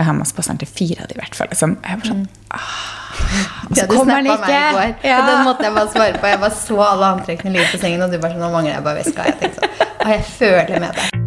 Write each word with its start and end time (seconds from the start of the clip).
hjemme, 0.00 0.24
så 0.24 0.34
passer 0.34 0.52
den 0.56 0.58
til 0.58 0.68
fire 0.68 1.02
av 1.02 1.08
de 1.08 1.14
i 1.14 1.20
hvert 1.20 1.34
fall. 1.36 1.48
Liksom. 1.52 1.76
Jeg 1.84 1.98
var 2.00 2.06
sånn, 2.08 2.28
ah, 2.50 2.76
og 3.68 3.76
så 3.76 3.80
Ja, 3.82 3.86
kommer 3.86 4.14
den 4.16 4.26
ikke! 4.26 4.40
meg 4.40 4.48
i 4.48 4.76
går. 4.76 4.94
Ja. 5.10 5.18
Og 5.20 5.26
den 5.28 5.44
måtte 5.44 5.64
jeg 5.68 5.74
bare 5.74 5.88
svare 5.92 6.18
på. 6.18 6.26
Jeg 6.26 6.40
bare 6.40 6.50
så 6.56 6.80
alle 6.80 7.06
antrekkene 7.18 7.52
ligge 7.52 7.68
på 7.72 7.78
sengen, 7.84 8.02
og 8.02 8.10
du 8.10 8.18
bare 8.18 8.32
sånn 8.32 8.40
Nå 8.46 8.50
mangler 8.54 8.74
jeg 8.78 8.82
bare 8.88 9.02
veska. 9.04 9.28
Jeg 9.28 9.38
tenkte 9.42 9.60
sånn 9.60 9.88
Og 10.02 10.08
Jeg 10.16 10.24
føler 10.24 10.80
med 10.80 10.94
deg. 10.96 11.21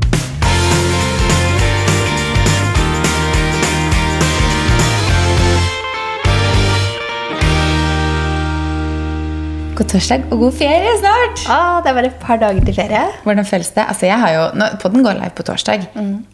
God 9.75 9.89
torsdag 9.91 10.21
og 10.31 10.39
god 10.39 10.53
ferie 10.55 10.91
snart! 11.01 11.41
Åh, 11.51 11.81
det 11.83 11.89
er 11.91 11.95
bare 11.97 12.07
et 12.07 12.19
par 12.21 12.39
dager 12.39 12.63
til 12.63 12.77
ferie. 12.77 13.01
Hvordan 13.25 13.45
føles 13.45 13.73
det? 13.75 13.83
Altså, 13.83 14.05
jeg 14.07 14.19
har 14.21 14.31
jo, 14.31 14.43
nå, 14.55 14.69
Podden 14.79 15.03
går 15.03 15.17
live 15.19 15.33
på 15.35 15.43
torsdag. 15.43 15.83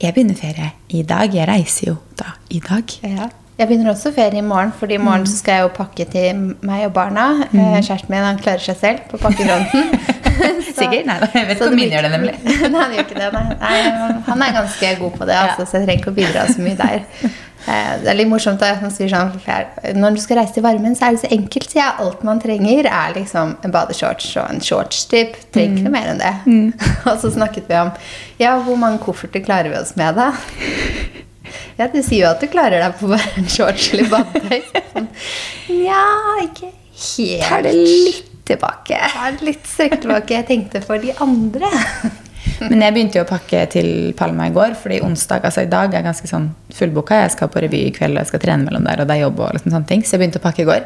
Jeg 0.02 0.14
begynner 0.14 0.38
ferie 0.38 0.70
i 0.90 1.02
dag. 1.02 1.34
Jeg 1.34 1.48
reiser 1.50 1.88
jo 1.88 1.96
da 2.20 2.36
i 2.54 2.62
dag. 2.62 2.94
Ja. 3.02 3.32
Jeg 3.58 3.68
begynner 3.68 3.96
også 3.96 4.14
ferie 4.14 4.38
i 4.38 4.46
morgen, 4.46 4.72
Fordi 4.78 4.94
i 4.94 5.02
morgen 5.02 5.26
så 5.26 5.38
skal 5.38 5.58
jeg 5.58 5.62
jo 5.62 5.74
pakke 5.74 6.06
til 6.14 6.54
meg 6.62 6.86
og 6.86 6.94
barna. 6.94 7.48
Mm. 7.52 7.82
Kjæresten 7.82 8.14
min 8.14 8.30
han 8.30 8.38
klarer 8.38 8.62
seg 8.62 8.78
selv 8.78 9.10
på 9.10 9.18
pakkefronten. 9.18 9.90
Sikkert? 10.78 11.06
Nei, 11.06 11.18
jeg 11.34 11.48
vet 11.48 11.56
ikke 11.58 11.68
om 11.68 11.78
min 11.78 11.92
gjør 11.92 12.08
det, 12.08 12.12
nemlig. 12.14 12.34
nei, 12.74 12.82
han 12.82 12.96
gjør 12.96 13.06
ikke 13.06 13.20
det. 13.20 13.30
Nei. 13.36 13.46
Nei, 13.62 13.80
han 14.28 14.46
er 14.46 14.58
ganske 14.58 14.92
god 15.00 15.16
på 15.18 15.30
det, 15.30 15.38
altså, 15.38 15.66
så 15.66 15.80
jeg 15.80 15.88
trenger 15.88 16.04
ikke 16.04 16.14
å 16.14 16.18
bidra 16.18 16.46
så 16.50 16.66
mye 16.66 16.78
der. 16.80 17.34
Eh, 17.68 17.98
Det 18.02 18.10
er 18.10 18.18
litt 18.18 18.28
morsomt 18.32 18.62
at 18.66 18.80
han 18.82 18.90
sier 18.94 19.10
sånn 19.12 19.36
Når 20.02 20.16
du 20.16 20.22
skal 20.24 20.38
reise 20.40 20.56
til 20.56 20.64
varmen, 20.66 20.96
så 20.98 21.08
er 21.08 21.12
det 21.18 21.22
så 21.22 21.30
enkelt, 21.36 21.70
sier 21.70 21.84
jeg. 21.84 21.94
Alt 22.06 22.24
man 22.24 22.40
trenger, 22.42 22.88
er 22.90 23.14
liksom 23.14 23.56
en 23.64 23.72
badeshorts 23.76 24.32
og 24.42 24.50
en 24.50 24.62
shortstrip. 24.66 25.36
Trenger 25.54 25.78
ikke 25.78 25.84
noe 25.86 25.94
mer 25.94 26.10
enn 26.14 26.22
det. 26.24 26.34
og 27.12 27.20
så 27.22 27.32
snakket 27.34 27.70
vi 27.70 27.78
om 27.78 27.92
ja, 28.42 28.56
hvor 28.66 28.80
mange 28.82 28.98
kofferter 29.04 29.44
klarer 29.46 29.70
vi 29.70 29.78
oss 29.82 29.96
med, 29.96 30.16
da? 30.18 30.32
Ja, 31.78 31.88
du 31.92 31.98
sier 32.04 32.22
jo 32.26 32.30
at 32.30 32.40
du 32.40 32.48
klarer 32.48 32.80
deg 32.80 32.94
på 33.00 33.08
bare 33.12 33.32
en 33.40 33.48
shorts 33.50 33.90
eller 33.94 34.08
badetøy. 34.12 34.62
Sånn, 34.94 35.08
Ja, 35.90 36.04
ikke 36.44 36.70
helt. 36.72 37.44
Tar 37.48 37.64
det 37.66 37.74
litt 37.76 38.28
tilbake. 38.48 38.96
Ja, 39.00 39.32
litt 39.44 39.68
strekk 39.68 39.98
tilbake. 40.04 40.36
Jeg 40.38 40.48
tenkte 40.48 40.82
for 40.86 41.02
de 41.02 41.12
andre. 41.24 41.70
Men 42.70 42.82
jeg 42.86 42.94
begynte 42.94 43.18
jo 43.20 43.24
å 43.26 43.30
pakke 43.30 43.64
til 43.74 44.14
Palma 44.18 44.48
i 44.50 44.54
går, 44.56 44.76
fordi 44.78 45.00
onsdag, 45.06 45.44
altså 45.50 45.64
i 45.66 45.72
dag 45.72 45.94
er 45.98 46.06
ganske 46.06 46.28
sånn 46.30 46.52
fullboka. 46.78 47.24
Jeg 47.24 47.32
skal 47.36 47.50
på 47.54 47.62
revy 47.64 47.88
i 47.88 47.92
kveld, 47.96 48.14
og 48.18 48.22
jeg 48.24 48.32
skal 48.34 48.44
trene 48.46 48.68
mellom 48.68 48.86
der, 48.86 49.02
og 49.02 49.10
det 49.10 49.18
er 49.18 49.26
jobb 49.28 49.40
og 49.40 49.54
liksom 49.58 49.74
sånne 49.74 49.90
ting. 49.90 50.04
Så 50.06 50.16
jeg 50.16 50.24
begynte 50.24 50.42
å 50.42 50.46
pakke 50.46 50.62
i 50.66 50.70
går. 50.70 50.86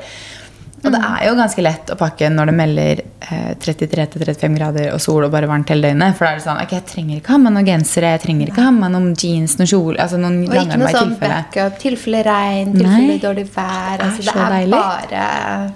Og 0.85 0.91
det 0.93 0.99
er 1.01 1.21
jo 1.25 1.33
ganske 1.39 1.63
lett 1.65 1.89
å 1.89 1.95
pakke 1.97 2.27
når 2.29 2.49
det 2.51 2.53
melder 2.59 2.99
eh, 3.01 3.53
33-35 3.63 4.57
grader 4.59 4.91
og 4.93 4.99
sol 5.01 5.23
og 5.25 5.31
bare 5.33 5.47
varmt 5.49 5.71
hele 5.73 5.87
døgnet. 5.87 6.13
For 6.19 6.27
da 6.27 6.33
er 6.35 6.37
det 6.37 6.43
sånn, 6.45 6.59
ok, 6.61 6.75
jeg 6.77 6.85
trenger 6.91 7.17
ikke 7.21 7.33
ha 7.33 7.39
med 7.41 7.55
noen 7.55 7.65
gensere, 7.71 8.11
jeg 8.13 8.21
trenger 8.27 8.51
ikke 8.51 8.65
ha 8.67 8.73
med 8.75 8.93
noen 8.93 9.15
jeans, 9.17 9.55
noen 9.57 9.71
kjole, 9.71 9.97
altså 10.03 10.19
noen 10.21 10.43
Og 10.45 10.53
ikke 10.61 10.77
noe 10.83 10.91
sånn 10.93 11.15
tilfelle. 11.15 11.39
backup. 11.41 11.79
Tilfelle 11.81 12.21
regn, 12.27 12.75
Nei. 12.75 12.83
tilfelle 12.83 13.17
dårlig 13.23 13.47
vær. 13.55 13.97
Det 13.97 14.05
er 14.05 14.05
Altså, 14.05 14.21
det 14.21 14.35
er 14.37 14.69
bare 14.77 15.73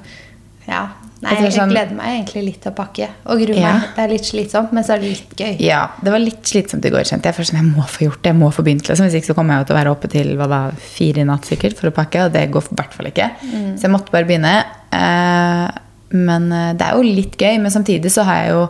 Ja. 0.69 0.83
Nei, 1.21 1.31
jeg, 1.33 1.39
er 1.39 1.43
jeg 1.49 1.53
sånn- 1.59 1.71
gleder 1.73 1.95
meg 1.97 2.07
egentlig 2.13 2.43
litt 2.45 2.61
til 2.63 2.71
å 2.71 2.75
pakke. 2.75 3.07
Og 3.27 3.39
gruer 3.41 3.57
Ja. 3.59 3.73
meg. 3.73 3.81
Det 3.95 4.03
er 4.05 4.07
litt 4.13 4.23
slitsomt, 4.29 4.71
men 4.71 4.83
så 4.83 4.93
er 4.95 4.99
det 4.99 5.09
litt 5.09 5.35
gøy. 5.35 5.59
Ja, 5.59 5.81
det 6.01 6.11
var 6.13 6.19
litt 6.19 6.43
slitsomt 6.43 6.85
i 6.85 6.89
går, 6.89 7.03
kjente 7.03 7.23
jeg. 7.27 7.35
Først 7.35 7.51
sånn, 7.51 7.59
jeg 7.59 7.75
må 7.75 7.83
få 7.83 8.05
gjort 8.07 8.21
det, 8.23 8.31
jeg 8.31 8.39
må 8.39 8.51
få 8.55 8.63
begynt. 8.63 8.87
Liksom. 8.87 9.05
Hvis 9.09 9.15
ikke 9.19 9.33
så 9.33 9.35
kommer 9.35 9.57
jeg 9.57 9.65
jo 9.65 9.67
til 9.67 9.75
å 9.75 9.79
være 9.83 9.91
oppe 9.91 10.09
til 10.09 10.35
hva 10.37 10.47
da, 10.47 10.61
fire 10.79 11.17
i 11.19 11.23
natt 11.27 11.43
sikkert 11.49 11.75
for 11.77 11.89
å 11.89 11.93
pakke, 11.93 12.25
og 12.25 12.31
det 12.31 12.45
går 12.51 12.63
i 12.71 12.75
hvert 12.75 12.93
fall 12.93 13.05
ikke. 13.11 13.29
Så 13.75 13.81
jeg 13.81 13.91
måtte 13.91 14.11
bare 14.11 14.25
begynne. 14.29 14.63
Eh, 14.95 15.71
men 16.11 16.51
eh, 16.51 16.73
det 16.73 16.87
er 16.87 16.95
jo 16.95 17.03
litt 17.03 17.35
gøy, 17.37 17.59
men 17.61 17.71
samtidig 17.71 18.09
så 18.13 18.23
har 18.23 18.43
jeg 18.43 18.53
jo 18.55 18.69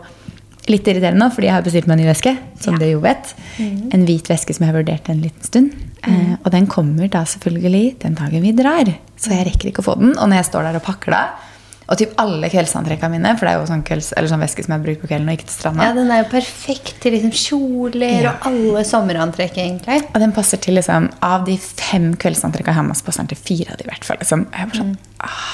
litt 0.70 0.86
irriterende 0.86 1.18
nå, 1.24 1.30
fordi 1.34 1.48
jeg 1.50 1.54
har 1.56 1.64
bestilt 1.66 1.88
meg 1.90 1.98
en 1.98 2.04
ny 2.06 2.10
veske, 2.12 2.34
som 2.62 2.76
Ja. 2.80 2.88
jo 2.92 3.00
vet. 3.00 3.34
En 3.94 4.06
hvit 4.06 4.28
veske 4.30 4.54
som 4.54 4.66
jeg 4.66 4.74
har 4.74 4.82
vurdert 4.84 5.10
en 5.10 5.22
liten 5.22 5.42
stund. 5.44 5.72
Eh, 6.04 6.36
og 6.46 6.52
den 6.52 6.68
kommer 6.68 7.10
da 7.10 7.24
selvfølgelig 7.26 8.00
den 8.00 8.16
dagen 8.16 8.42
vi 8.42 8.52
drar. 8.54 8.86
Så 9.18 9.30
jeg 9.34 9.48
rekker 9.48 9.72
ikke 9.72 9.82
å 9.84 9.88
få 9.94 10.00
den. 10.00 10.12
Og 10.18 10.30
når 10.30 10.36
jeg 10.44 10.46
står 10.52 10.64
der 10.64 10.76
og 10.76 10.84
pakker 10.84 11.12
da, 11.12 11.24
og 11.90 11.98
typ 11.98 12.12
alle 12.22 12.50
kveldsantrekkene 12.54 13.16
mine, 13.16 13.32
for 13.40 13.48
det 13.48 13.54
er 13.56 13.60
jo 13.64 13.66
sånn, 13.72 13.82
kvelds, 13.88 14.12
eller 14.14 14.30
sånn 14.30 14.44
veske 14.44 14.62
som 14.66 14.76
jeg 14.76 14.84
bruker 14.84 15.02
på 15.02 15.10
kvelden 15.10 15.32
og 15.32 15.38
ikke 15.40 15.48
til 15.50 15.56
stranda. 15.58 15.88
Ja, 15.88 15.94
Den 15.98 16.12
er 16.14 16.20
jo 16.22 16.28
perfekt 16.30 17.00
til 17.02 17.16
liksom 17.18 17.32
kjoler 17.34 18.22
Ja. 18.22 18.34
og 18.36 18.46
alle 18.52 18.84
sommerantrekk, 18.86 19.58
egentlig. 19.58 20.04
Og 20.14 20.20
den 20.22 20.32
passer 20.36 20.62
til 20.62 20.76
liksom, 20.78 21.10
Av 21.26 21.46
de 21.46 21.58
fem 21.58 22.12
kveldsantrekkene 22.16 22.76
jeg 22.76 22.82
hjemme, 22.84 22.96
så 23.00 23.06
passer 23.10 23.26
den 23.26 23.32
til 23.34 23.42
fire 23.42 23.74
av 23.74 23.78
de 23.82 23.88
i 23.88 23.90
hvert 23.90 24.06
fall. 24.06 24.18
Liksom. 24.22 24.46
Jeg 24.54 24.70
bare 24.70 24.82
sånn, 24.84 24.94
ah, 25.20 25.50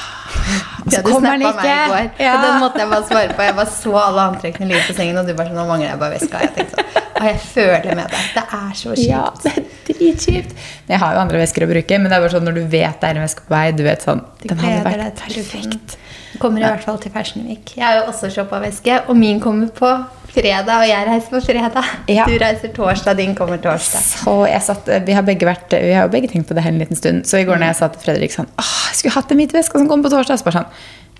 og 0.83 0.91
så 0.91 0.97
Ja, 0.97 1.01
kommer 1.07 1.31
den 1.37 1.47
ikke. 1.47 2.19
Ja. 2.19 2.35
Og 2.35 2.43
den 2.43 2.59
måtte 2.65 2.79
jeg 2.83 2.89
bare 2.91 3.07
svare 3.07 3.33
på. 3.37 3.41
Jeg 3.47 3.55
bare 3.55 3.71
så 3.71 3.95
alle 4.03 4.21
antrekkene 4.33 4.67
ligge 4.69 4.83
på 4.89 4.95
sengen, 4.99 5.17
og 5.17 5.27
du 5.27 5.33
bare 5.33 5.47
sånn 5.47 5.55
Nå 5.55 5.65
mangler 5.71 5.87
jeg 5.93 5.99
bare 6.03 6.17
veska. 6.19 6.41
Jeg 6.43 6.53
tenkte 6.57 6.75
sånn 6.75 7.03
Og 7.15 7.23
Jeg 7.29 7.39
føler 7.39 7.95
med 7.95 8.09
deg. 8.11 8.23
Det 8.35 8.43
er 8.59 8.71
så 8.75 8.91
kjipt. 8.91 9.07
Ja, 9.07 9.31
det 9.43 9.51
er 9.55 9.63
dritkjipt. 9.87 10.51
Men 10.87 10.97
Jeg 10.97 10.99
har 10.99 11.13
jo 11.15 11.19
andre 11.23 11.39
vesker 11.39 11.63
å 11.63 11.69
bruke, 11.71 11.99
men 12.01 12.11
det 12.11 12.17
er 12.17 12.25
bare 12.25 12.35
sånn 12.35 12.43
når 12.49 12.57
du 12.59 12.65
vet 12.67 12.99
det 12.99 13.09
er 13.09 13.15
en 13.21 13.23
veske 13.23 13.45
på 13.47 13.55
vei, 13.55 13.71
du 13.71 13.83
vet 13.87 14.03
sånn 14.03 14.25
Den 14.43 14.57
hadde 14.59 14.83
vært 14.83 15.23
perfekt. 15.23 15.95
Kommer 16.41 16.63
i 16.63 16.67
hvert 16.67 16.83
fall 16.85 16.99
til 17.01 17.13
Fashion 17.13 17.47
Week. 17.49 17.73
Jeg 17.77 17.85
har 17.85 18.01
jo 18.01 18.05
også 18.11 18.29
shoppa 18.33 18.59
veske, 18.63 18.99
og 19.07 19.17
min 19.17 19.39
kommer 19.43 19.71
på 19.75 19.91
fredag, 20.35 20.81
og 20.81 20.87
jeg 20.89 21.07
reiser 21.07 21.31
på 21.31 21.41
fredag. 21.45 21.93
Ja. 22.11 22.25
Du 22.27 22.35
reiser 22.41 22.73
torsdag, 22.75 23.17
din 23.21 23.35
kommer 23.37 23.61
torsdag. 23.63 24.59
Satt, 24.65 24.89
vi 25.07 25.15
har 25.15 25.25
begge 25.27 25.47
vært, 25.47 25.71
vi 25.71 25.93
har 25.95 26.07
jo 26.07 26.13
begge 26.13 26.31
tenkt 26.31 26.49
på 26.49 26.57
det 26.57 26.65
her 26.65 26.73
en 26.73 26.81
liten 26.81 26.99
stund. 26.99 27.23
Så 27.29 27.39
i 27.39 27.47
går 27.47 27.61
når 27.61 27.71
jeg 27.71 27.79
sa 27.79 27.91
til 27.93 28.03
Fredrik 28.03 28.35
sånn 28.35 28.49
Åh, 28.61 28.75
jeg 28.89 28.99
skulle 28.99 29.15
hatt 29.15 29.31
en 29.31 29.41
hvit 29.41 29.55
veske 29.55 29.79
som 29.79 29.89
kom 29.91 30.03
på 30.05 30.11
torsdag. 30.13 30.41
Så 30.41 30.47
bare 30.47 30.63
sånn 30.63 30.71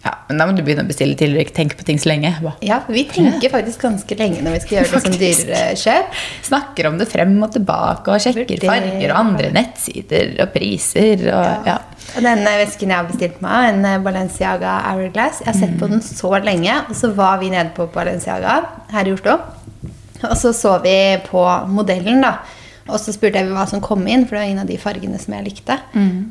Ja, 0.06 0.12
men 0.28 0.38
da 0.38 0.46
må 0.46 0.54
du 0.54 0.62
begynne 0.62 0.84
å 0.86 0.90
bestille 0.90 1.18
tidligere. 1.18 1.48
Ikke 1.48 1.56
tenke 1.58 1.78
på 1.80 1.86
ting 1.88 1.98
så 2.02 2.12
lenge. 2.12 2.30
Hva? 2.44 2.52
Ja, 2.66 2.78
vi 2.86 3.08
tenker 3.10 3.50
faktisk 3.50 3.82
ganske 3.88 4.18
lenge 4.20 4.44
når 4.46 4.54
vi 4.54 4.62
skal 4.62 4.78
gjøre 4.78 4.92
det 4.92 5.02
som 5.02 5.16
dyrere 5.18 5.62
kjøp. 5.82 6.20
Snakker 6.46 6.90
om 6.92 7.00
det 7.02 7.08
frem 7.10 7.34
og 7.42 7.56
tilbake 7.56 8.14
og 8.14 8.22
sjekker 8.22 8.46
Vurderer. 8.46 8.70
farger 8.70 9.14
og 9.16 9.20
andre 9.24 9.50
nettsider 9.56 10.36
og 10.46 10.54
priser 10.54 11.26
og 11.34 11.70
ja. 11.72 11.80
Og 12.16 12.22
denne 12.22 12.52
vesken 12.62 12.92
jeg 12.94 13.02
har 13.02 13.08
bestilt 13.10 13.40
meg, 13.44 13.72
en 13.72 13.86
eh, 13.90 13.98
Balenciaga 14.06 14.76
Hourglass, 14.92 15.42
jeg 15.42 15.50
har 15.50 15.58
sett 15.58 15.74
på 15.82 15.90
den 15.90 16.04
så 16.06 16.30
lenge, 16.38 16.76
og 16.86 16.94
så 16.96 17.10
var 17.18 17.40
vi 17.42 17.50
nede 17.50 17.74
på 17.76 17.88
Balenciaga 17.92 18.60
her 18.94 19.10
i 19.10 19.16
Oslo, 19.16 19.40
og 20.22 20.36
så 20.38 20.54
så 20.54 20.76
vi 20.86 20.94
på 21.26 21.42
modellen 21.74 22.22
da, 22.24 22.36
og 22.88 23.00
så 23.02 23.14
spurte 23.16 23.40
jeg 23.42 23.50
hva 23.50 23.64
som 23.70 23.82
kom 23.82 24.04
inn, 24.08 24.28
for 24.28 24.36
det 24.38 24.42
var 24.44 24.52
en 24.52 24.62
av 24.62 24.68
de 24.70 24.76
fargene 24.78 25.18
som 25.22 25.34
jeg 25.34 25.46
likte. 25.48 25.78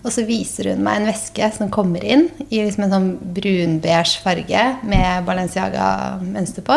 Og 0.07 0.11
så 0.15 0.23
viser 0.29 0.69
hun 0.71 0.85
meg 0.87 1.01
en 1.01 1.09
veske 1.11 1.49
som 1.57 1.71
kommer 1.75 2.05
inn 2.07 2.29
i 2.49 2.61
liksom 2.63 2.85
en 2.87 2.93
sånn 2.95 3.09
brun-beige 3.35 4.21
farge 4.23 4.63
med 4.87 5.27
Balenciaga-mønster 5.27 6.63
på. 6.67 6.77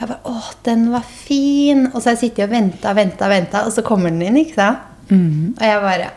Jeg 0.00 0.08
bare, 0.08 0.20
åh, 0.24 0.46
den 0.64 0.86
var 0.94 1.04
fin! 1.04 1.86
Og 1.90 1.98
så 2.00 2.08
har 2.08 2.14
jeg 2.16 2.22
sittet 2.30 2.46
og 2.46 2.54
venta 2.54 2.94
venta, 2.96 3.28
venta, 3.28 3.66
og 3.68 3.74
så 3.74 3.84
kommer 3.84 4.08
den 4.14 4.22
inn, 4.30 4.40
ikke 4.40 4.56
sant? 4.56 4.86
Og 5.58 5.66
jeg 5.66 5.82
bare 5.84 6.10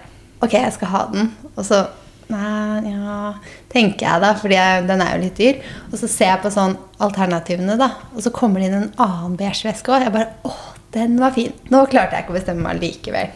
Ok, 0.43 0.53
jeg 0.59 0.73
skal 0.75 0.89
ha 0.91 1.03
den. 1.11 1.29
Og 1.55 1.63
så 1.67 1.85
Nei, 2.31 2.91
ja 2.93 3.33
Tenker 3.71 4.05
jeg, 4.07 4.21
da, 4.23 4.29
fordi 4.39 4.55
jeg, 4.55 4.83
den 4.87 5.01
er 5.03 5.11
jo 5.15 5.21
litt 5.25 5.37
dyr. 5.39 5.59
Og 5.91 5.97
så 5.99 6.07
ser 6.07 6.29
jeg 6.31 6.41
på 6.43 6.51
sånn 6.53 6.75
alternativene, 7.03 7.75
da. 7.79 7.89
Og 8.15 8.23
så 8.23 8.31
kommer 8.35 8.59
det 8.63 8.69
inn 8.69 8.77
en 8.79 8.93
annen 9.03 9.35
beige 9.39 9.67
veske 9.67 9.91
òg. 9.91 10.05
Jeg 10.05 10.13
bare 10.15 10.31
Å, 10.47 10.53
den 10.93 11.15
var 11.21 11.35
fin. 11.35 11.53
Nå 11.73 11.85
klarte 11.91 12.17
jeg 12.17 12.25
ikke 12.25 12.35
å 12.35 12.39
bestemme 12.39 12.67
meg 12.67 12.81
likevel. 12.83 13.31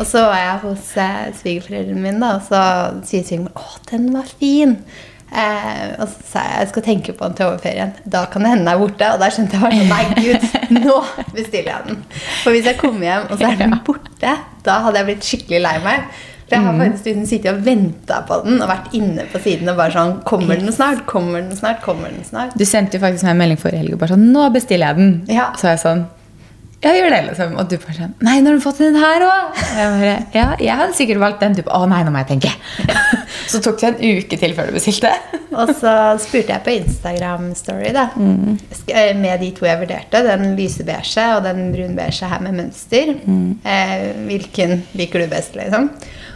Og 0.00 0.06
så 0.08 0.24
var 0.30 0.40
jeg 0.40 0.58
hos 0.64 0.90
eh, 1.00 1.30
svigerforeldrene 1.36 2.00
mine, 2.00 2.20
da, 2.22 2.36
og 2.38 2.46
så 2.46 3.06
sier 3.08 3.24
svigermoren 3.26 3.60
Å, 3.60 3.80
den 3.90 4.06
var 4.14 4.30
fin. 4.40 4.76
Eh, 5.30 5.90
og 6.00 6.08
så 6.10 6.24
sa 6.26 6.40
jeg 6.48 6.62
jeg 6.64 6.70
skal 6.72 6.84
tenke 6.86 7.12
på 7.14 7.28
den 7.28 7.36
til 7.38 7.50
overferien. 7.50 7.92
Da 8.16 8.24
kan 8.32 8.44
det 8.44 8.54
hende 8.54 8.66
den 8.66 8.72
er 8.72 8.80
borte. 8.80 9.12
Og 9.14 9.22
da 9.22 9.28
skjønte 9.34 9.58
jeg 9.58 9.66
bare 9.66 9.78
sånn, 9.78 9.92
Nei, 9.92 10.02
gud, 10.16 10.48
nå 10.80 10.96
bestiller 11.36 11.70
jeg 11.72 11.86
den. 11.90 12.02
For 12.42 12.56
hvis 12.56 12.68
jeg 12.70 12.80
kommer 12.80 13.06
hjem, 13.06 13.28
og 13.28 13.38
så 13.38 13.52
er 13.52 13.60
den 13.60 13.78
borte, 13.86 14.34
da 14.66 14.82
hadde 14.86 15.02
jeg 15.02 15.10
blitt 15.10 15.30
skikkelig 15.30 15.64
lei 15.66 15.76
meg. 15.84 16.10
For 16.50 16.58
jeg 16.58 16.66
har 16.66 16.78
faktisk 16.80 17.04
liksom 17.06 17.26
sittet 17.30 17.52
og 17.52 17.60
venta 17.62 18.16
på 18.26 18.40
den 18.42 18.56
og 18.58 18.66
vært 18.66 18.94
inne 18.98 19.22
på 19.30 19.38
siden 19.38 19.70
og 19.70 19.76
bare 19.78 19.94
sånn 19.94 20.16
Kommer 20.26 20.58
den 20.58 20.74
snart? 20.74 21.04
Kommer 21.06 21.44
den 21.44 21.54
snart? 21.54 21.78
Kommer 21.84 22.10
den 22.10 22.24
snart? 22.26 22.56
Du 22.58 22.64
sendte 22.66 22.98
jo 22.98 23.04
faktisk 23.04 23.22
meg 23.22 23.36
en 23.36 23.42
melding 23.44 23.60
forrige 23.60 23.84
helg 23.84 23.94
og 23.94 24.00
bare 24.00 24.16
sånn 24.16 24.24
'Nå 24.34 24.48
bestiller 24.56 24.90
jeg 24.90 24.98
den.' 24.98 25.12
Ja. 25.30 25.52
Så 25.54 25.70
jeg 25.70 25.78
sånn 25.84 26.02
Ja, 26.82 26.94
gjør 26.96 27.10
det, 27.12 27.18
liksom. 27.28 27.56
Og 27.60 27.66
du 27.68 27.74
bare 27.76 27.92
sånn 27.92 28.14
'Nei, 28.24 28.38
nå 28.40 28.46
har 28.50 28.54
du 28.56 28.60
fått 28.64 28.78
den 28.80 28.94
her 28.96 29.20
òg.' 29.20 29.58
Jeg 29.76 30.26
Ja, 30.32 30.56
jeg 30.58 30.76
hadde 30.78 30.94
sikkert 30.96 31.18
valgt 31.20 31.40
den. 31.40 31.52
Du 31.52 31.62
bare 31.62 31.76
'Å 31.84 31.88
nei, 31.88 32.02
nå 32.04 32.10
må 32.10 32.22
jeg 32.24 32.40
tenke'. 32.40 32.54
Så 33.50 33.60
tok 33.60 33.80
det 33.80 33.88
en 34.00 34.18
uke 34.18 34.38
til 34.38 34.54
før 34.54 34.66
du 34.68 34.72
bestilte. 34.78 35.10
Og 35.60 35.68
så 35.74 35.92
spurte 36.22 36.54
jeg 36.54 36.62
på 36.64 36.70
Instagram 36.78 37.54
Story 37.54 37.90
da 37.92 38.08
sk- 38.14 38.94
eh, 38.94 39.12
med 39.18 39.40
de 39.40 39.50
to 39.50 39.66
jeg 39.66 39.78
vurderte, 39.80 40.22
den 40.22 40.56
lysebeige 40.56 41.24
og 41.36 41.42
den 41.44 41.72
brunbeige 41.74 42.28
her 42.30 42.40
med 42.40 42.54
mønster. 42.54 43.10
Eh, 43.64 44.12
hvilken 44.28 44.82
liker 44.94 45.18
du 45.24 45.26
best, 45.28 45.54
liksom? 45.56 45.90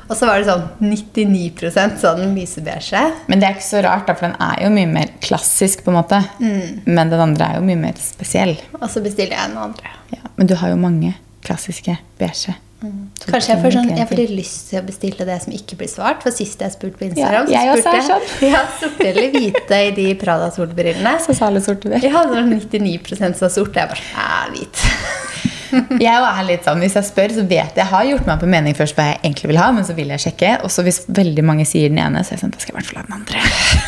Og 0.09 0.17
så 0.19 0.29
var 0.29 0.41
det 0.41 0.49
sånn 0.49 0.67
99% 0.85 2.01
sånn 2.03 2.35
lysebeige. 2.37 3.05
Men 3.31 3.41
det 3.41 3.49
er 3.49 3.57
ikke 3.57 3.67
så 3.67 3.85
rart, 3.87 4.09
da, 4.09 4.17
for 4.19 4.29
den 4.29 4.37
er 4.43 4.65
jo 4.67 4.73
mye 4.75 4.91
mer 4.91 5.15
klassisk, 5.25 5.85
på 5.85 5.93
en 5.93 6.01
måte. 6.01 6.21
Men 6.41 7.13
den 7.13 7.23
andre 7.25 7.53
er 7.53 7.61
jo 7.61 7.69
mye 7.69 7.81
mer 7.87 8.01
spesiell. 8.01 8.57
Og 8.81 8.89
så 8.93 9.03
bestiller 9.05 9.37
jeg 9.39 9.55
den 9.55 9.63
andre. 9.69 9.95
Ja. 10.15 10.23
Men 10.37 10.51
du 10.51 10.57
har 10.61 10.75
jo 10.75 10.81
mange 10.81 11.15
klassiske 11.45 11.97
beige. 12.21 12.57
Mm. 12.85 13.09
Kanskje 13.25 13.55
jeg 13.55 13.61
får, 13.63 13.75
sånn, 13.79 13.91
jeg 13.97 14.09
får 14.11 14.21
lyst 14.37 14.67
til 14.69 14.81
å 14.83 14.85
bestille 14.85 15.27
det 15.29 15.37
som 15.41 15.55
ikke 15.57 15.79
blir 15.81 15.89
svart. 15.89 16.21
For 16.25 16.37
sist 16.37 16.61
jeg 16.61 16.75
spurte 16.75 17.01
på 17.01 17.07
Instagram, 17.09 17.49
Ja, 17.53 17.63
jeg 17.71 17.81
så 17.81 17.87
spurte 17.87 18.05
sånn. 18.11 18.29
jeg 18.45 18.53
ja, 18.57 18.63
sorte 18.83 19.09
eller 19.09 19.33
hvite 19.33 19.81
i 19.87 19.91
de 19.97 20.07
Prada-solbrillene. 20.21 21.17
Så 21.25 21.37
sa 21.39 21.49
alle 21.49 21.65
sorte. 21.65 21.95
Jeg 21.97 22.13
hadde 22.13 22.37
sånn 22.37 22.53
99 22.53 23.39
så 23.41 23.53
sort. 23.53 23.81
Jeg 23.81 23.93
bare 23.95 24.05
sånn, 24.05 24.21
ja, 24.21 24.41
hvit. 24.53 25.53
Jeg 26.01 26.15
er 26.15 26.45
litt 26.47 26.67
sånn, 26.67 26.83
Hvis 26.85 26.97
jeg 26.99 27.09
spør, 27.09 27.35
så 27.37 27.45
vet 27.47 27.77
jeg 27.77 27.85
jeg 27.85 27.91
har 27.91 28.05
gjort 28.09 28.29
meg 28.29 28.45
en 28.45 28.53
mening 28.55 28.77
først 28.77 28.97
hva 28.97 29.07
jeg 29.11 29.19
egentlig 29.21 29.51
vil 29.51 29.59
ha, 29.61 29.67
men 29.77 29.87
så 29.87 29.97
vil 29.97 30.13
jeg 30.15 30.23
sjekke. 30.25 30.53
Og 30.65 30.73
så 30.73 30.85
hvis 30.87 31.03
veldig 31.09 31.45
mange 31.47 31.67
sier 31.69 31.93
den 31.93 32.01
ene, 32.01 32.23
så 32.25 32.33
er 32.33 32.39
jeg 32.39 32.45
sånn, 32.45 32.55
da 32.55 32.63
skal 32.63 32.73
jeg 32.73 32.75
i 32.75 32.79
hvert 32.79 32.91
fall 32.91 33.01
ha 33.01 33.07
den 33.09 33.17
andre. 33.19 33.43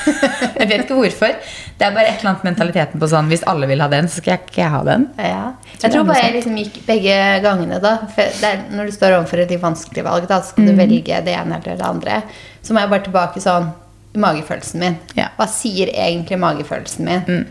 jeg 0.61 0.71
vet 0.73 0.85
ikke 0.85 0.99
hvorfor. 1.01 1.39
Det 1.77 1.87
er 1.87 1.97
bare 1.97 2.11
et 2.11 2.21
eller 2.21 2.33
annet 2.33 2.47
mentaliteten 2.51 3.03
på 3.03 3.11
sånn 3.13 3.33
hvis 3.33 3.47
alle 3.49 3.71
vil 3.71 3.85
ha 3.85 3.89
den, 3.93 4.11
så 4.11 4.21
skal 4.21 4.35
jeg 4.35 4.45
ikke 4.51 4.69
ha 4.75 4.83
den. 4.87 5.09
Ja. 5.21 5.47
Jeg 5.77 5.95
tror 5.95 6.07
bare 6.09 6.27
jeg 6.27 6.37
liksom 6.39 6.61
gikk 6.61 6.79
begge 6.87 7.17
gangene, 7.45 7.81
da. 7.83 7.97
For 8.13 8.37
det 8.43 8.53
er, 8.53 8.63
når 8.77 8.89
du 8.89 8.97
står 8.97 9.19
overfor 9.19 9.45
et 9.45 9.57
vanskelig 9.63 10.07
valg, 10.07 10.29
da, 10.31 10.41
så 10.43 10.55
skal 10.55 10.71
du 10.71 10.77
velge 10.79 11.25
det 11.27 11.37
ene 11.37 11.61
eller 11.61 11.81
det 11.81 11.89
andre. 11.89 12.23
Så 12.65 12.75
må 12.75 12.85
jeg 12.85 12.93
bare 12.93 13.07
tilbake 13.09 13.43
sånn 13.45 13.73
magefølelsen 14.17 14.81
min. 14.81 14.97
Ja. 15.19 15.31
Hva 15.37 15.49
sier 15.51 15.93
egentlig 15.93 16.39
magefølelsen 16.41 17.09
min? 17.09 17.45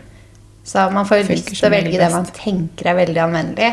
Så 0.66 0.82
man 0.90 1.06
får 1.06 1.22
lyst 1.30 1.52
til 1.52 1.68
å 1.68 1.70
velge 1.70 1.98
det 2.00 2.08
man 2.10 2.26
tenker 2.34 2.88
er 2.90 2.96
veldig 2.98 3.20
anvendelig. 3.22 3.68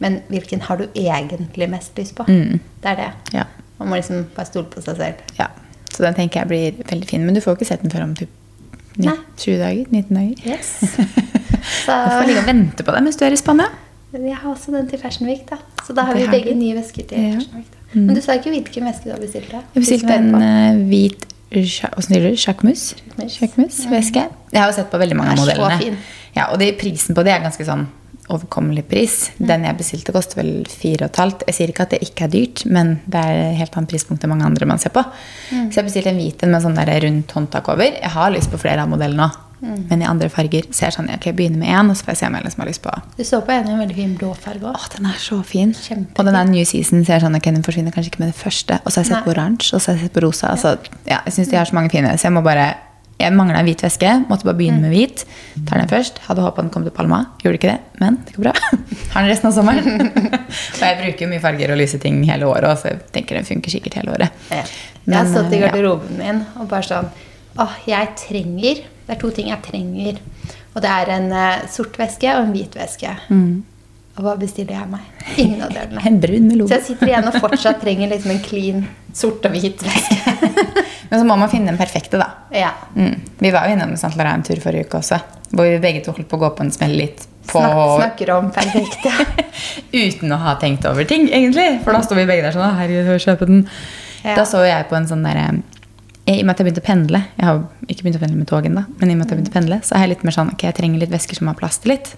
Men 0.00 0.20
hvilken 0.32 0.62
har 0.64 0.80
du 0.80 0.86
egentlig 0.96 1.68
mest 1.70 1.98
lyst 2.00 2.14
på? 2.16 2.24
Det 2.26 2.88
er 2.94 2.96
det. 3.02 3.10
Ja. 3.36 3.44
Man 3.78 3.90
må 3.92 3.98
liksom 4.00 4.24
bare 4.36 4.48
stole 4.48 4.70
på 4.72 4.80
seg 4.84 4.96
selv. 4.96 5.22
ja. 5.38 5.50
Så 5.96 6.02
den 6.04 6.12
tenker 6.16 6.42
jeg 6.42 6.48
blir 6.50 6.88
veldig 6.90 7.06
fin. 7.08 7.22
Men 7.24 7.34
du 7.36 7.40
får 7.40 7.54
ikke 7.56 7.68
sett 7.70 7.80
den 7.84 7.92
før 7.92 8.02
om 8.04 8.10
typ 8.16 8.28
20 8.96 9.58
dager? 9.60 9.86
19 9.92 10.16
dager? 10.16 10.34
Yes. 10.44 10.74
Du 11.86 11.90
får 11.90 12.26
ligge 12.28 12.40
og 12.44 12.46
vente 12.46 12.84
på 12.86 12.92
den 12.94 13.04
mens 13.08 13.16
du 13.18 13.24
er 13.26 13.34
i 13.34 13.38
Spania. 13.40 13.66
Jeg 14.14 14.36
har 14.38 14.50
også 14.52 14.70
den 14.72 14.86
til 14.88 15.00
Fashion 15.02 15.26
Week, 15.28 15.42
da. 15.48 15.56
Så 15.86 15.92
da 15.96 16.04
har 16.06 16.14
vi 16.16 16.26
begge 16.30 16.52
nye 16.54 16.76
vesker 16.78 17.06
til 17.10 17.18
Ja. 17.18 17.32
Mm. 17.32 17.40
Fashion 17.40 17.56
Week. 17.58 17.72
Da. 17.72 18.00
Men 18.00 18.14
du 18.14 18.20
sa 18.22 18.36
ikke 18.38 18.52
hvilken 18.54 18.86
veske 18.86 19.08
du 19.08 19.12
har 19.14 19.20
bestilt? 19.20 19.50
da? 19.50 19.60
Jeg 19.74 19.82
bestilte 19.82 20.14
en 20.14 20.34
eh, 20.38 20.78
hvit 20.90 21.26
Hvordan 21.50 22.06
sier 22.06 22.24
du? 22.24 22.32
Sjakkmus? 22.36 22.88
Sjakkmusvæske. 23.16 24.24
Jeg 24.52 24.60
har 24.60 24.72
jo 24.72 24.76
sett 24.80 24.90
på 24.90 24.98
veldig 24.98 25.18
mange 25.18 25.36
av 25.36 25.40
modellene. 25.44 25.78
fin. 25.78 26.00
Ja, 26.36 26.50
og 26.50 26.58
det, 26.60 26.74
prisen 26.80 27.16
på 27.16 27.24
det 27.24 27.32
er 27.32 27.44
ganske 27.44 27.64
sånn 27.64 27.86
overkommelig 28.32 28.82
pris. 28.90 29.14
Den 29.38 29.64
jeg 29.66 29.78
bestilte, 29.78 30.14
koster 30.14 30.40
vel 30.40 30.66
4,5. 30.66 31.46
Jeg 31.46 31.54
sier 31.56 31.70
ikke 31.70 31.86
at 31.86 31.94
det 31.94 32.02
ikke 32.08 32.26
er 32.26 32.32
dyrt, 32.32 32.64
men 32.66 32.96
det 33.06 33.22
er 33.22 33.54
helt 33.60 33.78
annet 33.78 33.92
prispunkt 33.92 34.26
enn 34.26 34.32
mange 34.34 34.48
andre 34.48 34.66
man 34.66 34.82
ser 34.82 34.94
på. 34.94 35.04
Så 35.50 35.78
jeg 35.78 35.86
bestilte 35.86 36.10
en 36.10 36.18
hvit 36.20 36.42
en 36.42 36.54
med 36.54 36.64
sånn 36.64 36.78
der 36.78 36.90
rundt 37.06 37.36
håndtak 37.38 37.70
over. 37.72 37.86
Jeg 37.86 38.14
har 38.16 38.34
lyst 38.34 38.50
på 38.50 38.60
flere 38.60 38.82
av 38.82 38.90
modellene 38.90 39.28
òg, 39.28 39.42
men 39.60 40.02
i 40.02 40.06
andre 40.08 40.28
farger. 40.32 40.66
Så 40.70 40.84
jeg 40.84 40.90
er 40.90 40.96
sånn, 40.98 41.10
ok, 41.14 41.28
jeg 41.30 41.36
begynner 41.38 41.62
med 41.62 41.72
én, 41.72 41.90
og 41.90 41.96
så 41.96 42.06
får 42.06 42.12
jeg 42.12 42.20
se 42.20 42.28
om 42.28 42.36
jeg 42.36 42.46
liksom 42.46 42.62
har 42.62 42.70
lyst 42.70 42.82
på 42.84 42.94
Du 43.16 43.22
så 43.24 43.40
på 43.44 43.54
en 43.54 43.68
i 43.70 43.74
en 43.74 43.80
veldig 43.80 43.96
fin 43.96 44.16
blå 44.18 44.32
farge 44.36 44.72
òg. 44.72 44.88
den 44.96 45.08
er 45.08 45.20
så 45.22 45.40
fin. 45.42 45.72
Kjempefin. 45.72 46.18
Og 46.18 46.28
den 46.28 46.40
er 46.40 46.50
New 46.50 46.64
Season, 46.64 47.04
så 47.04 47.14
jeg 47.14 47.20
er 47.20 47.26
sånn, 47.26 47.38
ok, 47.38 47.50
den 47.56 47.66
forsvinner 47.66 47.94
kanskje 47.94 48.12
ikke 48.12 48.24
med 48.24 48.34
det 48.34 48.40
første. 48.40 48.80
Og 48.84 48.92
så 48.92 49.00
har 49.00 49.06
jeg 49.06 49.12
sett 49.12 49.20
Nei. 49.20 49.26
på 49.28 49.34
oransje, 49.36 49.72
og 49.72 49.80
så 49.80 49.92
har 49.92 49.98
jeg 49.98 50.08
sett 50.08 50.16
på 50.18 50.24
rosa. 50.26 50.52
Altså, 50.52 50.76
ja, 51.08 51.22
jeg 51.24 51.38
synes 51.38 51.52
de 51.52 51.60
har 51.60 51.70
så 51.70 51.78
mange 51.78 51.94
fine, 51.94 52.12
så 52.18 52.28
jeg 52.28 52.36
må 52.36 52.44
bare 52.44 52.74
jeg 53.16 53.32
mangla 53.32 53.62
en 53.62 53.64
hvit 53.64 53.80
veske. 53.80 54.10
Måtte 54.28 54.44
bare 54.44 54.58
begynne 54.58 54.82
med 54.82 54.92
hvit. 54.92 55.22
Tar 55.64 55.80
den 55.80 55.88
først. 55.88 56.18
Hadde 56.26 56.42
håpa 56.44 56.60
den 56.60 56.68
kom 56.72 56.84
til 56.84 56.92
Palma. 56.92 57.22
Gjorde 57.40 57.56
ikke 57.56 57.70
det, 57.70 57.78
men 58.02 58.18
det 58.26 58.34
går 58.36 58.50
bra. 58.50 58.52
Har 59.14 59.24
den 59.24 59.30
resten 59.30 59.48
av 59.48 59.54
sommeren. 59.56 60.10
og 60.76 60.82
jeg 60.82 60.98
bruker 61.00 61.30
mye 61.30 61.40
farger 61.40 61.72
og 61.72 61.80
lyse 61.80 62.00
ting 62.02 62.20
hele 62.28 62.50
året, 62.50 62.76
så 62.82 62.92
jeg 62.92 63.00
tenker 63.14 63.40
den 63.40 63.48
funker 63.48 63.72
sikkert 63.72 63.96
hele 64.02 64.12
året. 64.18 64.44
Ja. 64.52 64.66
Jeg 65.06 65.16
har 65.16 65.30
stått 65.30 65.54
i 65.54 65.62
garderoben 65.62 66.20
ja. 66.20 66.34
min 66.34 66.44
og 66.58 66.68
bare 66.68 66.84
sånn 66.84 67.08
Åh, 67.62 67.76
jeg 67.88 68.10
trenger 68.20 68.82
Det 69.06 69.14
er 69.14 69.20
to 69.22 69.30
ting 69.34 69.48
jeg 69.52 69.62
trenger. 69.64 70.20
Og 70.74 70.82
det 70.84 70.92
er 70.92 71.14
en 71.16 71.32
eh, 71.32 71.64
sort 71.72 71.96
væske 72.00 72.30
og 72.34 72.48
en 72.48 72.54
hvit 72.56 72.76
veske. 72.76 73.12
Og 74.16 74.24
hva 74.24 74.32
bestiller 74.40 74.78
jeg 74.78 74.88
meg? 74.88 75.08
Ingen 75.36 75.62
av 75.66 75.74
delene. 75.74 76.02
En 76.10 76.20
brun 76.22 76.48
melon. 76.48 76.68
Så 76.70 76.78
jeg 76.78 76.86
sitter 76.90 77.12
igjen 77.12 77.28
og 77.28 77.36
fortsatt 77.42 77.82
trenger 77.82 78.10
liksom 78.12 78.32
en 78.32 78.42
clean 78.44 78.84
sort 79.16 79.44
og 79.46 79.56
hvit 79.56 79.82
væske. 79.84 80.36
Men 81.10 81.20
så 81.20 81.24
må 81.28 81.36
man 81.38 81.50
finne 81.52 81.70
den 81.70 81.78
perfekte, 81.78 82.18
da. 82.18 82.32
ja. 82.50 82.72
Mm. 82.96 83.20
Vi 83.38 83.52
var 83.54 83.68
jo 83.68 83.76
innom 83.76 83.92
St. 83.94 84.16
Laurent 84.18 84.42
en 84.42 84.46
tur 84.48 84.58
forrige 84.64 84.88
uke 84.88 84.98
også, 84.98 85.20
hvor 85.52 85.68
vi 85.68 85.76
begge 85.82 86.00
to 86.02 86.14
holdt 86.16 86.26
på 86.32 86.38
å 86.40 86.42
gå 86.42 86.50
på 86.58 86.64
en 86.64 86.72
smell 86.74 86.96
litt 86.98 87.22
på 87.46 87.60
Snak, 87.62 87.92
snakker 88.00 88.32
om 88.34 88.48
perfekte. 88.50 89.12
Uten 90.02 90.34
å 90.34 90.40
ha 90.42 90.56
tenkt 90.58 90.88
over 90.90 91.06
ting, 91.06 91.28
egentlig. 91.30 91.68
For 91.84 91.94
da 91.94 92.02
sto 92.02 92.18
vi 92.18 92.26
begge 92.26 92.42
der 92.48 92.56
sånn 92.56 92.66
«Å, 92.66 92.72
Herregud, 92.80 93.22
kjøpe 93.22 93.46
den. 93.46 93.62
Ja. 94.24 94.34
Da 94.40 94.46
så 94.48 94.64
jeg 94.66 94.88
på 94.90 94.98
en 94.98 95.06
sånn 95.06 95.22
derre 95.22 95.60
I 96.26 96.40
og 96.40 96.46
med 96.46 96.56
at 96.56 96.60
jeg 96.60 96.66
begynte 96.66 96.82
å 96.82 96.86
pendle 96.86 97.18
Jeg 97.36 97.46
har 97.46 97.58
ikke 97.86 98.02
begynt 98.02 98.16
å 98.18 98.22
pendle 98.24 98.38
med 98.40 98.48
togen, 98.50 98.78
da, 98.78 98.82
men 98.98 99.10
i 99.10 99.14
og 99.14 99.20
med 99.20 99.26
at 99.26 99.32
jeg 99.32 99.38
begynte 99.38 99.52
å 99.52 99.56
pendle, 99.60 99.78
så 99.86 99.94
er 99.94 100.04
jeg 100.04 100.12
litt 100.16 100.24
mer 100.26 100.34
sånn 100.34 100.50
Ok, 100.54 100.64
jeg 100.66 100.76
trenger 100.78 101.02
litt 101.04 101.12
vesker 101.12 101.38
som 101.38 101.50
har 101.50 101.58
plass 101.58 101.78
til 101.82 101.94
litt. 101.94 102.10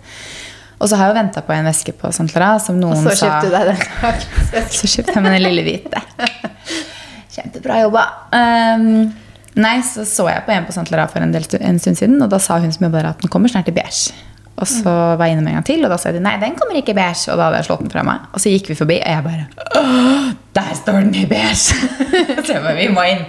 Og 0.79 0.89
så 0.89 0.97
har 0.97 1.09
jeg 1.09 1.13
jo 1.13 1.19
venta 1.19 1.43
på 1.45 1.55
en 1.55 1.67
veske 1.67 1.93
på 1.99 2.11
St. 2.15 2.29
Laurent 2.33 2.63
som 2.63 2.79
Og 2.87 2.95
så 3.03 3.15
sa 3.19 3.29
kjøpte 3.29 3.49
du 3.49 3.57
deg 3.57 3.71
den. 3.73 4.69
så 4.79 4.91
kjøpte 4.95 5.17
jeg 5.17 5.25
meg 5.25 5.35
den 5.35 5.45
lille 5.45 5.65
hvite. 5.67 6.03
Kjempebra 7.35 7.81
jobba. 7.83 8.05
Um, 8.33 8.87
nei, 9.59 9.75
så 9.87 10.07
så 10.09 10.29
jeg 10.31 10.47
på 10.47 10.55
en 10.55 10.69
på 10.69 10.77
St. 10.77 10.87
Laurent 10.95 11.13
for 11.13 11.27
en, 11.27 11.35
del 11.35 11.45
en 11.59 11.83
stund 11.83 11.99
siden, 11.99 12.17
og 12.23 12.31
da 12.33 12.41
sa 12.43 12.61
hun 12.63 12.73
som 12.75 12.87
jobber 12.87 13.03
der 13.03 13.13
at 13.13 13.25
den 13.25 13.33
kommer 13.35 13.51
snart 13.51 13.71
i 13.71 13.75
beige. 13.75 14.15
Og 14.59 14.67
så 14.67 14.91
var 14.91 15.23
jeg 15.29 15.37
innom 15.37 15.47
en 15.53 15.59
gang 15.59 15.67
til, 15.67 15.85
og 15.87 15.93
da 15.93 15.99
sa 16.01 16.11
de 16.15 16.23
nei, 16.23 16.35
den 16.43 16.57
kommer 16.59 16.79
ikke 16.79 16.91
i 16.91 16.99
beige. 16.99 17.29
Og 17.31 17.39
da 17.39 17.47
hadde 17.47 17.61
jeg 17.61 17.69
slått 17.69 17.85
den 17.85 17.93
fra 17.93 18.03
meg. 18.07 18.25
Og 18.35 18.43
så 18.43 18.51
gikk 18.51 18.73
vi 18.73 18.79
forbi, 18.79 18.97
og 18.99 19.13
jeg 19.13 19.27
bare 19.27 20.39
der 20.59 20.75
står 20.75 20.99
den 21.05 21.15
i 21.15 21.27
beige! 21.31 21.77
så 22.45 22.57
jeg 22.57 22.63
bare, 22.65 22.75
vi 22.79 22.89
må 22.91 23.05
inn. 23.07 23.23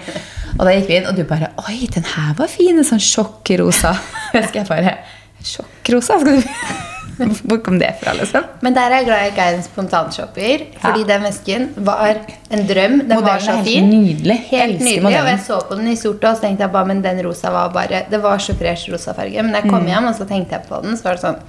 Og 0.60 0.68
da 0.68 0.74
gikk 0.76 0.90
vi 0.92 0.98
inn, 1.00 1.08
og 1.08 1.16
du 1.16 1.24
bare 1.24 1.54
Oi, 1.70 1.88
den 1.94 2.04
her 2.04 2.34
var 2.36 2.48
fin! 2.52 2.78
En 2.78 2.84
sånn 2.88 3.00
sjokkrosa. 3.00 3.94
Husker 4.34 4.60
jeg 4.62 4.68
bare 4.68 4.98
Sjokkrosa? 5.46 6.20
Skal 6.20 6.42
du 6.42 6.48
Hvor 7.20 7.58
kom 7.64 7.76
det 7.82 7.90
fra, 8.00 8.14
liksom? 8.16 8.46
Men 8.64 8.76
der 8.78 8.94
er 8.94 9.02
jeg 9.02 9.08
glad 9.10 9.18
jeg 9.26 9.32
ikke 9.34 9.46
er 9.50 9.56
en 9.58 9.64
spontanshopper. 9.66 10.62
Fordi 10.80 11.02
Ja. 11.04 11.08
den 11.10 11.26
vesken 11.28 11.66
var 11.84 12.14
en 12.50 12.62
drøm. 12.70 12.94
Den 13.02 13.10
var 13.10 13.26
Modellen 13.26 13.42
så 13.44 13.52
er 13.52 13.58
helt 13.58 13.68
fin. 13.68 13.90
nydelig. 13.92 14.38
Helt 14.52 14.80
nydelig. 14.80 15.04
Og 15.20 15.28
jeg 15.28 15.40
så 15.48 15.58
på 15.68 15.76
den 15.82 15.90
i 15.92 15.96
sort 16.00 16.24
og 16.24 16.38
så 16.38 16.46
tenkte 16.46 16.64
jeg 16.64 16.72
bare, 16.78 16.88
men 16.94 17.02
den 17.04 17.20
rosa 17.26 17.52
var 17.52 17.74
bare 17.76 18.06
Det 18.12 18.22
var 18.24 18.38
så 18.40 18.56
fresh 18.56 18.88
rosa 18.94 19.12
farge. 19.18 19.36
Men 19.44 19.52
da 19.52 19.60
jeg 19.60 19.70
kom 19.70 19.82
Mm. 19.84 19.88
hjem 19.92 20.08
og 20.08 20.16
så 20.16 20.28
tenkte 20.32 20.56
jeg 20.56 20.64
på 20.70 20.80
den, 20.86 20.96
så 20.96 21.04
var 21.10 21.20
det 21.20 21.26
sånn 21.26 21.42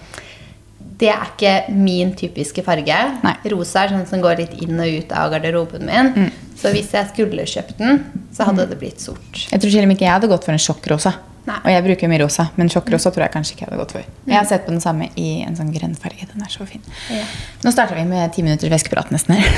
Det 1.01 1.09
er 1.09 1.25
ikke 1.31 1.55
min 1.73 2.13
typiske 2.19 2.65
farge. 2.67 2.99
Nei. 3.25 3.35
Rosa 3.55 3.87
er 3.87 3.95
sånn 3.95 4.07
som 4.09 4.21
går 4.21 4.43
litt 4.43 4.59
inn 4.61 4.77
og 4.77 5.01
ut 5.01 5.15
av 5.17 5.33
garderoben 5.33 5.89
min. 5.89 6.13
Mm. 6.13 6.31
Så 6.61 6.75
hvis 6.75 6.93
jeg 6.93 7.09
skulle 7.15 7.47
kjøpt 7.49 7.79
den, 7.81 8.03
så 8.37 8.45
hadde 8.51 8.69
det 8.69 8.77
blitt 8.83 9.01
sort. 9.01 9.47
Jeg 9.49 9.63
tror 9.63 9.73
selv 9.73 9.95
ikke 9.97 10.05
jeg 10.05 10.13
hadde 10.19 10.29
gått 10.29 10.45
for 10.45 10.53
en 10.53 10.61
sjokkrosa. 10.61 11.17
Nei. 11.49 11.57
Og 11.65 11.71
jeg 11.73 11.85
bruker 11.87 12.11
mye 12.13 12.21
rosa, 12.21 12.45
men 12.61 12.69
sjokkrosa 12.71 13.11
tror 13.15 13.25
jeg 13.25 13.33
kanskje 13.33 13.55
ikke 13.55 13.65
jeg 13.65 13.71
hadde 13.71 13.81
gått 13.81 13.95
for. 13.97 14.09
Jeg 14.29 14.37
har 14.37 14.45
sett 14.51 14.67
på 14.67 14.75
den 14.75 14.83
samme 14.85 15.09
i 15.19 15.29
en 15.47 15.57
sånn 15.57 15.71
grønn 15.73 15.95
farge. 15.99 16.29
Den 16.29 16.45
er 16.45 16.53
så 16.53 16.67
fin. 16.69 16.85
Ja. 17.09 17.25
Nå 17.65 17.73
starter 17.73 17.97
vi 17.97 18.05
med 18.11 18.35
ti 18.37 18.45
minutter 18.45 18.71
veskeprat 18.73 19.09
nesten 19.15 19.39
her. 19.39 19.49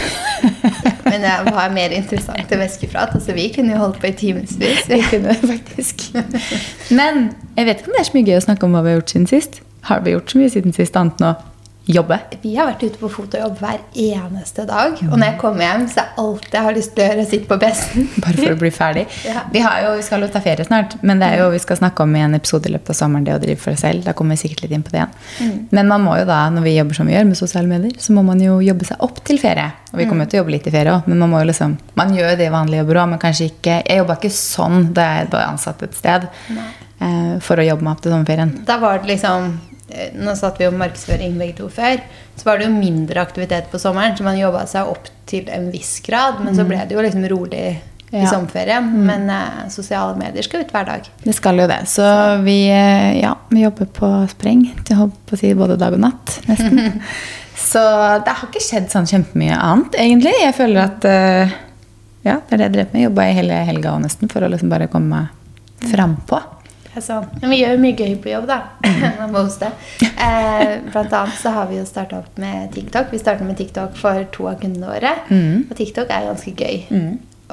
Men 1.11 1.27
det 1.27 1.35
var 1.51 1.75
mer 1.75 1.97
interessant 1.97 2.47
til 2.49 2.63
veskeprat. 2.63 3.17
Altså, 3.19 3.35
vi 3.35 3.49
kunne 3.55 3.75
jo 3.75 3.83
holdt 3.83 3.99
på 4.01 4.13
i 4.13 4.15
timevis. 4.17 4.87
Vi 4.93 5.03
kunne 5.11 5.35
faktisk. 5.43 6.07
Men 6.95 7.33
jeg 7.59 7.67
vet 7.67 7.83
ikke 7.83 7.91
om 7.91 7.99
det 7.99 8.05
er 8.05 8.09
så 8.09 8.17
mye 8.17 8.31
gøy 8.31 8.39
å 8.39 8.47
snakke 8.47 8.67
om 8.69 8.75
hva 8.77 8.83
vi 8.85 8.93
har 8.93 9.01
gjort 9.01 9.13
siden 9.15 9.29
sist. 9.31 9.61
Har 9.89 10.05
vi 10.05 10.15
gjort 10.15 10.31
så 10.31 10.39
mye 10.39 10.53
siden 10.53 10.77
sist 10.77 10.97
annet 10.99 11.25
å 11.27 11.33
jobbe? 11.91 12.19
Vi 12.43 12.53
har 12.55 12.69
vært 12.69 12.85
ute 12.87 13.01
på 13.01 13.09
fotojobb 13.11 13.57
hver 13.59 13.81
eneste 13.99 14.65
dag. 14.69 14.95
Og 15.09 15.17
når 15.17 15.33
jeg 15.33 15.39
kommer 15.41 15.67
hjem, 15.67 15.87
så 15.91 16.05
er 16.05 16.21
alt 16.23 16.47
jeg 16.55 16.67
har 16.67 16.77
lyst 16.77 16.93
til 16.95 17.03
å 17.03 17.09
gjøre, 17.09 17.25
å 17.25 17.31
sitte 17.33 17.51
på 17.51 17.59
PC-en. 17.63 18.07
Bare 18.25 18.37
for 18.39 18.55
å 18.55 18.61
bli 18.61 18.71
ferdig. 18.75 19.05
Ja. 19.27 19.43
Vi, 19.53 19.63
har 19.65 19.81
jo, 19.87 19.93
vi 19.99 20.07
skal 20.07 20.23
jo 20.23 20.31
ta 20.33 20.43
ferie 20.45 20.67
snart, 20.69 20.95
men 21.03 21.23
det 21.23 21.33
er 21.33 21.43
jo, 21.43 21.49
vi 21.55 21.63
skal 21.63 21.81
snakke 21.81 22.07
om 22.07 22.15
i 22.15 22.23
en 22.23 22.39
episode 22.39 22.71
i 22.71 22.75
løpet 22.77 22.95
av 22.95 22.99
sommeren 23.01 23.27
det 23.27 23.35
å 23.35 23.41
drive 23.43 23.59
for 23.63 23.75
seg 23.75 23.83
selv. 23.83 24.07
Da 24.07 24.15
kommer 24.19 24.39
vi 24.39 24.45
sikkert 24.45 24.67
litt 24.67 24.77
inn 24.79 24.87
på 24.87 24.95
det 24.95 25.03
igjen. 25.03 25.57
Men 25.75 25.91
man 25.91 26.07
må 26.07 26.15
jo 26.21 26.29
da, 26.29 26.45
når 26.55 26.67
vi 26.69 26.77
jobber 26.77 27.01
som 27.01 27.11
vi 27.11 27.17
gjør 27.17 27.27
med 27.33 27.41
sosiale 27.41 27.71
medier, 27.71 27.99
så 28.03 28.15
må 28.15 28.25
man 28.27 28.43
jo 28.43 28.61
jobbe 28.63 28.87
seg 28.89 29.03
opp 29.09 29.19
til 29.27 29.43
ferie. 29.43 29.73
Og 29.91 29.99
vi 30.01 30.07
kommer 30.09 30.29
jo 30.29 30.33
til 30.33 30.39
å 30.39 30.45
jobbe 30.45 30.55
litt 30.55 30.71
i 30.71 30.75
ferie 30.77 30.95
òg, 30.95 31.11
men 31.11 31.19
man 31.25 31.35
må 31.35 31.43
jo 31.43 31.51
liksom 31.51 31.75
Man 31.99 32.15
gjør 32.17 32.31
jo 32.33 32.39
det 32.39 32.47
i 32.47 32.55
vanlige 32.55 32.81
jobber 32.85 33.03
òg, 33.03 33.11
men 33.11 33.21
kanskje 33.21 33.51
ikke 33.51 33.75
Jeg 33.83 33.99
jobba 33.99 34.15
ikke 34.17 34.31
sånn 34.33 34.87
da 34.97 35.09
jeg 35.19 35.27
var 35.35 35.51
ansatt 35.51 35.83
et 35.85 35.99
sted 35.99 36.25
Nei. 36.55 36.71
for 37.45 37.61
å 37.61 37.67
jobbe 37.67 37.85
meg 37.85 37.93
opp 37.93 38.07
til 38.07 38.15
sommerferien. 38.15 38.55
Da 38.69 38.79
var 38.81 39.03
det 39.03 39.11
liksom 39.13 39.51
eh, 39.51 39.72
Nå 40.19 40.35
satt 40.39 40.59
vi 40.61 40.65
jo 40.67 40.73
markedsføring 40.77 41.39
begge 41.41 41.57
to 41.61 41.69
før. 41.73 42.01
Så 42.37 42.47
var 42.49 42.59
det 42.59 42.67
jo 42.69 42.75
mindre 42.75 43.21
aktivitet 43.23 43.71
på 43.73 43.79
sommeren, 43.83 44.17
så 44.17 44.25
man 44.27 44.39
jobba 44.41 44.67
seg 44.71 44.89
opp 44.93 45.09
til 45.29 45.49
en 45.53 45.71
viss 45.73 45.99
grad. 46.07 46.41
Men 46.45 46.55
så 46.57 46.65
ble 46.69 46.79
det 46.87 46.97
jo 46.97 47.03
liksom 47.05 47.27
rolig 47.33 47.65
i 48.13 48.21
Ja. 48.21 48.27
sommerferien. 48.29 48.91
Men 49.07 49.31
eh, 49.33 49.69
sosiale 49.73 50.17
medier 50.21 50.45
skal 50.45 50.61
ut 50.67 50.73
hver 50.75 50.85
dag. 50.85 51.07
Det 51.25 51.33
skal 51.35 51.57
jo 51.63 51.67
det. 51.71 51.79
Så 51.89 52.05
vi, 52.45 52.59
eh, 52.69 53.21
ja, 53.23 53.35
vi 53.49 53.63
jobber 53.65 53.87
på 53.89 54.11
spreng 54.29 54.67
til 54.85 54.97
å 55.01 55.11
på 55.27 55.33
å 55.37 55.41
si 55.41 55.55
både 55.57 55.79
dag 55.81 55.95
og 55.97 56.01
natt, 56.05 56.41
nesten. 56.49 57.01
Så 57.63 57.81
det 58.25 58.33
har 58.37 58.49
ikke 58.49 58.61
skjedd 58.65 58.89
sånn 58.93 59.07
kjempemye 59.09 59.57
annet, 59.57 59.95
egentlig. 60.01 60.33
Jeg 60.43 60.55
føler 60.57 60.83
at 60.83 61.05
eh, 61.09 61.53
ja, 62.27 62.37
det 62.49 62.53
er 62.53 62.57
det 62.59 62.67
jeg 62.69 62.75
drev 62.77 62.93
med. 62.93 63.03
Jobba 63.07 63.27
i 63.31 63.37
hele 63.39 63.61
helga 63.69 63.93
og 63.97 64.03
nesten 64.05 64.29
for 64.33 64.45
å 64.45 64.51
liksom 64.53 64.69
bare 64.73 64.89
komme 64.93 65.23
meg 65.23 65.89
frampå. 65.93 66.41
Sånn. 67.01 67.25
Men 67.41 67.51
vi 67.51 67.63
gjør 67.63 67.75
jo 67.77 67.81
mye 67.81 67.97
gøy 67.97 68.15
på 68.21 68.29
jobb, 68.35 68.47
da. 68.51 68.59
Man 69.21 69.33
må 69.33 69.43
hoste. 69.47 69.71
Eh, 70.03 70.79
blant 70.93 71.13
annet 71.17 71.39
så 71.41 71.53
har 71.55 71.69
vi 71.71 71.79
jo 71.79 71.85
starta 71.89 72.19
opp 72.21 72.37
med 72.43 72.73
TikTok. 72.75 73.09
Vi 73.13 73.21
starta 73.23 73.47
med 73.49 73.57
TikTok 73.57 73.97
for 73.97 74.27
to 74.35 74.49
av 74.51 74.59
kundene 74.61 74.91
våre. 74.91 75.15
Og 75.71 75.77
TikTok 75.79 76.13
er 76.13 76.29
ganske 76.29 76.53
gøy. 76.53 76.83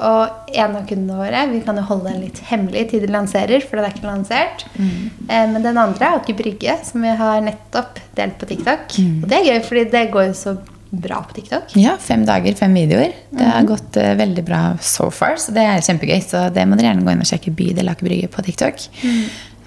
Og 0.00 0.52
en 0.56 0.76
av 0.78 0.86
kundene 0.88 1.16
våre 1.18 1.40
Vi 1.50 1.58
kan 1.60 1.76
jo 1.76 1.82
holde 1.84 2.08
den 2.08 2.22
litt 2.22 2.38
hemmelig 2.48 2.86
til 2.92 3.02
de 3.04 3.10
lanserer, 3.12 3.60
for 3.60 3.76
den 3.76 3.84
er 3.88 3.92
ikke 3.96 4.08
lansert. 4.08 4.66
Eh, 4.76 5.46
men 5.50 5.62
den 5.64 5.80
andre 5.80 6.06
er 6.12 6.20
Aker 6.20 6.36
Brygge, 6.38 6.76
som 6.84 7.02
vi 7.04 7.16
har 7.20 7.40
nettopp 7.44 8.00
delt 8.16 8.36
på 8.40 8.48
TikTok. 8.52 8.92
Og 9.22 9.26
det 9.28 9.40
er 9.40 9.48
gøy, 9.54 9.62
fordi 9.66 9.86
det 9.96 10.04
går 10.14 10.30
jo 10.30 10.36
så 10.36 10.56
bra 10.90 11.20
på 11.26 11.36
TikTok. 11.38 11.76
Ja, 11.78 11.96
fem 12.02 12.24
dager, 12.26 12.54
fem 12.58 12.74
videoer. 12.74 13.14
Det 13.30 13.46
har 13.46 13.68
gått 13.68 13.98
uh, 14.00 14.12
veldig 14.18 14.44
bra 14.46 14.62
so 14.82 15.10
far, 15.14 15.38
så 15.38 15.54
det 15.54 15.66
er 15.66 15.84
kjempegøy. 15.86 16.18
Så 16.24 16.48
det 16.54 16.66
må 16.66 16.78
dere 16.78 16.90
gjerne 16.90 17.06
gå 17.06 17.14
inn 17.14 17.22
og 17.24 17.30
sjekke 17.30 17.54
Bydel 17.54 17.92
Aker 17.92 18.08
Brygge 18.08 18.32
på 18.32 18.44
TikTok. 18.46 18.88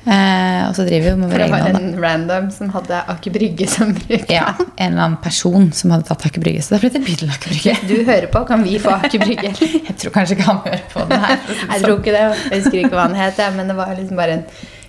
Eh, 0.04 0.62
og 0.68 0.74
så 0.76 0.84
driver 0.84 1.14
vi 1.14 1.20
med 1.22 1.30
For 1.32 1.40
hånd. 1.40 1.54
det 1.54 1.54
var 1.54 1.70
en 1.70 1.78
hånd, 1.78 2.00
random 2.04 2.50
som 2.52 2.72
hadde 2.74 2.98
Aker 3.14 3.32
Brygge 3.38 3.68
som 3.72 3.94
bruker. 3.96 4.34
Ja, 4.36 4.50
en 4.60 4.92
eller 4.92 5.06
annen 5.06 5.18
person 5.24 5.70
som 5.72 5.94
hadde 5.96 6.10
tatt 6.10 6.26
Aker 6.28 6.44
Brygge. 6.44 6.66
Så 6.66 6.76
det 6.76 6.82
ble 6.84 6.92
til 6.98 7.06
Bydel 7.08 7.32
Aker 7.32 7.54
Brygge. 7.54 7.78
Du 7.88 7.96
hører 8.04 8.28
på, 8.34 8.44
kan 8.50 8.66
vi 8.68 8.76
få 8.84 8.92
Aker 8.98 9.24
Brygge? 9.24 9.54
Jeg 9.88 9.98
tror 10.02 10.16
kanskje 10.18 10.36
ikke 10.38 10.50
han 10.50 10.60
hører 10.66 10.84
på 10.92 11.08
den 11.08 11.24
her. 11.24 11.38
Jeg 11.48 11.70
sånn. 11.70 11.86
tror 11.88 11.98
ikke 12.02 12.16
det. 12.18 12.26
Jeg 12.28 12.64
husker 12.66 12.80
ikke 12.82 12.96
hva 12.98 13.08
han 13.08 13.20
het, 13.22 13.44
men 13.56 13.72
det 13.72 13.78
var 13.80 13.96
liksom 13.96 14.20
bare 14.20 14.40
en 14.42 14.46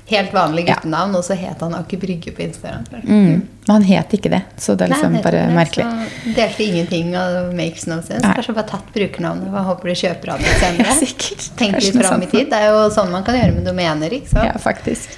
helt 0.06 0.32
vanlig 0.32 0.68
Ja. 0.68 0.78
og 0.84 1.24
så 1.24 1.34
het 1.34 1.60
han 1.60 1.74
Aker 1.74 1.96
Brygge 1.96 2.32
på 2.32 2.42
Instagram. 2.42 2.84
Mm. 3.04 3.48
Men 3.66 3.74
han 3.74 3.82
het 3.82 4.12
ikke 4.12 4.28
det, 4.28 4.42
så 4.60 4.74
det 4.76 4.84
er 4.84 4.90
liksom 4.92 5.12
Nei, 5.12 5.22
bare 5.22 5.46
det, 5.46 5.54
merkelig. 5.56 5.84
Så 5.86 6.34
delte 6.36 6.64
ingenting 6.64 7.14
og 7.16 7.54
makes 7.56 7.86
no 7.86 8.02
sense. 8.02 8.20
Nei. 8.20 8.34
Kanskje 8.36 8.54
bare 8.54 8.68
tatt 8.68 8.90
brukernavnet 8.92 9.48
og 9.48 9.64
håper 9.70 9.88
de 9.88 9.94
kjøper 9.94 10.32
av 10.34 10.44
det 10.44 10.52
senere. 10.60 10.96
Sikkert. 11.00 11.46
Tenk 11.56 11.78
litt 11.80 11.96
fram 11.96 12.22
i 12.22 12.28
tid. 12.28 12.50
Det 12.52 12.60
er 12.60 12.74
jo 12.74 12.82
sånn 12.92 13.08
man 13.14 13.24
kan 13.24 13.38
gjøre 13.38 13.54
med 13.56 13.64
domener. 13.64 14.12
ikke 14.12 14.28
sant? 14.34 14.44
Ja, 14.50 14.58
faktisk. 14.60 15.16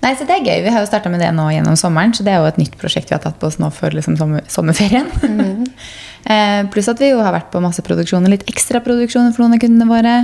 Nei, 0.00 0.14
så 0.16 0.24
det 0.24 0.38
er 0.38 0.48
gøy. 0.48 0.64
Vi 0.64 0.72
har 0.72 0.80
jo 0.80 0.88
starta 0.88 1.12
med 1.12 1.20
det 1.20 1.28
nå 1.36 1.50
gjennom 1.52 1.76
sommeren, 1.76 2.16
så 2.16 2.24
det 2.24 2.32
er 2.32 2.40
jo 2.40 2.48
et 2.48 2.62
nytt 2.62 2.80
prosjekt 2.80 3.12
vi 3.12 3.18
har 3.18 3.22
tatt 3.24 3.36
på 3.40 3.52
oss 3.52 3.60
nå 3.60 3.68
før 3.74 3.98
liksom 3.98 4.16
sommer, 4.16 4.48
sommerferien. 4.48 5.12
Mm. 5.20 5.68
eh, 6.32 6.62
pluss 6.72 6.88
at 6.88 7.04
vi 7.04 7.12
jo 7.12 7.20
har 7.20 7.36
vært 7.36 7.52
på 7.52 7.60
masse 7.60 7.84
produksjoner, 7.84 8.32
litt 8.32 8.48
ekstraproduksjoner 8.48 9.36
for 9.36 9.44
noen 9.44 9.58
av 9.58 9.64
kundene 9.66 9.92
våre. 9.92 10.16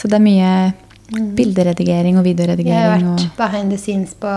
Så 0.00 0.08
det 0.08 0.16
er 0.16 0.24
mye 0.24 0.54
bilderedigering 1.12 2.18
og 2.18 2.24
videoredigering. 2.26 2.74
Jeg 2.74 2.92
har 2.92 3.02
vært 3.04 3.36
behind 3.38 3.74
the 3.74 3.78
scenes 3.80 4.14
på, 4.18 4.34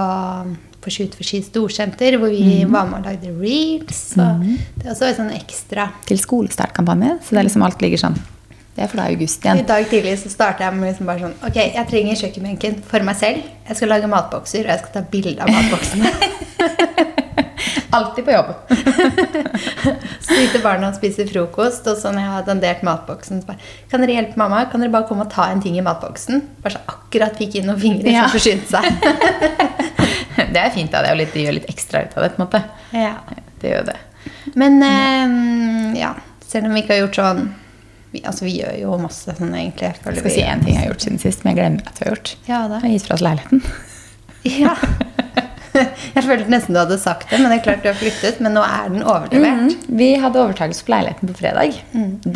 på 0.83 0.93
Shoot 0.93 1.15
for 1.17 1.27
Ski 1.27 1.41
storsenter, 1.45 2.17
hvor 2.19 2.33
vi 2.33 2.63
mm. 2.63 2.73
var 2.73 2.89
med 2.89 2.99
og 2.99 3.11
lagde 3.11 3.33
reels. 3.39 4.01
Og 4.19 4.47
Det 4.75 4.87
er 4.87 4.95
også 4.95 5.11
en 5.11 5.19
sånn 5.21 5.35
ekstra. 5.37 5.91
til 6.07 6.19
skolestartkampanje. 6.21 7.17
Så 7.23 7.35
det 7.35 7.43
er 7.43 7.49
liksom 7.49 7.67
alt 7.67 7.85
ligger 7.85 8.03
sånn. 8.07 8.19
Det 8.77 8.85
er 8.85 8.91
for 8.91 9.01
da 9.01 9.07
august 9.09 9.41
igjen. 9.41 9.63
I 9.63 9.65
dag 9.65 9.87
tidlig 9.89 10.19
så 10.21 10.29
starta 10.29 10.67
jeg 10.67 10.77
med 10.77 10.91
liksom 10.91 11.07
bare 11.09 11.23
sånn 11.23 11.37
Ok, 11.47 11.55
jeg 11.57 11.87
trenger 11.89 12.19
kjøkkenbenken 12.19 12.81
for 12.85 13.07
meg 13.07 13.17
selv. 13.17 13.47
Jeg 13.69 13.79
skal 13.79 13.89
lage 13.95 14.11
matbokser, 14.11 14.67
og 14.67 14.75
jeg 14.75 14.83
skal 14.83 14.93
ta 14.99 15.07
bilde 15.15 15.41
av 15.41 15.49
matboksene. 15.49 16.13
Alltid 17.95 18.25
på 18.27 18.31
jobb. 18.31 18.49
Så 20.21 20.33
sitter 20.35 20.59
barna 20.63 20.89
og 20.91 20.95
spiser 20.97 21.27
frokost, 21.29 21.85
og 21.87 21.95
så 21.97 22.11
når 22.11 22.21
jeg 22.25 22.31
har 22.33 22.45
dandert 22.47 22.81
matboksen, 22.83 23.39
så 23.41 23.47
bare 23.47 23.61
Kan 23.91 24.03
dere 24.03 24.15
hjelpe 24.17 24.39
mamma? 24.41 24.65
Kan 24.71 24.83
dere 24.83 24.91
bare 24.93 25.07
komme 25.07 25.23
og 25.23 25.31
ta 25.31 25.45
en 25.53 25.61
ting 25.63 25.77
i 25.79 25.83
matboksen? 25.85 26.41
Bare 26.63 26.75
så 26.75 26.81
akkurat 26.91 27.37
fikk 27.39 27.55
inn 27.61 27.69
noen 27.71 27.79
fingre 27.79 28.11
Ja. 28.11 28.25
som 28.27 28.35
forsynte 28.35 28.67
seg. 28.67 28.83
Det 30.53 30.59
er 30.61 30.69
fint, 30.75 30.91
da. 30.93 30.99
Det, 31.01 31.13
litt, 31.17 31.31
det 31.33 31.45
gjør 31.47 31.55
litt 31.57 31.69
ekstra 31.71 32.03
ut 32.05 32.13
av 32.17 32.23
det. 32.27 32.29
på 32.35 32.41
en 32.41 32.45
måte. 32.47 32.63
ja. 32.93 33.15
Det 33.61 33.71
gjør 33.71 33.87
det. 33.87 33.95
Men 34.53 34.75
eh, 34.85 35.97
ja, 35.97 36.11
selv 36.45 36.67
om 36.69 36.75
vi 36.75 36.83
ikke 36.83 36.93
har 36.93 36.99
gjort 37.07 37.17
sånn 37.17 37.39
vi, 38.11 38.21
Altså, 38.21 38.45
vi 38.45 38.53
gjør 38.59 38.75
jo 38.83 38.97
masse 39.01 39.33
sånn, 39.39 39.49
egentlig. 39.57 39.89
Jeg 39.89 39.97
Jeg 40.05 40.19
skal 40.19 40.27
vi 40.27 40.35
si 40.35 40.43
én 40.45 40.61
ting 40.63 40.75
jeg 40.75 40.83
har 40.83 40.91
gjort 40.91 41.05
siden 41.07 41.19
sist, 41.23 41.41
men 41.43 41.55
jeg 41.55 41.59
glemmer 41.63 41.89
at 41.89 41.97
vi 41.99 42.05
har 42.05 42.13
gjort. 42.15 42.35
Ja, 42.47 42.59
da. 42.69 42.77
Jeg 42.83 42.85
har 42.85 42.93
gitt 42.99 43.07
fra 43.09 43.17
oss 43.17 43.25
leiligheten. 43.25 43.63
Ja. 44.59 44.75
Jeg 46.15 46.23
følte 46.25 46.51
nesten 46.51 46.75
du 46.75 46.79
hadde 46.81 46.97
sagt 47.01 47.29
det, 47.31 47.39
men 47.41 47.51
det 47.51 47.59
er 47.59 47.63
klart 47.67 47.83
du 47.85 47.89
har 47.91 47.97
flyttet. 47.99 48.41
Men 48.43 48.55
nå 48.57 48.63
er 48.65 48.89
den 48.93 49.03
overlevert. 49.05 49.75
Mm. 49.77 49.97
Vi 50.01 50.09
hadde 50.23 50.41
overtakelse 50.43 50.87
på 50.87 50.93
leiligheten 50.95 51.31
på 51.31 51.37
fredag. 51.39 51.77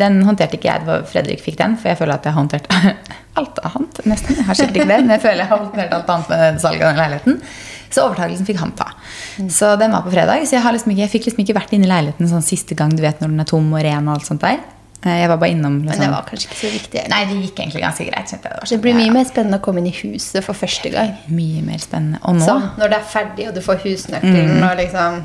Den 0.02 0.22
håndterte 0.28 0.58
ikke 0.58 0.70
jeg. 0.70 0.84
Det 0.84 0.90
var 0.92 1.04
Fredrik 1.10 1.44
fikk 1.44 1.58
den, 1.60 1.76
for 1.80 1.92
jeg 1.92 2.00
føler 2.00 2.16
at 2.18 2.28
jeg 2.28 2.34
har 2.36 2.40
håndtert 2.42 2.70
alt 3.42 3.62
annet. 3.68 4.02
nesten. 4.12 4.38
Jeg 4.40 4.48
har 4.48 4.58
sikkert 4.58 4.80
ikke 4.82 4.90
det, 4.92 5.00
men 5.04 5.14
jeg 5.16 5.24
føler 5.26 5.44
jeg 5.44 5.52
har 5.52 5.62
håndtert 5.62 5.96
alt 5.98 6.12
annet 6.16 6.34
med 6.34 6.60
salget 6.64 6.86
av 6.86 6.92
den 6.92 7.02
leiligheten. 7.04 7.40
Så 7.92 8.06
overtakelsen 8.06 8.48
fikk 8.48 8.60
han 8.62 8.70
ta. 8.76 8.86
Så 9.52 9.74
den 9.80 9.92
var 9.92 10.04
på 10.04 10.12
fredag. 10.14 10.46
Så 10.48 10.56
jeg, 10.56 10.64
har 10.64 10.72
liksom 10.72 10.94
ikke, 10.94 11.04
jeg 11.04 11.12
fikk 11.12 11.26
liksom 11.28 11.42
ikke 11.44 11.58
vært 11.58 11.74
inne 11.76 11.88
i 11.88 11.92
leiligheten 11.92 12.30
sånn 12.30 12.44
siste 12.44 12.76
gang 12.78 12.94
du 12.96 13.02
vet 13.04 13.20
når 13.20 13.34
den 13.34 13.44
er 13.44 13.48
tom 13.50 13.68
og 13.72 13.84
ren. 13.84 14.08
og 14.08 14.16
alt 14.16 14.28
sånt 14.28 14.44
der. 14.44 14.62
Eh, 15.04 15.18
Jeg 15.22 15.28
var 15.32 15.36
bare 15.42 15.50
innom 15.50 15.78
Men 15.80 15.88
liksom. 15.88 16.04
det 16.04 16.10
var 16.12 16.26
kanskje 16.28 16.48
ikke 16.48 16.58
så 16.60 16.70
viktig. 16.72 16.98
Eller? 17.00 17.10
Nei, 17.10 17.24
det 17.26 17.38
gikk 17.42 17.60
egentlig 17.64 17.82
ganske 17.82 18.04
greit. 18.06 18.30
Det, 18.30 18.40
var 18.44 18.60
Det 18.60 18.68
sånn, 18.70 18.82
blir 18.84 18.92
ja, 18.94 18.98
mye 19.02 19.12
mer 19.18 19.24
spennende 19.28 19.58
å 19.58 19.64
komme 19.64 19.82
inn 19.82 19.90
i 19.90 19.94
huset 20.02 20.44
for 20.46 20.54
første 20.54 20.92
gang. 20.94 21.16
mye 21.28 21.62
mer 21.66 21.78
spennende. 21.82 22.20
Og 22.22 22.36
nå, 22.38 22.44
Så, 22.46 22.56
når 22.78 22.88
det 22.94 22.98
er 23.00 23.06
ferdig, 23.16 23.48
og 23.48 23.54
du 23.54 23.60
får 23.60 23.80
husnøkkelen 23.86 24.62
og 24.62 24.76
liksom 24.78 25.22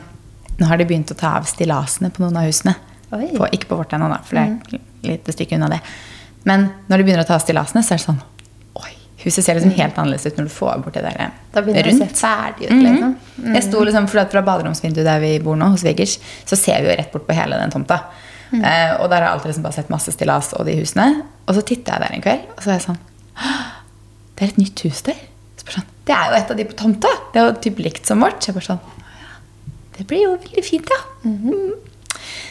nå 0.58 0.66
har 0.66 0.78
de 0.82 0.86
begynt 0.90 1.12
å 1.14 1.16
ta 1.18 1.36
av 1.38 1.46
stillasene 1.46 2.10
på 2.10 2.24
noen 2.24 2.38
av 2.42 2.48
husene. 2.50 2.74
På, 3.12 3.46
ikke 3.54 3.68
på 3.70 3.78
vårt 3.78 3.94
ennå, 3.94 4.08
da, 4.10 4.18
for 4.26 4.36
det 4.40 4.46
er 4.48 4.80
et 4.80 5.06
lite 5.06 5.36
stykke 5.36 5.56
unna 5.60 5.70
det. 5.70 5.78
Men 6.50 6.72
når 6.90 6.98
de 6.98 7.06
begynner 7.06 7.22
å 7.24 7.28
ta 7.30 7.36
av 7.38 7.44
stillasene, 7.44 7.84
så 7.86 7.94
er 7.94 8.02
det 8.02 8.06
sånn 8.08 8.18
Oi, 8.82 8.90
huset 9.24 9.46
ser 9.46 9.56
liksom 9.60 9.76
helt 9.78 9.98
annerledes 10.02 10.26
ut 10.26 10.38
når 10.40 10.48
du 10.50 10.54
får 10.56 10.82
bort 10.84 10.98
det 10.98 11.04
der 11.06 11.32
Da 11.54 11.62
begynner 11.62 11.84
det 11.86 11.94
å 11.94 12.00
se 12.00 12.08
ferdig 12.18 12.72
ut, 12.72 12.74
liksom. 12.74 13.14
Mm. 13.38 13.54
Jeg 13.54 13.64
sto 13.68 13.84
liksom, 13.86 14.08
for 14.10 14.26
Fra 14.34 14.42
baderomsvinduet 14.50 15.06
der 15.06 15.20
vi 15.22 15.32
bor 15.46 15.56
nå, 15.60 15.70
hos 15.76 15.86
Vigers, 15.86 16.18
så 16.50 16.58
ser 16.58 16.82
vi 16.82 16.90
jo 16.90 16.98
rett 16.98 17.12
bort 17.14 17.28
på 17.30 17.38
hele 17.38 17.60
den 17.62 17.72
tomta. 17.78 18.02
Eh, 18.54 18.94
og 19.02 19.10
der 19.12 19.18
har 19.20 19.26
jeg 19.28 19.32
alltid 19.36 19.50
liksom 19.52 19.66
bare 19.66 19.76
sett 19.76 19.90
masse 19.92 20.12
stillas 20.16 20.54
og 20.56 20.66
de 20.68 20.78
husene. 20.80 21.08
Og 21.48 21.56
så 21.58 21.64
titta 21.68 21.96
jeg 21.98 22.04
der 22.06 22.16
en 22.18 22.24
kveld, 22.24 22.46
og 22.56 22.62
så 22.64 22.70
er 22.72 22.78
jeg 22.80 22.86
sånn 22.88 23.00
Det 24.38 24.46
er 24.46 24.52
et 24.54 24.62
nytt 24.62 24.84
hus 24.86 25.02
der. 25.08 25.20
Sånn, 25.68 25.84
det 26.08 26.16
er 26.16 26.30
jo 26.32 26.38
et 26.38 26.52
av 26.54 26.60
de 26.60 26.66
på 26.70 26.78
tomta. 26.80 27.10
Det 27.34 27.42
er 27.42 27.48
jo 27.50 27.56
typ 27.66 27.80
likt 27.84 28.08
som 28.08 28.22
vårt. 28.24 28.40
Så 28.40 28.52
jeg 28.54 28.56
bare 28.56 28.68
sånn 28.70 28.84
Det 29.98 30.06
blir 30.08 30.22
jo 30.24 30.36
veldig 30.38 30.64
fint, 30.64 30.88
ja. 30.94 31.00
Mm. 31.28 31.74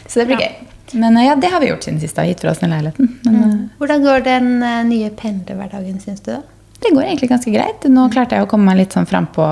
Så 0.06 0.20
det 0.20 0.26
blir 0.26 0.40
Ja. 0.40 0.48
gøy. 0.50 0.72
Men 1.00 1.16
eh, 1.16 1.26
ja, 1.26 1.34
det 1.34 1.48
har 1.50 1.60
vi 1.60 1.70
gjort 1.70 1.82
siden 1.86 2.00
sist. 2.00 2.16
da, 2.16 2.26
Gitt 2.28 2.40
fra 2.44 2.50
oss 2.52 2.60
den 2.60 2.70
leiligheten. 2.70 3.08
Men 3.24 3.34
mm. 3.42 3.70
Hvordan 3.78 4.02
går 4.04 4.24
den 4.26 4.62
eh, 4.62 4.82
nye 4.84 5.10
pendlerhverdagen, 5.10 6.00
syns 6.00 6.20
du? 6.20 6.32
da? 6.36 6.42
det 6.80 6.92
går 6.94 7.02
egentlig 7.02 7.28
ganske 7.30 7.50
greit. 7.50 7.86
Nå 7.90 8.04
klarte 8.12 8.36
jeg 8.36 8.44
å 8.44 8.50
komme 8.50 8.68
meg 8.68 8.76
litt 8.82 8.92
sånn 8.94 9.08
frampå 9.08 9.46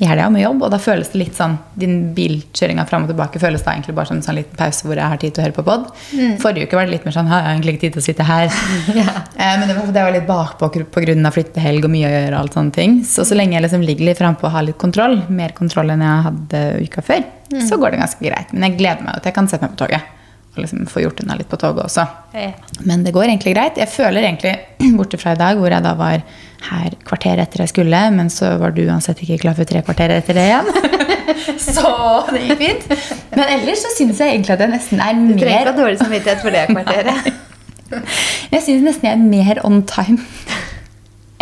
i 0.00 0.06
helga 0.08 0.30
med 0.32 0.40
jobb, 0.40 0.62
og 0.64 0.70
da 0.72 0.78
føles 0.80 1.10
det 1.12 1.18
litt 1.20 1.36
sånn 1.36 1.58
Din 1.76 1.96
bilkjøringa 2.16 2.86
fram 2.88 3.04
og 3.04 3.10
tilbake 3.12 3.40
føles 3.42 3.64
da 3.64 3.74
egentlig 3.74 3.94
bare 3.98 4.08
som 4.08 4.16
en 4.16 4.24
sånn 4.24 4.38
liten 4.38 4.56
pause 4.56 4.86
hvor 4.86 4.96
jeg 4.96 5.12
har 5.12 5.20
tid 5.20 5.34
til 5.34 5.42
å 5.42 5.44
høre 5.44 5.56
på 5.58 5.64
pod. 5.66 5.90
Forrige 6.40 6.68
uke 6.68 6.78
var 6.78 6.88
det 6.88 6.94
litt 6.94 7.04
mer 7.04 7.16
sånn 7.16 7.28
Har 7.28 7.44
jeg 7.44 7.58
egentlig 7.58 7.74
ikke 7.74 7.82
tid 7.84 7.96
til 7.96 8.02
å 8.02 8.06
sitte 8.06 8.26
her? 8.28 8.48
eh, 9.42 9.52
men 9.60 9.66
det 9.68 9.76
var, 9.76 9.90
det 9.92 10.06
var 10.06 10.16
litt 10.16 10.28
bakpå 10.30 10.70
pga. 10.96 11.34
flyttehelg 11.36 11.88
og 11.88 11.92
mye 11.92 12.08
å 12.08 12.14
gjøre. 12.14 12.32
og 12.32 12.40
alt 12.40 12.56
sånne 12.56 12.76
ting. 12.78 12.96
Så 13.04 13.26
så 13.28 13.36
lenge 13.36 13.58
jeg 13.58 13.66
liksom 13.66 13.84
ligger 13.84 14.08
litt 14.08 14.22
frampå 14.22 14.48
og 14.48 14.56
har 14.56 14.66
litt 14.66 14.80
kontroll, 14.80 15.20
mer 15.28 15.52
kontroll 15.56 15.92
enn 15.92 16.04
jeg 16.06 16.26
hadde 16.28 16.64
uka 16.88 17.04
før, 17.04 17.22
så 17.60 17.76
går 17.76 17.92
det 17.92 18.02
ganske 18.02 18.24
greit. 18.24 18.56
Men 18.56 18.70
jeg 18.70 18.80
gleder 18.80 19.04
meg 19.04 19.20
til 19.20 19.32
jeg 19.32 19.38
kan 19.38 19.52
sette 19.52 19.68
meg 19.68 19.76
på 19.76 19.84
toget. 19.84 20.21
Liksom 20.56 20.84
få 20.90 21.00
gjort 21.00 21.22
unna 21.24 21.34
litt 21.38 21.48
på 21.48 21.56
toget 21.56 21.86
også. 21.86 22.02
Ja. 22.36 22.50
Men 22.84 23.04
det 23.06 23.14
går 23.16 23.24
egentlig 23.30 23.54
greit. 23.54 23.78
Jeg 23.80 23.88
føler 23.88 24.20
egentlig, 24.26 24.52
borte 24.98 25.16
fra 25.20 25.32
i 25.32 25.40
dag, 25.40 25.56
hvor 25.56 25.72
jeg 25.72 25.84
da 25.84 25.94
var 25.96 26.20
her 26.68 26.96
kvarter 27.08 27.40
etter 27.42 27.64
jeg 27.64 27.72
skulle, 27.72 28.02
men 28.14 28.28
så 28.30 28.52
var 28.60 28.74
du 28.76 28.82
uansett 28.84 29.22
ikke 29.24 29.38
klar 29.46 29.56
for 29.56 29.64
tre 29.68 29.80
kvarter 29.86 30.12
etter 30.18 30.36
det 30.36 30.44
igjen. 30.50 30.68
så 31.72 31.94
det 32.28 32.42
gikk 32.44 32.60
fint. 32.60 32.84
Men 33.32 33.46
ellers 33.56 33.80
så 33.86 33.94
syns 33.96 34.20
jeg 34.20 34.34
egentlig 34.36 34.54
at 34.58 34.66
jeg 34.66 34.74
nesten 34.74 35.00
er 35.00 35.16
mer 35.16 35.32
Du 35.32 35.40
trenger 35.40 35.64
ikke 35.64 35.72
ha 35.72 35.78
dårlig 35.80 36.02
samvittighet 36.04 36.44
for 36.44 36.54
det 36.58 36.66
kvarteret. 36.74 37.32
Jeg 38.52 38.62
syns 38.64 38.84
nesten 38.86 39.04
jeg 39.04 39.18
er 39.18 39.20
mer 39.20 39.58
on 39.68 39.82
time 39.84 40.22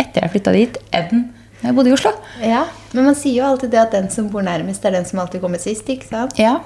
etter 0.01 0.25
jeg 0.25 0.31
flytta 0.33 0.51
dit, 0.55 0.75
enn 0.95 1.21
da 1.61 1.69
jeg 1.69 1.75
bodde 1.77 1.91
i 1.91 1.93
Oslo. 1.95 2.11
ja, 2.43 2.65
Men 2.91 3.05
man 3.07 3.15
sier 3.15 3.37
jo 3.37 3.45
alltid 3.47 3.71
det 3.71 3.79
at 3.79 3.93
den 3.95 4.09
som 4.11 4.27
bor 4.33 4.43
nærmest, 4.43 4.83
er 4.83 4.95
den 4.97 5.05
som 5.07 5.21
alltid 5.23 5.39
kommer 5.43 5.61
sist. 5.61 5.87
ikke 5.93 6.09
sant? 6.09 6.35
Ja, 6.41 6.57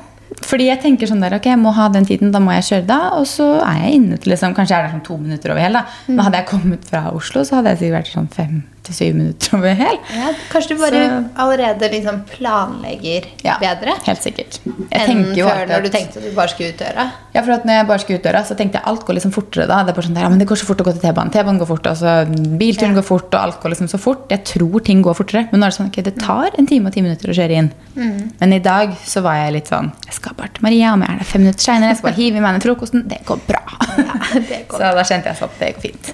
fordi 0.45 0.67
jeg 0.69 0.81
tenker 0.83 1.09
sånn 1.09 1.23
der, 1.23 1.37
ok, 1.37 1.49
jeg 1.53 1.61
må 1.61 1.73
ha 1.77 1.87
den 1.93 2.05
tiden, 2.07 2.31
da 2.33 2.41
må 2.43 2.53
jeg 2.57 2.67
kjøre 2.69 2.87
da, 2.89 2.99
og 3.19 3.27
så 3.29 3.49
er 3.61 3.83
jeg 3.85 3.99
inne 3.99 4.19
til 4.21 4.33
liksom, 4.33 4.55
kanskje 4.57 4.75
jeg 4.75 4.83
er 4.83 4.87
der 4.87 4.95
sånn 4.97 5.05
to 5.05 5.17
minutter 5.21 5.53
over 5.53 5.63
hel 5.63 5.77
da. 5.77 5.85
Men 6.09 6.25
hadde 6.27 6.41
jeg 6.41 6.49
kommet 6.49 6.87
fra 6.89 7.07
Oslo, 7.15 7.45
så 7.45 7.59
hadde 7.59 7.75
jeg 7.75 7.83
sikkert 7.83 7.99
vært 7.99 8.15
sånn 8.15 8.31
fem 8.33 8.63
til 8.85 8.95
syv 8.97 9.15
minutter 9.17 9.57
over 9.57 9.73
hel. 9.79 9.97
Ja, 10.15 10.31
Kanskje 10.51 10.75
du 10.75 10.81
bare 10.81 11.01
Så- 11.05 11.23
allerede 11.43 11.89
liksom 11.91 12.21
planlegger 12.31 13.25
Ja, 13.43 13.57
bedre 13.61 13.95
helt 14.05 14.21
sikkert. 14.23 14.59
Jeg 14.65 15.01
enn 15.09 15.23
før 15.35 15.51
alltid 15.51 15.71
når 15.73 15.83
du 15.83 15.89
tenkte 15.93 16.17
at 16.21 16.23
du 16.29 16.35
bare 16.35 16.51
skulle 16.53 16.69
ut 16.73 16.77
døra. 16.81 17.05
Ja, 17.35 17.41
for 17.41 17.51
at 17.57 17.65
når 17.67 17.73
jeg 17.79 17.87
bare 17.89 17.99
skulle 17.99 18.19
ut 18.19 18.23
døra, 18.27 18.41
så 18.47 18.55
tenkte 18.55 18.79
jeg 18.79 18.85
alt 18.85 19.05
går 19.05 19.17
liksom 19.19 19.33
fortere 19.35 19.67
da. 19.67 19.81
Det 19.83 19.91
er 19.91 19.97
bare 19.99 20.07
sånn 20.07 20.15
der, 20.15 20.21
ja, 20.25 20.29
men 20.29 20.39
det 20.39 20.47
går 20.47 20.59
så 20.61 20.65
fort 20.69 20.81
å 20.83 20.85
gå 20.87 20.93
til 20.95 21.01
T-banen. 21.03 21.31
T-banen 21.33 21.59
går 21.59 21.67
fort, 21.67 21.83
altså 21.91 22.25
bilturen 22.57 22.95
Ja. 22.95 23.01
går 23.01 23.03
fort, 23.09 23.33
og 23.33 23.41
alt 23.41 23.59
går 23.61 23.69
liksom 23.75 23.89
så 23.91 23.99
fort. 23.99 24.29
Jeg 24.29 24.43
tror 24.45 24.83
ting 24.83 25.01
går 25.03 25.15
fortere. 25.15 25.47
Men 25.51 25.59
nå 25.61 25.65
er 25.65 25.69
det 25.69 25.77
sånn, 25.79 25.87
ok, 25.91 26.01
det 26.03 26.15
tar 26.19 26.49
en 26.57 26.65
time 26.67 26.87
og 26.87 26.93
ti 26.93 27.01
minutter 27.01 27.27
å 27.29 27.35
kjøre 27.35 27.51
inn. 27.57 27.71
Mm. 27.97 28.31
Men 28.39 28.53
i 28.53 28.59
dag 28.59 28.95
så 29.05 29.21
var 29.23 29.35
jeg 29.35 29.53
litt 29.53 29.67
sånn, 29.67 29.91
jeg 30.05 30.13
skal 30.13 30.33
bare 30.37 30.49
til 30.53 30.63
Maria, 30.63 30.93
om 30.93 31.01
jeg 31.01 31.09
er 31.09 31.17
der 31.17 31.25
fem 31.25 31.41
minutter 31.41 31.63
senere, 31.63 31.89
jeg 31.89 31.97
skal 31.97 32.11
bare 32.11 32.19
hive 32.21 32.35
i 32.37 32.39
meg 32.39 32.61
den 32.61 32.75
frokosten, 32.75 33.07
det 33.07 33.19
går 33.25 33.39
bra. 33.47 33.61
Ja, 33.97 34.39
det 34.39 34.67
går. 34.67 34.77
Så 34.79 34.95
da 34.95 35.03
kjente 35.03 35.25
jeg 35.25 35.35
sånn 35.39 35.49
at 35.49 35.59
det 35.59 35.75
går 35.75 35.81
fint. 35.81 36.13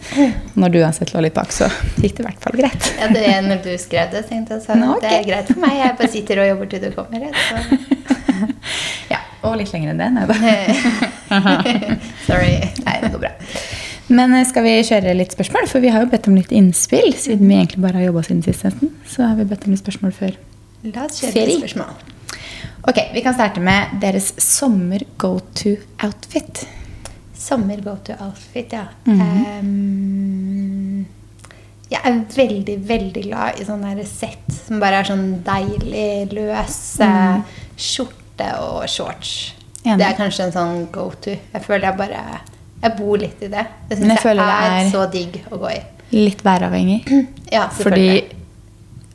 Når 0.57 0.71
du 0.71 0.77
uansett 0.81 1.13
lå 1.13 1.21
litt 1.21 1.33
bak, 1.33 1.47
så 1.51 1.69
gikk 2.01 2.15
det 2.17 2.19
i 2.19 2.27
hvert 2.29 2.39
fall 2.41 2.53
greit. 2.53 2.60
Ja, 2.61 3.07
det 3.13 3.25
når 3.47 3.61
du 3.65 3.71
skrev 3.81 4.11
det, 4.13 4.25
tenkte 4.29 4.57
jeg 4.57 4.63
så 4.65 4.75
Nå, 4.77 4.93
ok. 4.95 5.01
det 5.03 5.11
er 5.17 5.23
greit 5.27 5.47
for 5.51 5.59
meg. 5.63 5.77
Jeg 5.79 5.95
bare 5.99 6.11
sitter 6.13 6.41
og 6.43 6.47
jobber 6.51 6.69
til 6.71 6.81
du 6.85 6.89
kommer. 6.95 7.19
jeg, 7.19 7.33
Så. 7.49 7.55
Ja, 9.11 9.17
og 9.43 9.57
litt 9.59 9.71
lenger 9.73 9.91
enn 9.93 9.99
det. 10.01 10.09
Nei, 10.15 10.25
da. 10.29 10.35
Sorry. 12.27 12.53
Nei, 12.85 12.95
det 13.03 13.11
går 13.13 13.21
bra. 13.25 13.31
Men 14.11 14.33
eh, 14.35 14.45
skal 14.49 14.65
vi 14.65 14.73
kjøre 14.87 15.13
litt 15.17 15.31
spørsmål? 15.35 15.67
For 15.71 15.83
vi 15.83 15.91
har 15.93 16.03
jo 16.05 16.09
bedt 16.11 16.27
om 16.31 16.35
litt 16.39 16.51
innspill. 16.55 17.11
Siden 17.17 17.47
vi 17.49 17.55
egentlig 17.59 17.81
bare 17.83 18.01
har 18.01 18.09
jobba 18.09 18.23
siden 18.27 18.41
sist, 18.45 18.65
nesten. 18.67 18.91
Så 19.07 19.23
har 19.27 19.35
vi 19.39 19.45
bedt 19.49 19.65
om 19.67 19.75
litt 19.75 19.83
spørsmål 19.83 20.13
før. 20.17 20.35
La 20.91 21.05
oss 21.07 21.21
kjøre 21.21 21.35
Ferie. 21.35 21.57
spørsmål. 21.61 21.91
Ok, 22.89 22.97
Vi 23.13 23.21
kan 23.21 23.33
starte 23.37 23.61
med 23.61 23.97
deres 24.01 24.31
sommer 24.41 25.03
go-to-outfit. 25.21 26.63
Sommer 27.37 27.81
go 27.85 27.95
to 28.05 28.13
outfit, 28.21 28.73
ja. 28.73 28.87
Mhm. 29.05 29.21
Ehm, 29.45 31.05
jeg 31.91 32.01
er 32.07 32.19
veldig, 32.35 32.75
veldig 32.87 33.23
glad 33.25 33.59
i 33.59 33.65
sånne 33.67 34.05
sett 34.07 34.53
som 34.55 34.79
bare 34.79 35.01
er 35.01 35.09
sånn 35.09 35.25
deilig 35.45 36.31
løs. 36.33 36.77
mm. 37.03 37.43
Skjorte 37.81 38.47
og 38.63 38.85
shorts. 38.89 39.31
Enig. 39.83 39.97
Det 39.99 40.07
er 40.07 40.17
kanskje 40.17 40.45
en 40.47 40.53
sånn 40.55 40.75
go 40.93 41.07
to. 41.21 41.33
Jeg 41.53 41.63
føler 41.65 41.89
jeg 41.89 41.97
bare 41.97 42.23
Jeg 42.81 42.95
bor 42.97 43.17
litt 43.21 43.41
i 43.45 43.47
det. 43.49 43.65
Det 43.89 43.97
syns 43.97 44.23
jeg 44.23 44.35
jeg, 44.37 44.45
er, 44.45 44.75
er- 44.79 44.91
så 44.93 45.05
digg 45.11 45.41
å 45.51 45.57
gå 45.61 45.69
i. 45.73 45.79
Litt 46.17 46.43
væravhengig. 46.45 47.01
Ja, 47.51 47.65
Fordi 47.67 47.83
selvfølgelig. 47.83 48.21
Eh, 48.31 48.40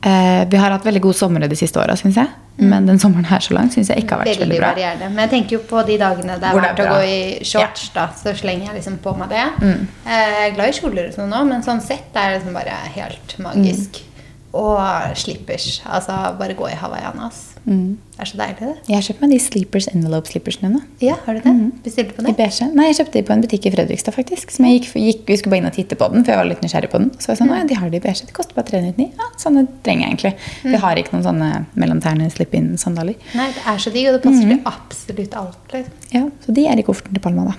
vi 0.03 0.57
har 0.61 0.71
hatt 0.71 0.85
veldig 0.87 1.01
gode 1.03 1.17
somre 1.19 1.49
de 1.49 1.57
siste 1.59 1.81
åra, 1.81 1.97
syns 1.99 2.17
jeg. 2.21 2.29
Men 2.59 2.87
den 2.89 2.99
sommeren 2.99 3.27
her 3.29 3.41
så 3.45 3.53
langt 3.53 3.75
syns 3.75 3.91
jeg 3.91 4.01
ikke 4.05 4.15
har 4.17 4.23
vært 4.25 4.29
så 4.37 4.41
Veldig 4.41 4.47
veldig 4.47 4.61
bra. 4.63 4.69
varierende. 4.73 5.09
Men 5.13 5.19
jeg 5.27 5.31
tenker 5.35 5.57
jo 5.57 5.63
på 5.69 5.83
de 5.87 5.97
dagene 6.01 6.37
det 6.41 6.49
er 6.49 6.55
det 6.55 6.63
er 6.63 6.63
verdt 6.63 6.81
å 6.81 6.87
gå 6.95 7.01
i 7.05 7.45
shorts, 7.45 7.89
da, 7.93 8.07
så 8.17 8.33
slenger 8.39 8.67
jeg 8.71 8.75
liksom 8.79 8.99
på 9.05 9.13
meg 9.19 9.29
det. 9.35 9.43
Mm. 9.61 9.89
Eh, 10.07 10.13
Jeg 10.17 10.51
er 10.51 10.55
glad 10.55 10.69
i 10.69 10.79
kjoler 10.79 11.09
og 11.11 11.15
sånn 11.19 11.29
nå, 11.35 11.43
men 11.51 11.63
sånn 11.67 11.83
sett 11.85 12.17
er 12.17 12.37
liksom 12.39 12.55
bare 12.57 12.79
helt 12.97 13.37
magisk. 13.45 14.01
Mm. 14.01 14.25
Og 14.57 15.17
slippers. 15.21 15.83
Altså 15.85 16.17
bare 16.39 16.55
gå 16.57 16.71
i 16.71 16.79
hawaiianas. 16.81 17.43
Mm. 17.67 17.97
Det 18.17 18.23
er 18.23 18.29
så 18.31 18.37
deilig, 18.39 18.57
det. 18.63 18.75
Jeg 18.89 18.95
har 18.97 19.03
kjøpt 19.03 19.23
meg 19.25 19.31
de 19.35 19.39
Sleepers 19.43 19.87
Envelope 19.91 20.31
Slippersene 20.31 20.69
nå. 20.71 20.81
Ja, 21.03 21.17
har 21.27 21.35
du 21.35 21.41
det? 21.45 21.55
Bestilte 21.85 22.15
på 22.15 22.23
I 22.23 22.29
det? 22.29 22.35
beige. 22.39 22.69
Nei, 22.79 22.87
jeg 22.93 22.97
kjøpte 23.01 23.19
de 23.19 23.23
på 23.27 23.35
en 23.35 23.43
butikk 23.43 23.67
i 23.67 23.73
Fredrikstad, 23.75 24.15
faktisk. 24.15 24.55
Som 24.55 24.69
jeg 24.69 24.79
gikk, 24.79 24.87
gikk, 25.03 25.25
vi 25.27 25.37
skulle 25.41 25.53
bare 25.57 25.61
inn 25.65 25.69
og 25.69 25.75
titte 25.75 25.99
på 25.99 26.09
den, 26.15 26.23
for 26.25 26.31
jeg 26.33 26.41
var 26.41 26.49
litt 26.49 26.63
nysgjerrig 26.63 26.91
på 26.95 27.01
den. 27.03 27.11
Så 27.19 27.33
jeg 27.33 27.41
sånn, 27.43 27.51
mm. 27.51 27.57
ja, 27.59 27.67
de 27.73 27.79
har 27.83 27.91
de 27.91 27.99
i 27.99 28.05
beige. 28.07 28.29
De 28.31 28.37
koster 28.39 28.55
bare 28.57 28.71
399. 28.71 29.09
Ja, 29.19 29.29
sånne 29.43 29.67
trenger 29.85 30.07
jeg 30.07 30.15
egentlig. 30.15 30.33
Vi 30.71 30.81
har 30.87 31.03
ikke 31.03 31.17
noen 31.17 31.27
sånne 31.27 31.51
mellomtærne 31.75 32.31
slip-in-sandaler. 32.33 33.19
Nei, 33.37 33.51
det 33.59 33.67
er 33.75 33.83
så 33.85 33.93
digg, 33.99 34.09
og 34.13 34.17
det 34.17 34.23
passer 34.31 34.47
Mm. 34.47 34.55
til 34.55 34.73
absolutt 34.73 35.35
alt. 35.43 35.63
Liksom. 35.75 35.93
Ja, 36.15 36.25
så 36.47 36.55
de 36.55 36.67
er 36.71 36.79
i 36.79 36.87
kofferten 36.87 37.19
til 37.19 37.25
Palma, 37.27 37.51
da. 37.51 37.55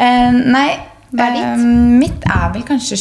uh, 0.00 0.32
nei, 0.56 0.68
Hva 1.10 1.28
er 1.28 1.36
ditt? 1.36 1.44
eh, 1.44 1.66
mitt 2.02 2.24
er 2.28 2.48
vel 2.54 2.64
kanskje 2.68 2.98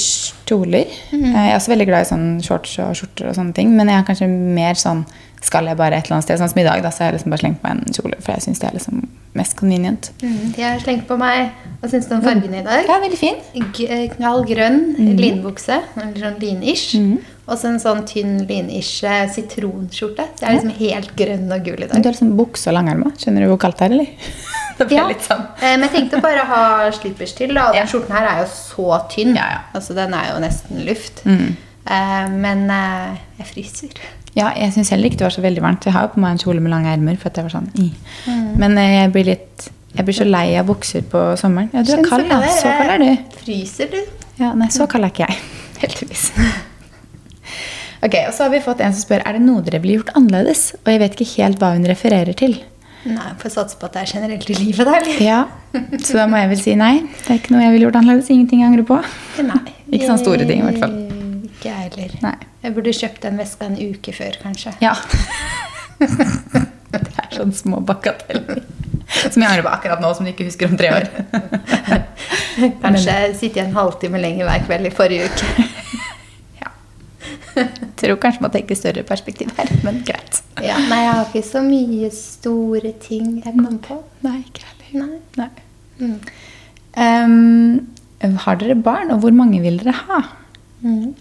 kjoler. 0.48 0.88
Mm 1.12 1.24
-hmm. 1.24 1.34
jeg 1.34 1.52
er 1.52 1.56
også 1.56 1.72
veldig 1.72 1.88
glad 1.88 2.02
i 2.02 2.10
sånn 2.10 2.42
shorts 2.42 2.80
og 2.80 2.96
skjorter 2.96 3.30
og 3.30 3.36
sånne 3.36 3.54
ting. 3.54 3.76
Men 3.76 3.88
jeg 3.88 4.00
er 4.00 4.08
kanskje 4.08 4.28
mer 4.28 4.74
sånn 4.74 5.06
skal 5.42 5.66
jeg 5.66 5.78
bare 5.78 5.98
et 5.98 6.06
eller 6.06 6.18
annet 6.18 6.24
sted. 6.24 6.40
Sånn 6.40 6.50
som 6.50 6.62
i 6.62 6.64
dag, 6.64 6.82
da, 6.84 6.90
så 6.90 7.04
har 7.04 7.12
jeg 7.12 7.20
liksom 7.20 7.32
bare 7.32 7.44
slengt 7.44 7.62
på 7.62 7.70
en 7.70 7.84
kjole. 7.94 8.18
For 8.20 8.32
jeg 8.34 8.42
syns 8.42 8.60
det 8.60 8.70
er 8.70 8.74
liksom 8.74 9.08
mest 9.38 9.56
convenient. 9.56 10.12
Mm, 10.24 10.54
De 10.56 10.64
har 10.64 10.80
slengt 10.80 11.08
på 11.08 11.18
meg 11.18 11.52
Hva 11.80 11.90
syns 11.92 12.08
du 12.10 12.16
om 12.16 12.24
fargene 12.26 12.62
i 12.62 12.66
dag? 12.66 12.88
Ja, 12.90 13.00
veldig 13.00 13.20
fin. 13.20 13.36
G 13.54 13.86
eh, 13.86 14.08
knall 14.16 14.46
grønn 14.50 14.96
mm. 14.98 15.18
linbukse, 15.20 15.78
eller 15.96 16.18
sånn 16.18 16.40
linish. 16.42 16.96
Mm. 16.98 17.20
Og 17.48 17.56
så 17.56 17.70
en 17.70 17.80
sånn 17.80 18.02
tynn 18.10 18.40
lin-ish 18.50 19.06
eh, 19.08 19.28
sitronskjorte. 19.32 20.26
Så 20.36 20.44
jeg 20.44 20.50
er 20.50 20.58
liksom 20.58 20.74
helt 20.82 21.14
grønn 21.20 21.52
og 21.54 21.64
gul 21.64 21.84
i 21.84 21.86
dag. 21.86 22.02
du 22.02 22.10
har 22.10 22.16
liksom 22.18 22.34
bukse 22.40 22.72
og 22.72 22.80
langermer. 22.80 23.14
Skjønner 23.22 23.46
du 23.46 23.52
hvor 23.54 23.62
kaldt 23.62 23.80
det 23.80 23.86
er, 23.88 23.96
eller? 24.00 24.56
Da 24.78 24.86
blir 24.86 24.98
jeg 25.00 25.14
litt 25.16 25.26
sånn. 25.26 25.46
Eh, 25.58 25.72
Men 25.76 25.86
jeg 25.88 25.94
tenkte 25.96 26.22
bare 26.24 26.44
å 26.44 26.50
ha 26.50 26.92
slippers 26.96 27.34
til. 27.38 27.54
Da. 27.58 27.70
Den 27.76 27.90
skjorten 27.90 28.14
her 28.18 28.28
er 28.32 28.44
jo 28.44 28.50
så 28.54 29.00
tynn. 29.14 29.34
Ja, 29.38 29.48
ja. 29.56 29.62
Altså, 29.78 29.96
den 29.98 30.14
er 30.18 30.32
jo 30.34 30.42
nesten 30.44 30.84
luft. 30.88 31.24
Mm. 31.26 31.56
Eh, 31.88 32.28
Men 32.46 32.68
eh, 32.74 33.18
jeg 33.42 33.52
fryser. 33.54 34.04
Ja, 34.38 34.52
jeg 34.54 34.76
syns 34.76 34.92
heller 34.94 35.10
ikke 35.10 35.18
det 35.24 35.26
var 35.30 35.34
så 35.34 35.42
veldig 35.42 35.64
varmt. 35.66 35.88
Jeg 35.90 35.96
har 35.96 36.06
jo 36.06 36.14
på 36.14 36.22
meg 36.22 36.36
en 36.36 36.44
kjole 36.44 36.62
med 36.62 36.74
lange 36.76 36.92
ermer. 36.94 37.18
For 37.18 37.32
at 37.32 37.40
jeg 37.42 37.48
var 37.50 37.56
sånn, 37.58 37.72
i. 37.82 37.90
Mm. 38.30 38.48
Men 38.62 38.78
jeg 38.84 39.12
blir 39.16 39.32
litt 39.34 39.72
jeg 39.98 40.06
blir 40.06 40.14
så 40.14 40.26
lei 40.28 40.52
av 40.60 40.68
bukser 40.70 41.06
på 41.10 41.20
sommeren. 41.42 41.72
Ja, 41.74 41.82
du 41.82 41.96
er 41.96 42.04
kald, 42.06 42.28
da. 42.30 42.38
Så 42.54 42.70
kald 42.70 42.92
er 42.94 43.02
du. 43.02 43.38
Fryser 43.40 43.90
du? 43.90 43.98
Ja, 44.38 44.52
nei, 44.54 44.68
så 44.70 44.86
kald 44.90 45.08
er 45.08 45.14
ikke 45.14 45.26
jeg. 45.26 45.40
Heldigvis. 45.82 46.28
Ok, 48.06 48.14
og 48.28 48.34
Så 48.36 48.46
har 48.46 48.52
vi 48.54 48.60
fått 48.62 48.84
en 48.86 48.94
som 48.94 49.02
spør 49.02 49.24
er 49.26 49.38
det 49.40 49.42
noe 49.42 49.64
dere 49.66 49.82
ville 49.82 49.98
gjort 49.98 50.14
annerledes. 50.20 50.68
Og 50.84 50.92
jeg 50.94 51.02
vet 51.02 51.18
ikke 51.18 51.32
helt 51.42 51.64
hva 51.64 51.72
hun 51.74 51.88
refererer 51.90 52.38
til. 52.38 52.60
Nei, 53.08 53.28
får 53.40 53.54
satse 53.54 53.78
på 53.80 53.88
at 53.88 53.96
det 53.96 54.02
er 54.04 54.12
generelt 54.18 54.50
i 54.52 54.56
livet, 54.58 54.88
da. 54.88 54.98
Ja, 55.24 55.40
Så 56.04 56.18
da 56.18 56.26
må 56.30 56.40
jeg 56.42 56.50
vel 56.52 56.62
si 56.62 56.74
nei. 56.80 56.94
Det 57.22 57.30
er 57.34 57.40
ikke 57.42 57.54
noe 57.56 57.64
jeg 57.64 57.76
ville 57.76 57.88
gjort 57.88 58.00
annerledes. 58.02 58.32
Ingenting 58.34 58.64
jeg 58.64 58.72
angrer 58.72 58.88
på. 58.88 58.98
Nei. 59.48 59.62
Ikke 59.94 60.10
sånne 60.10 60.20
store 60.20 60.48
ting, 60.50 60.60
i 60.60 60.68
hvert 60.68 60.82
fall. 60.84 60.96
Ikke 61.48 61.70
jeg 61.70 61.86
heller. 61.86 62.16
Nei. 62.26 62.34
Jeg 62.66 62.76
burde 62.76 62.94
kjøpt 62.98 63.22
den 63.24 63.38
veska 63.40 63.70
en 63.70 63.78
uke 63.80 64.16
før, 64.18 64.36
kanskje. 64.44 64.74
Ja. 64.84 64.96
Det 66.88 67.00
er 67.04 67.32
sånne 67.36 67.56
små 67.56 67.80
bagateller. 67.88 68.62
Som 69.08 69.42
jeg 69.44 69.48
angrer 69.48 69.64
på 69.66 69.72
akkurat 69.72 70.04
nå, 70.04 70.12
som 70.16 70.28
du 70.28 70.32
ikke 70.34 70.48
husker 70.48 70.70
om 70.70 70.78
tre 70.80 70.92
år. 70.98 71.08
Kanskje 72.84 73.16
sitte 73.40 73.62
i 73.62 73.64
en 73.64 73.76
halvtime 73.76 74.20
lenger 74.22 74.48
hver 74.50 74.66
kveld 74.68 74.90
i 74.90 74.94
forrige 74.96 75.30
uke. 75.32 75.68
Ja. 77.58 77.68
Tror 78.00 78.20
kanskje 78.22 78.46
man 78.46 78.54
tenker 78.54 78.78
større 78.78 79.04
perspektiv 79.08 79.52
her, 79.58 79.72
men 79.86 80.02
greit. 80.08 80.42
Ja, 80.64 80.78
nei, 80.90 81.02
jeg 81.04 81.14
har 81.14 81.28
ikke 81.28 81.46
så 81.46 81.62
mye 81.66 82.10
store 82.14 82.94
ting 83.04 83.38
jeg 83.44 83.54
kom 83.58 83.80
på. 83.84 84.00
Nei, 84.26 84.40
ikke 84.46 84.66
heller. 84.92 85.14
Nei. 85.38 85.48
Nei. 85.48 85.50
Mm. 85.98 86.20
Um, 86.98 88.36
har 88.46 88.58
dere 88.62 88.78
barn, 88.82 89.12
og 89.14 89.22
hvor 89.22 89.34
mange 89.36 89.62
vil 89.62 89.78
dere 89.82 89.94
ha? 90.08 90.22
Mm. 90.82 91.12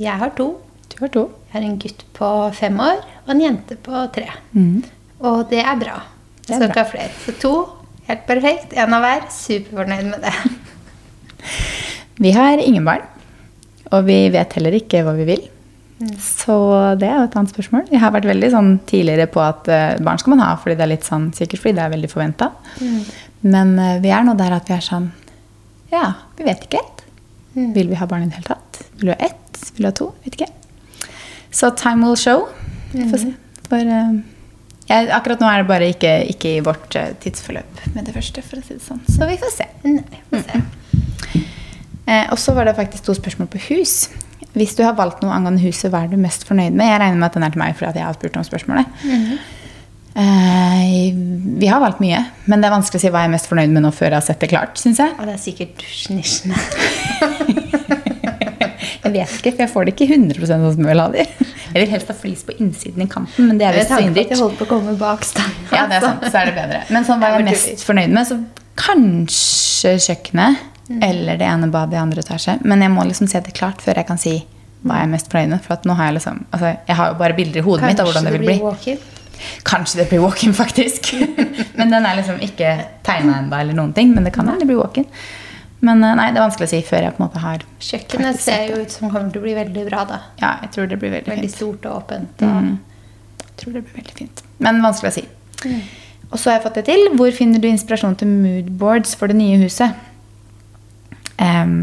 Jeg 0.00 0.16
har 0.22 0.32
to. 0.38 0.48
Du 0.90 0.96
har 1.02 1.12
to. 1.14 1.26
Jeg 1.50 1.58
har 1.58 1.66
en 1.68 1.78
gutt 1.82 2.02
på 2.16 2.30
fem 2.56 2.78
år 2.82 3.02
og 3.26 3.34
en 3.34 3.42
jente 3.42 3.76
på 3.84 4.00
tre. 4.14 4.26
Mm. 4.54 4.80
Og 5.26 5.44
det 5.50 5.60
er 5.62 5.78
bra. 5.78 6.00
Det 6.46 6.54
er 6.56 6.56
Jeg 6.56 6.70
skal 6.70 6.74
bra. 6.74 6.84
flere. 6.90 7.12
Så 7.26 7.34
to, 7.42 7.54
helt 8.08 8.26
perfekt. 8.26 8.74
En 8.74 8.94
av 8.96 9.04
hver. 9.04 9.26
Superfornøyd 9.34 10.10
med 10.10 10.26
det. 10.26 10.34
Vi 12.20 12.34
har 12.36 12.60
ingen 12.60 12.84
barn, 12.84 13.06
og 13.90 14.04
vi 14.04 14.28
vet 14.28 14.52
heller 14.58 14.74
ikke 14.76 15.00
hva 15.06 15.14
vi 15.16 15.24
vil. 15.24 15.46
Så 16.20 16.54
det 17.00 17.08
er 17.08 17.18
jo 17.18 17.26
et 17.26 17.36
annet 17.36 17.52
spørsmål. 17.52 17.88
Jeg 17.92 18.00
har 18.00 18.14
vært 18.14 18.28
veldig 18.30 18.50
sånn 18.54 18.70
tidligere 18.88 19.26
på 19.32 19.42
at 19.44 19.68
eh, 19.68 19.98
barn 20.00 20.20
skal 20.22 20.34
man 20.34 20.44
ha, 20.44 20.54
fordi 20.60 20.78
det 20.78 20.86
er 20.86 20.92
litt 20.94 21.08
sånn, 21.08 21.28
sikkert 21.36 21.64
fordi 21.64 21.76
det 21.76 21.84
er 21.84 21.92
veldig 21.92 22.10
forventa. 22.12 22.50
Men 23.44 23.74
eh, 23.78 23.98
vi 24.00 24.12
er 24.16 24.24
nå 24.24 24.36
der 24.38 24.56
at 24.56 24.70
vi 24.70 24.76
er 24.76 24.84
sånn 24.84 25.10
Ja, 25.92 26.06
vi 26.38 26.48
vet 26.48 26.64
ikke 26.66 26.80
helt. 26.80 27.04
Vil 27.76 27.90
vi 27.90 27.98
ha 27.98 28.08
barn 28.08 28.24
i 28.24 28.30
det 28.30 28.38
hele 28.38 28.52
tatt? 28.52 28.82
Vil 28.96 29.10
du 29.10 29.14
ha 29.14 29.20
ett? 29.28 29.62
Vil 29.74 29.84
du 29.84 29.90
ha 29.90 29.94
to? 30.00 30.10
Vet 30.24 30.38
ikke. 30.38 30.50
Så 31.50 31.72
time 31.76 32.06
will 32.06 32.18
show. 32.20 32.46
Vi 32.92 33.08
får 33.10 33.24
se. 33.26 33.32
For 33.70 33.90
ja, 34.90 35.04
akkurat 35.14 35.38
nå 35.38 35.46
er 35.46 35.62
det 35.62 35.68
bare 35.68 35.88
ikke, 35.92 36.10
ikke 36.32 36.56
i 36.56 36.62
vårt 36.66 36.96
eh, 36.98 37.12
tidsforløp 37.22 37.84
med 37.94 38.08
det 38.08 38.14
første, 38.16 38.42
for 38.42 38.58
å 38.58 38.64
si 38.64 38.74
det 38.74 38.82
sånn. 38.82 39.02
Så 39.06 39.28
vi 39.28 39.36
får 39.38 39.52
se. 39.54 39.66
Nei, 39.86 40.22
få 40.32 40.40
se. 40.42 40.62
Eh, 42.10 42.24
og 42.32 42.40
så 42.42 42.56
var 42.56 42.66
det 42.66 42.74
faktisk 42.74 43.06
to 43.06 43.14
spørsmål 43.14 43.46
på 43.52 43.60
hus. 43.68 44.08
Hvis 44.56 44.74
du 44.78 44.82
har 44.82 44.96
valgt 44.98 45.22
noe 45.22 45.30
angående 45.36 45.62
huset, 45.62 45.90
hva 45.92 46.04
er 46.04 46.10
du 46.10 46.16
mest 46.20 46.42
fornøyd 46.48 46.74
med? 46.74 46.88
Jeg 46.90 47.00
regner 47.02 47.20
med 47.20 47.28
at 47.30 47.36
den 47.38 47.46
er 47.46 47.54
til 47.54 47.62
meg 47.62 47.76
fordi 47.78 47.90
at 47.92 47.98
jeg 48.00 48.06
har 48.08 48.16
spurt 48.18 48.36
om 48.40 48.46
spørsmålet. 48.46 48.86
eh, 50.18 51.12
vi 51.60 51.66
har 51.70 51.80
valgt 51.82 52.00
mye, 52.02 52.24
men 52.50 52.60
det 52.62 52.66
er 52.70 52.74
vanskelig 52.74 52.98
å 52.98 53.04
si 53.04 53.12
hva 53.14 53.22
jeg 53.24 53.30
er 53.30 53.34
mest 53.36 53.50
fornøyd 53.50 53.70
med 53.76 53.86
nå 53.86 53.92
før 53.94 54.10
jeg 54.10 54.18
har 54.18 54.26
sett 54.26 54.42
det 54.42 54.50
klart, 54.50 54.78
syns 54.80 54.98
jeg. 55.02 55.14
Og 55.20 55.28
det 55.28 55.36
er 55.36 55.42
sikkert 55.44 55.84
dusjnisjene. 55.84 56.58
Jeg 59.00 59.14
vet 59.16 59.32
ikke, 59.40 59.50
for 59.56 59.62
jeg 59.64 59.70
får 59.72 59.86
det 59.88 59.92
ikke 59.96 60.06
100 60.14 60.46
sånn 60.46 60.64
som 60.74 60.84
jeg 60.84 60.90
vil 60.92 61.00
ha 61.02 61.06
det. 61.10 61.24
Jeg 61.72 61.80
vil 61.82 61.88
helst 61.90 62.10
ha 62.12 62.14
flis 62.14 62.44
på 62.46 62.54
innsiden 62.62 63.02
i 63.02 63.06
kanten, 63.10 63.48
men 63.48 63.58
det 63.58 63.66
er 63.66 63.74
visst 63.78 63.90
tanke 63.90 64.12
på 64.12 64.22
jeg 64.22 64.38
holdt 64.38 64.58
på 64.60 64.66
å 64.66 64.70
komme 64.70 64.92
bak 65.00 65.24
stanga. 65.26 65.70
Ja, 65.72 65.86
det 65.90 65.96
er 65.98 66.04
sant, 66.04 66.26
så 66.28 66.42
er 66.42 66.50
det 66.50 66.54
bedre. 66.58 66.80
Men 66.94 67.06
sånn 67.08 67.18
hva 67.22 67.32
jeg 67.32 67.40
er 67.40 67.46
mest 67.48 67.82
fornøyd 67.88 68.14
med, 68.14 68.28
så 68.28 68.38
kanskje 68.78 69.96
kjøkkenet 70.04 70.69
eller 71.02 71.38
det 71.38 71.46
ene 71.46 71.68
badet 71.70 71.94
i 71.94 72.00
andre 72.00 72.22
etasje. 72.24 72.58
Men 72.66 72.82
jeg 72.82 72.90
må 72.90 73.04
liksom 73.06 73.28
se 73.30 73.40
det 73.40 73.54
klart 73.54 73.82
før 73.84 74.00
jeg 74.00 74.06
kan 74.08 74.18
si 74.18 74.34
hva 74.82 74.96
jeg 74.96 75.06
er 75.06 75.12
mest 75.12 75.30
fornøyd 75.30 75.52
med. 75.52 75.62
For 75.64 75.86
nå 75.88 75.94
har 75.98 76.08
jeg 76.10 76.16
liksom 76.18 76.38
Altså, 76.50 76.74
jeg 76.88 76.96
har 76.96 77.10
jo 77.12 77.18
bare 77.20 77.36
bilder 77.36 77.60
i 77.60 77.64
hodet 77.66 77.90
mitt 77.90 78.00
av 78.00 78.08
hvordan 78.08 78.24
det 78.24 78.32
vil 78.38 78.46
bli. 78.48 78.96
Kanskje 79.64 80.02
det 80.02 80.08
blir 80.10 80.20
walk-in, 80.20 80.52
faktisk. 80.56 81.12
men 81.78 81.92
den 81.92 82.04
er 82.06 82.18
liksom 82.18 82.40
ikke 82.44 82.72
tegna 83.06 83.38
ennå, 83.40 83.56
eller 83.56 83.76
noen 83.76 83.92
ting. 83.96 84.10
Men 84.14 84.24
det 84.26 84.34
kan 84.34 84.48
hende 84.48 84.64
det 84.64 84.68
blir 84.72 84.80
walk-in. 84.82 85.06
Men 85.80 86.04
eh, 86.04 86.12
nei, 86.18 86.26
det 86.32 86.40
er 86.40 86.44
vanskelig 86.44 86.68
å 86.68 86.72
si 86.74 86.82
før 86.84 87.06
jeg 87.06 87.14
på 87.16 87.22
en 87.22 87.26
måte 87.28 87.40
har 87.40 87.62
Kjøkkenet 87.80 88.40
ser 88.40 88.66
jo 88.68 88.82
ut 88.82 88.92
som 88.92 89.08
kommer 89.08 89.30
til 89.32 89.40
å 89.40 89.46
bli 89.46 89.54
veldig 89.56 89.86
bra, 89.88 90.02
da. 90.08 90.18
Ja, 90.42 90.50
jeg 90.66 90.74
tror 90.74 90.90
det 90.90 90.98
blir 91.00 91.14
veldig, 91.14 91.30
Veldig 91.32 91.48
fint. 91.48 91.56
stort 91.56 91.88
og 91.88 92.02
åpent. 92.02 92.44
Og 92.44 92.60
Mm. 92.60 92.78
Jeg 93.40 93.64
tror 93.64 93.72
det 93.76 93.82
blir 93.84 93.96
veldig 94.00 94.14
fint. 94.16 94.42
Men 94.64 94.78
vanskelig 94.80 95.10
å 95.10 95.14
si. 95.18 95.24
Og 96.30 96.38
så 96.38 96.48
har 96.50 96.54
jeg 96.58 96.62
fått 96.64 96.78
det 96.80 96.84
til. 96.86 97.08
Hvor 97.16 97.32
finner 97.36 97.60
du 97.60 97.66
inspirasjon 97.68 98.16
til 98.16 98.28
moodboards 98.28 99.14
for 99.20 99.28
det 99.28 99.36
nye 99.36 99.58
huset? 99.60 99.92
Em, 101.40 101.76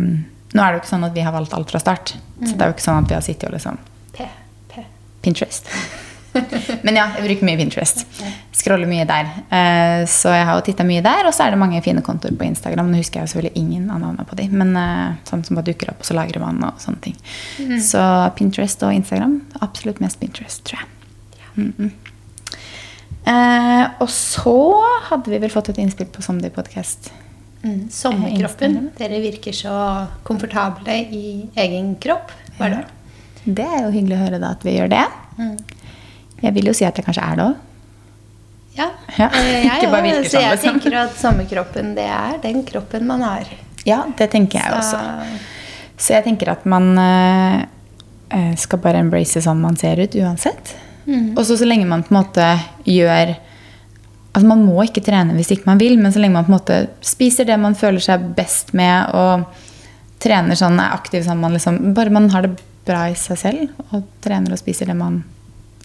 nå 0.54 0.63
er 0.63 0.74
det 0.74 0.78
jo 0.78 0.84
ikke 0.84 0.93
sånn 0.93 1.08
at 1.08 1.15
vi 1.15 1.24
har 1.26 1.36
valgt 1.36 1.54
alt 1.58 1.72
fra 1.74 1.82
start. 1.82 2.15
Så 2.43 2.54
det 2.54 2.63
er 2.63 2.70
jo 2.70 2.76
ikke 2.78 2.86
sånn 2.86 3.04
at 3.04 3.12
vi 3.12 3.17
har 3.17 3.24
sittet 3.26 3.50
og 3.50 3.56
liksom 3.58 3.80
P, 4.15 4.28
P. 4.72 4.84
Pinterest. 5.26 5.70
Men 6.86 7.00
ja, 7.00 7.08
jeg 7.17 7.24
bruker 7.26 7.48
mye 7.50 7.58
Pinterest. 7.58 8.04
Scroller 8.56 8.89
mye 8.89 9.08
der. 9.10 9.32
Eh, 9.50 10.02
så 10.12 10.34
jeg 10.36 10.46
har 10.46 10.60
jo 10.60 10.65
titta 10.67 10.86
mye 10.86 11.02
der. 11.06 11.26
Og 11.30 11.34
så 11.34 11.48
er 11.48 11.56
det 11.56 11.62
mange 11.62 11.82
fine 11.86 12.04
kontoer 12.06 12.38
på 12.38 12.46
Instagram. 12.46 12.91
Nå 12.93 13.02
husker 13.02 13.20
jeg 13.22 13.28
jo 13.28 13.34
selvfølgelig 13.34 13.63
ingen 13.63 13.88
av 13.89 14.04
navnene 14.04 14.28
på 14.30 14.38
de, 14.38 14.46
men 14.54 14.76
sånn 15.30 15.46
som 15.48 15.58
bare 15.58 15.72
dukker 15.72 15.93
opp, 15.93 16.04
og 16.04 16.10
så 16.10 16.17
lagrer 16.17 16.43
man 16.43 16.62
og 16.70 16.84
sånne 16.84 17.02
ting. 17.10 17.17
Så 17.82 18.04
Pinterest 18.38 18.86
og 18.86 18.93
Instagram. 18.93 19.39
Absolutt 19.65 20.04
mest 20.04 20.22
Pinterest, 20.22 20.62
tror 20.70 20.84
jeg. 20.84 20.93
Mm-mm. 21.58 21.89
Eh, 23.28 23.86
og 24.00 24.10
så 24.13 24.58
hadde 25.10 25.32
vi 25.34 25.39
vel 25.41 25.52
fått 25.52 25.74
et 25.74 25.82
innspill 25.84 26.08
på 26.13 26.24
Somday 26.24 26.54
Podcast. 26.54 27.10
Mm. 27.67 27.80
Sommerkroppen. 27.91 28.75
Dere 28.97 29.19
virker 29.23 29.56
så 29.56 29.75
komfortable 30.27 30.93
i 31.12 31.23
egen 31.60 31.95
kropp. 32.01 32.32
Hva 32.58 32.69
er 32.69 32.75
det? 32.77 32.84
Det 33.60 33.65
er 33.67 33.82
jo 33.86 33.93
hyggelig 33.93 34.17
å 34.17 34.23
høre 34.25 34.39
da 34.43 34.51
at 34.56 34.63
vi 34.67 34.75
gjør 34.77 34.91
det. 34.91 35.06
Mm. 35.38 35.56
Jeg 36.43 36.53
vil 36.58 36.69
jo 36.69 36.75
si 36.77 36.86
at 36.88 36.97
jeg 36.99 37.06
kanskje 37.08 37.25
er 37.27 37.39
det 37.39 37.45
òg. 37.47 37.63
Ja, 38.77 38.88
Ja, 39.17 39.27
eh, 39.34 39.65
jeg 39.65 39.88
òg. 39.89 40.08
Så 40.23 40.32
sånn, 40.36 40.41
jeg 40.43 40.58
liksom. 40.58 40.65
tenker 40.67 40.97
at 41.01 41.15
sommerkroppen, 41.17 41.93
det 41.97 42.08
er 42.13 42.38
den 42.43 42.63
kroppen 42.67 43.08
man 43.10 43.23
har. 43.25 43.47
Ja, 43.88 44.03
det 44.19 44.30
tenker 44.34 44.60
jeg 44.62 44.75
også. 44.77 44.99
Så, 44.99 45.45
Så 45.97 46.13
jeg 46.13 46.27
tenker 46.27 46.51
at 46.53 46.65
man 46.69 46.91
eh, 47.01 48.53
skal 48.60 48.82
bare 48.84 48.99
embrace 49.01 49.41
sånn 49.41 49.62
man 49.63 49.77
ser 49.80 50.03
ut 50.03 50.15
uansett. 50.21 50.75
Mm. 51.08 51.32
Og 51.38 51.45
så 51.47 51.56
så 51.58 51.65
lenge 51.65 51.88
man 51.88 52.03
på 52.03 52.12
en 52.13 52.19
måte 52.19 52.47
gjør 52.86 53.36
Altså 54.38 54.47
Man 54.52 54.65
må 54.67 54.84
ikke 54.86 55.02
trene 55.02 55.34
hvis 55.34 55.50
ikke 55.56 55.65
man 55.65 55.80
vil, 55.82 55.95
men 55.97 56.13
så 56.13 56.21
lenge 56.21 56.38
man 56.38 56.45
på 56.45 56.52
en 56.52 56.60
måte 56.60 56.76
spiser 57.02 57.47
det 57.50 57.56
man 57.58 57.73
føler 57.78 58.04
seg 58.04 58.28
best 58.38 58.69
med, 58.78 59.10
og 59.17 59.47
trener 60.21 60.58
sånn, 60.60 60.78
er 60.82 60.93
aktiv 60.93 61.26
sånn 61.26 61.41
man 61.41 61.56
liksom 61.58 61.80
Bare 61.97 62.13
man 62.13 62.30
har 62.34 62.45
det 62.45 62.54
bra 62.86 63.08
i 63.10 63.15
seg 63.17 63.39
selv 63.41 63.82
og 63.91 64.06
trener 64.23 64.54
og 64.54 64.62
spiser 64.62 64.91
det 64.91 64.97
man 64.97 65.23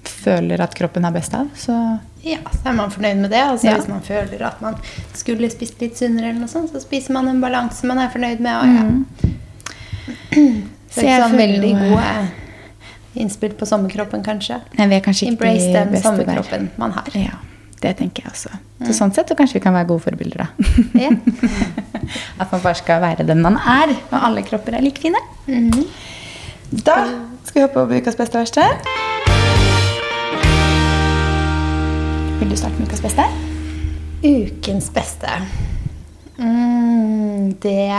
føler 0.05 0.61
at 0.61 0.75
kroppen 0.77 1.07
har 1.07 1.15
best 1.15 1.33
av, 1.38 1.49
så 1.57 1.79
Ja, 2.23 2.38
så 2.53 2.69
er 2.71 2.77
man 2.79 2.91
fornøyd 2.93 3.19
med 3.25 3.33
det. 3.33 3.41
Altså, 3.43 3.67
Ja. 3.67 3.79
Hvis 3.79 3.88
man 3.88 4.03
føler 4.07 4.45
at 4.47 4.61
man 4.62 4.77
skulle 5.15 5.51
spist 5.51 5.81
litt 5.81 5.97
sunnere, 5.99 6.29
eller 6.31 6.45
noe 6.45 6.53
sånt, 6.53 6.71
så 6.71 6.81
spiser 6.83 7.17
man 7.17 7.29
en 7.29 7.41
balanse 7.43 7.87
man 7.87 7.99
er 7.99 8.12
fornøyd 8.12 8.41
med. 8.41 8.55
Og, 8.57 8.67
ja. 8.77 8.83
Mm. 8.85 10.62
Så 10.93 11.03
jeg 11.03 11.17
er 11.17 11.25
sånn 11.25 11.38
veldig 11.41 11.73
god 11.79 11.97
gode 11.97 13.23
innspill 13.23 13.57
på 13.59 13.67
sommerkroppen, 13.69 14.23
kanskje. 14.25 14.61
Nei, 14.79 14.87
vi 14.88 14.99
er 14.99 15.03
kanskje 15.05 15.27
ikke 15.27 15.35
Embrace 15.35 15.67
de 15.67 15.73
den 15.79 16.03
sommerkroppen 16.05 16.69
der. 16.69 16.79
man 16.79 16.95
har. 16.97 17.11
Ja, 17.19 17.41
det 17.83 17.97
tenker 17.99 18.25
jeg 18.27 18.33
også. 18.33 18.53
Så 18.87 18.95
sånn 18.97 19.12
sett 19.14 19.31
så 19.31 19.37
kanskje 19.38 19.59
vi 19.59 19.64
kan 19.64 19.75
være 19.77 19.88
gode 19.90 20.05
forbilder, 20.05 20.45
da. 20.45 20.49
Ja. 20.99 21.11
At 22.40 22.51
man 22.51 22.62
bare 22.62 22.79
skal 22.79 23.03
være 23.03 23.27
den 23.29 23.42
man 23.45 23.59
er, 23.59 23.95
og 24.11 24.18
alle 24.18 24.45
kropper 24.47 24.79
er 24.79 24.85
like 24.85 25.03
fine. 25.03 25.21
Mhm. 25.47 25.85
Da 26.73 26.97
skal 27.45 27.59
vi 27.59 27.66
hoppe 27.66 27.83
over 27.83 28.01
ukas 28.01 28.16
beste 28.16 28.38
og 28.38 28.47
verste. 28.47 28.64
Vil 32.40 32.51
du 32.51 32.57
starte 32.57 32.79
med 32.79 32.88
ukas 32.88 33.05
beste? 33.05 33.27
Ukens 34.25 34.88
beste. 34.95 35.37
Mm, 36.38 37.53
det 37.62 37.92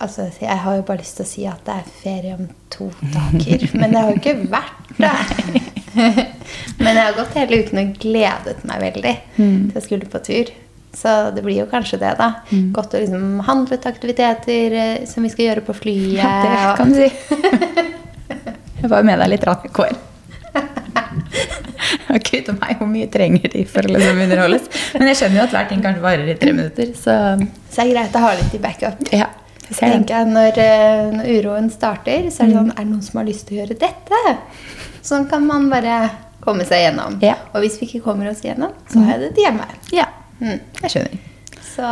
Altså, 0.00 0.28
jeg 0.40 0.58
har 0.58 0.74
jo 0.76 0.82
bare 0.82 1.00
lyst 1.00 1.16
til 1.18 1.24
å 1.24 1.28
si 1.28 1.44
at 1.50 1.64
det 1.66 1.74
er 1.74 1.86
ferie 2.02 2.34
om 2.36 2.44
to 2.70 2.86
dager. 3.14 3.64
Men 3.80 3.90
det 3.90 3.98
har 3.98 4.12
jo 4.12 4.20
ikke 4.20 4.34
vært 4.52 4.92
det. 4.94 5.77
Men 6.82 6.94
jeg 6.94 7.04
har 7.04 7.16
gått 7.18 7.36
hele 7.38 7.60
uken 7.62 7.82
og 7.82 7.92
gledet 8.02 8.64
meg 8.68 8.82
veldig 8.86 9.14
til 9.36 9.76
jeg 9.76 9.86
skulle 9.86 10.10
på 10.10 10.22
tur. 10.24 10.50
Så 10.98 11.14
det 11.36 11.44
blir 11.44 11.60
jo 11.60 11.66
kanskje 11.70 11.98
det, 12.00 12.14
da. 12.18 12.28
Gått 12.74 12.94
og 12.96 13.02
liksom 13.04 13.40
handlet 13.46 13.86
aktiviteter 13.86 14.76
eh, 14.82 15.06
som 15.06 15.22
vi 15.26 15.30
skal 15.30 15.50
gjøre 15.50 15.64
på 15.66 15.76
flyet. 15.76 16.18
Ja, 16.18 16.32
det 16.42 16.76
kan 16.80 16.94
du 16.94 16.98
si. 16.98 17.10
Jeg 18.82 18.90
var 18.92 19.02
med 19.06 19.18
deg 19.18 19.32
litt 19.34 19.44
rart 19.46 19.66
i 19.66 19.72
går. 19.74 19.96
Gud 22.28 22.48
meg, 22.56 22.78
hvor 22.78 22.88
mye 22.88 23.08
trenger 23.10 23.50
de 23.52 23.64
for 23.68 23.86
å 23.86 23.92
liksom 23.92 24.20
underholdes? 24.24 24.68
Men 24.94 25.10
jeg 25.10 25.18
skjønner 25.20 25.40
jo 25.40 25.44
at 25.44 25.54
hver 25.56 25.66
ting 25.70 25.82
kanskje 25.84 26.04
varer 26.04 26.30
i 26.30 26.36
tre 26.38 26.54
minutter, 26.54 26.92
så 26.96 27.16
Så 27.68 27.82
det 27.82 27.84
er 27.84 27.90
greit 27.92 28.16
å 28.16 28.22
ha 28.22 28.30
litt 28.38 28.54
i 28.54 28.62
backup. 28.62 29.02
ja. 29.12 29.28
Jeg 29.68 30.06
når, 30.32 30.56
eh, 30.56 31.10
når 31.12 31.26
uroen 31.42 31.66
starter, 31.68 32.30
så 32.32 32.46
er 32.46 32.48
det 32.48 32.56
sånn 32.56 32.70
Er 32.72 32.86
det 32.86 32.88
noen 32.88 33.02
som 33.04 33.18
har 33.20 33.26
lyst 33.28 33.48
til 33.48 33.58
å 33.58 33.60
gjøre 33.60 33.76
dette? 33.82 34.36
Sånn 35.02 35.28
kan 35.30 35.46
man 35.46 35.68
bare 35.70 36.10
komme 36.44 36.64
seg 36.68 36.84
gjennom. 36.86 37.18
Ja. 37.22 37.34
Og 37.52 37.62
hvis 37.64 37.78
vi 37.80 37.86
ikke 37.88 38.04
kommer 38.10 38.30
oss 38.30 38.40
gjennom, 38.44 38.72
så 38.90 39.02
har 39.04 39.18
jeg 39.18 39.34
det 39.34 39.44
hjemme. 39.46 39.66
Ja, 39.92 40.06
Mm. 40.40 40.60
jeg 40.82 40.90
skjønner. 40.90 41.18
Så 41.74 41.86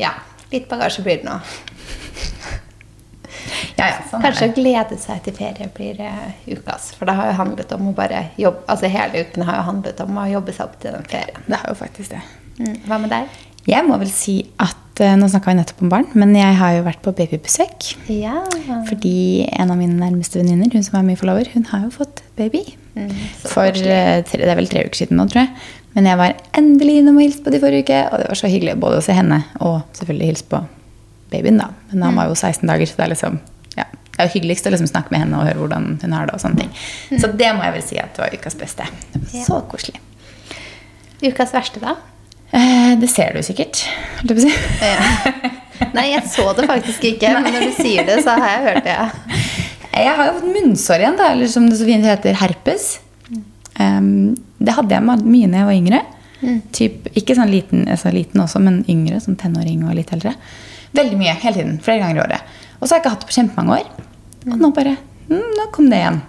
ja, 0.00 0.10
litt 0.52 0.68
bagasje 0.70 1.02
blir 1.04 1.18
det 1.20 1.26
nå. 1.28 1.38
Ja, 3.76 3.88
ja, 3.90 3.96
sånn 4.08 4.22
Kanskje 4.22 4.46
å 4.48 4.52
glede 4.54 4.96
seg 5.02 5.18
til 5.26 5.34
ferie 5.36 5.66
blir 5.74 5.98
uh, 6.00 6.28
ukas. 6.46 6.92
For 6.96 7.08
det 7.08 7.16
har 7.18 7.26
jo 7.32 7.36
handlet 7.40 7.72
om 7.74 7.88
å 7.90 7.94
bare 7.96 8.20
jobbe 8.40 8.62
Altså 8.70 8.88
hele 8.92 9.24
uken 9.26 9.44
har 9.48 9.58
jo 9.58 9.64
handlet 9.66 10.00
om 10.04 10.20
å 10.22 10.26
jobbe 10.30 10.54
seg 10.54 10.68
opp 10.68 10.76
til 10.80 10.94
den 10.94 11.08
ferien. 11.10 11.42
Det 11.48 11.58
har 11.60 11.72
jo 11.72 11.76
faktisk 11.80 12.14
det. 12.14 12.20
Mm. 12.60 12.76
Hva 12.86 12.98
med 13.02 13.10
deg? 13.12 13.34
Jeg 13.66 13.88
må 13.88 13.98
vel 14.00 14.12
si 14.14 14.36
at 14.62 14.78
Nå 14.94 15.26
snakka 15.26 15.50
vi 15.50 15.56
nettopp 15.58 15.80
om 15.82 15.88
barn, 15.90 16.04
men 16.14 16.34
jeg 16.38 16.54
har 16.54 16.76
jo 16.76 16.82
vært 16.86 17.00
på 17.02 17.10
babybesøk. 17.18 17.86
Ja. 18.14 18.44
Fordi 18.86 19.42
en 19.50 19.72
av 19.74 19.78
mine 19.80 19.96
nærmeste 19.98 20.38
venninner, 20.38 20.70
hun 20.70 20.84
som 20.86 21.00
er 21.00 21.06
min 21.08 21.18
forlover, 21.18 21.48
hun 21.54 21.64
har 21.72 21.82
jo 21.88 21.90
fått 21.96 22.22
baby. 22.38 22.60
Mm, 22.94 23.10
For 23.42 23.66
eh, 23.74 24.20
tre, 24.22 24.38
det 24.44 24.52
er 24.52 24.54
vel 24.60 24.68
tre 24.70 24.84
uker 24.86 25.00
siden 25.00 25.18
nå, 25.18 25.26
tror 25.32 25.42
jeg. 25.42 25.50
Men 25.96 26.06
jeg 26.06 26.18
var 26.20 26.36
endelig 26.58 26.94
innom 27.00 27.18
og 27.18 27.24
hilste 27.26 27.42
på 27.42 27.50
de 27.54 27.60
forrige 27.62 27.88
uke, 27.88 27.98
og 28.12 28.22
det 28.22 28.28
var 28.30 28.38
så 28.38 28.50
hyggelig 28.50 28.76
både 28.86 29.00
å 29.00 29.04
se 29.06 29.14
henne 29.18 29.40
og 29.66 29.82
selvfølgelig 29.98 30.30
hilse 30.30 30.46
på 30.54 30.62
babyen, 31.34 31.58
da. 31.58 31.68
Men 31.90 32.06
han 32.08 32.16
var 32.22 32.30
jo 32.30 32.38
16 32.38 32.70
dager, 32.70 32.86
så 32.90 32.98
det 33.00 33.04
er 33.08 33.12
liksom 33.16 33.40
ja, 33.74 33.84
det 33.90 34.22
er 34.22 34.28
jo 34.30 34.34
hyggeligst 34.38 34.66
å 34.70 34.74
liksom 34.76 34.90
snakke 34.94 35.10
med 35.14 35.24
henne 35.24 35.38
og 35.42 35.46
høre 35.50 35.58
hvordan 35.64 35.90
hun 36.06 36.14
har 36.14 36.30
det. 36.30 36.38
og 36.38 36.42
sånne 36.46 36.62
ting. 36.62 37.18
Så 37.18 37.30
det 37.34 37.50
må 37.58 37.66
jeg 37.66 37.74
vel 37.80 37.86
si 37.90 37.98
at 37.98 38.14
det 38.14 38.22
var 38.28 38.34
ukas 38.38 38.58
beste. 38.62 38.86
Det 39.10 39.22
var 39.26 39.38
Ja. 39.40 39.44
så 39.50 39.60
koselig. 39.70 39.98
Ukas 41.24 41.50
verste, 41.54 41.82
da? 41.82 41.96
Eh, 42.54 42.94
det 43.00 43.10
ser 43.10 43.34
du 43.34 43.42
sikkert, 43.42 43.82
holdt 44.20 44.30
jeg 44.30 44.38
på 44.38 44.42
å 44.42 44.46
si. 44.46 45.52
Nei, 45.96 46.08
jeg 46.12 46.22
så 46.30 46.46
det 46.54 46.68
faktisk 46.70 47.06
ikke, 47.08 47.32
men 47.34 47.50
når 47.50 47.68
du 47.68 47.72
sier 47.82 48.06
det, 48.06 48.20
så 48.22 48.36
har 48.38 48.52
jeg 48.52 48.66
hørt 48.68 48.86
det. 48.86 48.98
Jeg 49.94 50.14
har 50.18 50.28
jo 50.28 50.36
fått 50.38 50.52
munnsår 50.54 51.02
igjen, 51.02 51.18
da, 51.18 51.30
eller 51.34 51.50
som 51.50 51.66
det 51.70 51.78
så 51.78 51.86
fint 51.88 52.06
heter, 52.06 52.38
herpes. 52.38 52.86
Um, 53.78 54.36
det 54.62 54.74
hadde 54.76 54.94
jeg 54.94 55.02
mye 55.06 55.50
da 55.50 55.60
jeg 55.64 55.68
var 55.68 55.78
yngre. 55.78 56.00
Typ, 56.74 57.08
ikke 57.16 57.36
sånn 57.38 57.50
liten, 57.52 57.86
så 57.98 58.12
liten 58.14 58.42
også, 58.42 58.60
men 58.62 58.82
yngre, 58.90 59.20
sånn 59.22 59.38
tenåring 59.40 59.84
og 59.88 59.96
litt 59.96 60.12
eldre. 60.14 60.34
Veldig 60.94 61.18
mye, 61.18 61.34
hele 61.42 61.56
tiden. 61.58 61.78
Flere 61.82 62.02
ganger 62.02 62.20
i 62.20 62.24
året. 62.24 62.54
Og 62.78 62.86
så 62.86 62.94
har 62.94 62.98
jeg 62.98 63.04
ikke 63.04 63.14
hatt 63.14 63.24
det 63.24 63.30
på 63.30 63.36
kjempemange 63.38 63.78
år. 63.78 64.08
Og 64.44 64.56
nå 64.60 64.70
bare 64.76 64.96
mm, 65.30 65.50
Nå 65.56 65.66
kom 65.72 65.88
det 65.90 66.02
igjen. 66.02 66.20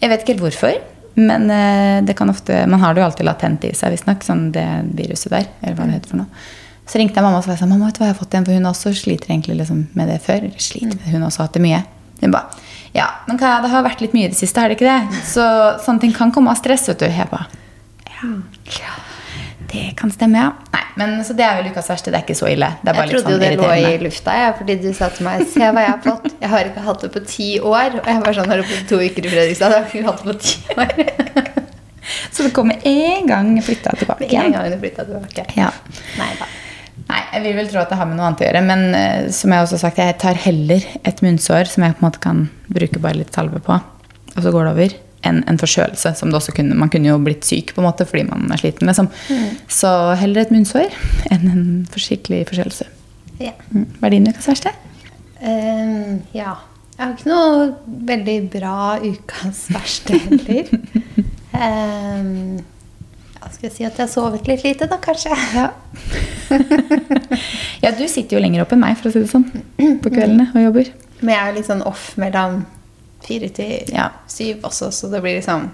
Jeg 0.00 0.12
vet 0.12 0.22
ikke 0.22 0.34
helt 0.34 0.44
hvorfor, 0.44 0.80
men 1.26 1.50
eh, 1.52 2.00
det 2.06 2.16
kan 2.18 2.30
ofte, 2.32 2.64
man 2.70 2.82
har 2.82 2.94
det 2.94 3.02
jo 3.02 3.06
alltid 3.08 3.28
latent 3.28 3.66
i 3.68 3.74
seg, 3.76 3.94
visstnok, 3.94 4.24
sånn 4.26 4.48
det 4.54 4.66
viruset 4.98 5.32
der. 5.34 5.46
Eller 5.62 5.78
hva 5.78 5.88
det 5.88 5.98
heter 5.98 6.14
for 6.14 6.22
noe. 6.22 6.44
Så 6.90 6.98
ringte 6.98 7.20
jeg 7.20 7.26
mamma 7.26 7.38
og 7.38 7.46
sa 7.46 7.54
sånn, 7.54 7.70
mamma, 7.70 7.90
vet 7.90 7.98
du 7.98 8.02
hva 8.02 8.10
jeg 8.10 8.16
har 8.16 8.18
fått 8.18 8.34
igjen, 8.34 8.46
for 8.48 8.58
hun 8.58 8.70
også 8.72 8.94
sliter 8.98 9.30
egentlig 9.30 9.60
liksom 9.60 9.84
med 9.98 10.10
det 10.10 10.18
før. 10.24 10.42
Eller 10.48 10.64
sliter 10.64 10.90
med 10.90 11.04
det, 11.04 11.12
hun 11.12 11.26
har 11.26 11.36
hatt 11.36 11.54
det 11.54 11.62
mye. 11.62 11.84
Hun 12.20 12.34
ba, 12.34 12.42
ja, 12.96 13.06
men 13.28 13.38
hva, 13.40 13.52
det 13.62 13.70
har 13.72 13.86
vært 13.86 14.02
litt 14.04 14.16
mye 14.16 14.26
i 14.26 14.32
det 14.32 14.40
siste, 14.40 14.60
har 14.60 14.72
det 14.72 14.76
ikke 14.78 14.90
det? 14.90 15.22
Så 15.30 15.44
sånne 15.84 16.02
ting 16.02 16.16
kan 16.16 16.34
komme 16.34 16.52
av 16.52 16.58
stress, 16.58 16.88
vet 16.90 17.04
du. 17.04 17.06
Jeg 17.06 17.30
ba, 17.30 17.44
ja, 18.10 18.34
det 19.70 19.84
kan 19.98 20.10
stemme, 20.10 20.42
ja. 20.42 20.50
Nei, 20.74 20.82
men 20.98 21.12
så 21.26 21.34
det 21.38 21.44
er 21.46 21.60
vel 21.60 21.70
ukas 21.70 21.90
verste, 21.92 22.10
det 22.10 22.18
er 22.18 22.24
ikke 22.26 22.38
så 22.38 22.48
ille. 22.50 22.68
Jeg 22.82 22.96
trodde 22.96 23.14
jo 23.14 23.22
sånn 23.22 23.42
det 23.42 23.50
lå 23.60 23.70
i 23.78 23.92
lufta, 24.02 24.34
jeg, 24.34 24.54
fordi 24.58 24.76
du 24.82 24.88
sa 24.96 25.10
til 25.14 25.26
meg 25.28 25.44
Se 25.50 25.62
hva 25.62 25.84
jeg 25.84 25.92
har 25.92 26.00
fått. 26.04 26.30
Jeg 26.34 26.50
har 26.50 26.70
ikke 26.70 26.84
hatt 26.86 27.04
det 27.06 27.10
på 27.14 27.22
ti 27.28 27.50
år. 27.60 28.00
Og 28.00 28.08
jeg 28.10 28.22
var 28.24 28.38
sånn, 28.38 28.50
har 28.50 28.62
du 28.62 28.66
bodd 28.66 28.88
to 28.90 29.00
uker 29.00 29.28
i 29.28 29.34
Fredrikstad? 29.34 29.76
Jeg 29.76 29.84
har 29.84 29.90
ikke 29.90 30.08
hatt 30.10 30.24
det 30.24 30.32
på 30.32 30.38
ti 30.46 30.76
år. 30.76 31.50
Så 32.34 32.46
det 32.46 32.50
kommer 32.56 32.80
en 32.88 33.28
gang 33.28 33.52
jeg 33.58 33.66
flytta 33.66 33.92
tilbake 34.00 34.24
Med 34.24 34.32
en 34.40 34.56
gang 34.56 34.72
du 34.72 34.80
flytta 34.82 35.06
tilbake. 35.06 35.44
Ja. 35.58 35.68
Nei 36.18 36.32
da. 36.40 36.48
Nei, 37.10 37.20
jeg 37.34 37.44
vil 37.44 37.56
vel 37.58 37.70
tro 37.70 37.80
at 37.82 37.90
det 37.90 37.98
har 37.98 38.06
med 38.06 38.18
noe 38.18 38.28
annet 38.28 38.42
å 38.42 38.46
gjøre. 38.46 38.64
Men 38.66 38.82
uh, 38.94 39.30
som 39.34 39.54
jeg 39.54 39.66
også 39.66 39.78
har 39.78 39.84
sagt, 39.84 40.02
jeg 40.02 40.18
tar 40.22 40.42
heller 40.46 40.86
et 41.06 41.22
munnsår 41.24 41.70
som 41.70 41.86
jeg 41.86 41.96
på 41.96 42.02
en 42.02 42.08
måte 42.08 42.22
kan 42.22 42.42
bruke 42.70 43.02
bare 43.02 43.22
litt 43.22 43.34
salve 43.34 43.62
på, 43.66 43.78
og 44.34 44.42
så 44.44 44.52
går 44.54 44.66
det 44.66 44.74
over, 44.74 44.98
enn 45.26 45.42
en 45.50 45.58
forkjølelse. 45.60 46.14
som 46.16 46.30
det 46.30 46.38
også 46.38 46.54
kunne, 46.56 46.74
Man 46.74 46.88
kunne 46.88 47.10
jo 47.10 47.18
blitt 47.18 47.44
syk 47.44 47.74
på 47.74 47.82
en 47.82 47.88
måte 47.88 48.06
fordi 48.08 48.24
man 48.28 48.50
er 48.52 48.62
sliten. 48.62 48.88
liksom. 48.88 49.10
Så 49.68 49.90
heller 50.20 50.42
et 50.42 50.54
munnsår 50.54 50.90
enn 51.30 51.46
en 51.50 51.66
skikkelig 51.96 52.46
forkjølelse. 52.48 52.88
Ja. 53.40 53.54
Mm. 53.72 53.86
Hva 53.98 54.08
er 54.08 54.16
din 54.16 54.28
ukas 54.28 54.48
verste? 54.48 54.74
Um, 55.40 56.20
ja. 56.36 56.56
Jeg 56.96 57.06
har 57.06 57.14
ikke 57.16 57.30
noe 57.30 57.68
veldig 58.08 58.36
bra 58.52 58.98
ukas 59.00 59.66
verste 59.76 60.18
heller. 60.20 60.68
um, 61.56 62.60
jeg 63.60 63.72
si 63.74 63.84
at 63.84 63.96
jeg 63.98 64.04
har 64.06 64.08
sovet 64.08 64.46
litt 64.48 64.62
lite, 64.64 64.86
da, 64.88 64.96
kanskje? 65.00 65.36
Ja. 65.56 65.66
ja, 67.84 67.92
du 67.96 68.04
sitter 68.08 68.36
jo 68.36 68.42
lenger 68.42 68.64
opp 68.64 68.72
enn 68.72 68.80
meg, 68.80 68.96
for 69.00 69.10
å 69.10 69.12
si 69.12 69.20
det 69.20 69.30
sånn, 69.32 69.46
på 70.00 70.12
kveldene 70.12 70.48
og 70.54 70.64
jobber. 70.64 70.92
Men 71.20 71.34
jeg 71.34 71.42
er 71.42 71.56
litt 71.58 71.68
sånn 71.68 71.82
off 71.88 72.14
mellom 72.20 72.62
fire 73.26 73.48
til 73.54 73.88
Ja. 73.94 74.10
syv 74.28 74.62
også, 74.68 74.90
så 74.92 75.10
det 75.12 75.22
blir 75.22 75.38
liksom 75.40 75.70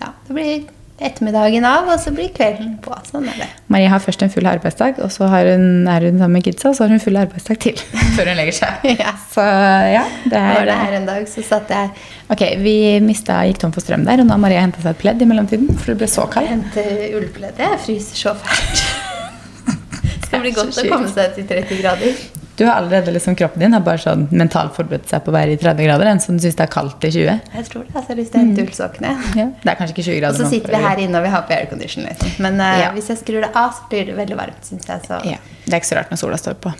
Ja, 0.00 0.08
det 0.26 0.34
blir 0.34 0.62
ettermiddagen 1.02 1.64
av, 1.66 1.88
og 1.90 1.98
så 1.98 2.12
blir 2.14 2.28
kvelden 2.30 2.76
på. 2.82 2.92
Sånn 3.10 3.24
er 3.26 3.34
det. 3.40 3.46
Marie 3.72 3.88
har 3.90 3.98
først 3.98 4.22
en 4.22 4.30
full 4.30 4.46
arbeidsdag, 4.46 5.00
og 5.02 5.10
så 5.10 5.26
har 5.30 5.48
hun, 5.50 5.88
er 5.90 6.00
hun 6.06 6.18
sammen 6.20 6.32
med 6.36 6.44
kidsa, 6.46 6.68
og 6.68 6.76
så 6.76 6.84
har 6.84 6.92
hun 6.94 7.00
full 7.02 7.16
arbeidsdag 7.18 7.58
til 7.64 7.74
før 8.16 8.28
hun 8.30 8.36
legger 8.38 8.52
seg. 8.60 8.84
Ja. 9.02 9.14
Så 9.32 9.42
ja, 9.42 10.04
det 10.30 10.38
er 10.38 10.64
det 10.68 10.76
her 10.78 10.92
en 11.00 11.06
dag, 11.08 11.26
så 11.30 11.42
satt 11.42 11.70
jeg 11.74 11.90
Ok, 12.30 12.44
vi 12.62 12.74
mista, 13.02 13.40
gikk 13.48 13.58
tom 13.64 13.72
for 13.74 13.82
strøm 13.82 14.04
der, 14.06 14.20
og 14.22 14.26
nå 14.28 14.36
har 14.36 14.42
Marie 14.44 14.60
henta 14.62 14.82
seg 14.84 14.94
et 14.94 15.02
pledd 15.02 15.22
i 15.22 15.26
mellomtiden, 15.32 15.72
for 15.78 15.90
det 15.92 15.98
ble 16.04 16.10
så 16.12 16.28
kaldt. 16.30 16.48
hentet 16.52 17.16
ullpledd. 17.18 17.58
Jeg 17.58 17.80
fryser 17.86 18.22
så 18.26 18.36
fælt. 18.38 18.84
Det 20.02 20.26
skal 20.28 20.40
bli 20.40 20.50
Det 20.50 20.58
så 20.58 20.64
godt 20.64 20.78
å 20.86 20.88
komme 20.94 21.10
seg 21.12 21.34
til 21.36 21.46
30 21.50 21.82
grader. 21.82 22.14
Du 22.56 22.66
har 22.66 22.74
allerede 22.74 23.12
liksom 23.14 23.34
kroppen 23.38 23.62
din 23.64 23.72
har 23.72 23.80
bare 23.80 23.98
sånn 24.02 24.26
mentalt 24.30 24.74
forberedt 24.76 25.08
seg 25.08 25.22
på 25.24 25.32
å 25.32 25.34
være 25.34 25.54
i 25.54 25.60
30 25.60 25.86
grader, 25.88 26.10
enn 26.10 26.20
som 26.20 26.36
syns 26.42 26.58
det 26.58 26.66
er 26.66 26.72
kaldt 26.74 27.04
i 27.08 27.10
20. 27.14 27.38
Jeg 27.56 27.68
tror 27.70 27.86
det. 27.86 27.94
Altså, 27.94 28.02
jeg 28.04 28.12
har 28.12 28.20
lyst 28.20 28.32
til 28.34 28.40
å 28.40 28.44
hente 28.44 28.66
ullsokkene. 28.66 29.12
Ja, 29.40 29.46
det 29.62 29.72
er 29.72 29.78
kanskje 29.80 29.96
ikke 29.96 30.06
20 30.10 30.26
Og 30.28 30.36
så 30.42 30.50
sitter 30.52 30.76
vi 30.76 30.82
her 30.84 31.00
inne 31.06 31.22
og 31.22 31.24
vi 31.24 31.32
har 31.32 31.46
på 31.48 31.56
aircondition. 31.56 32.04
Liksom. 32.10 32.34
Men 32.44 32.60
uh, 32.60 32.68
Ja. 32.82 32.90
hvis 32.92 33.08
jeg 33.08 33.22
skrur 33.22 33.40
det 33.46 33.50
av, 33.56 33.72
så 33.78 33.88
blir 33.88 34.04
det 34.10 34.18
veldig 34.20 34.36
varmt, 34.36 34.60
syns 34.68 34.84
jeg. 34.88 35.00
Så. 35.08 35.22
Ja, 35.32 35.40
Det 35.64 35.72
er 35.74 35.78
ikke 35.78 35.86
så 35.92 35.96
rart 35.96 36.10
når 36.10 36.18
sola 36.18 36.36
står 36.40 36.54
på. 36.58 36.72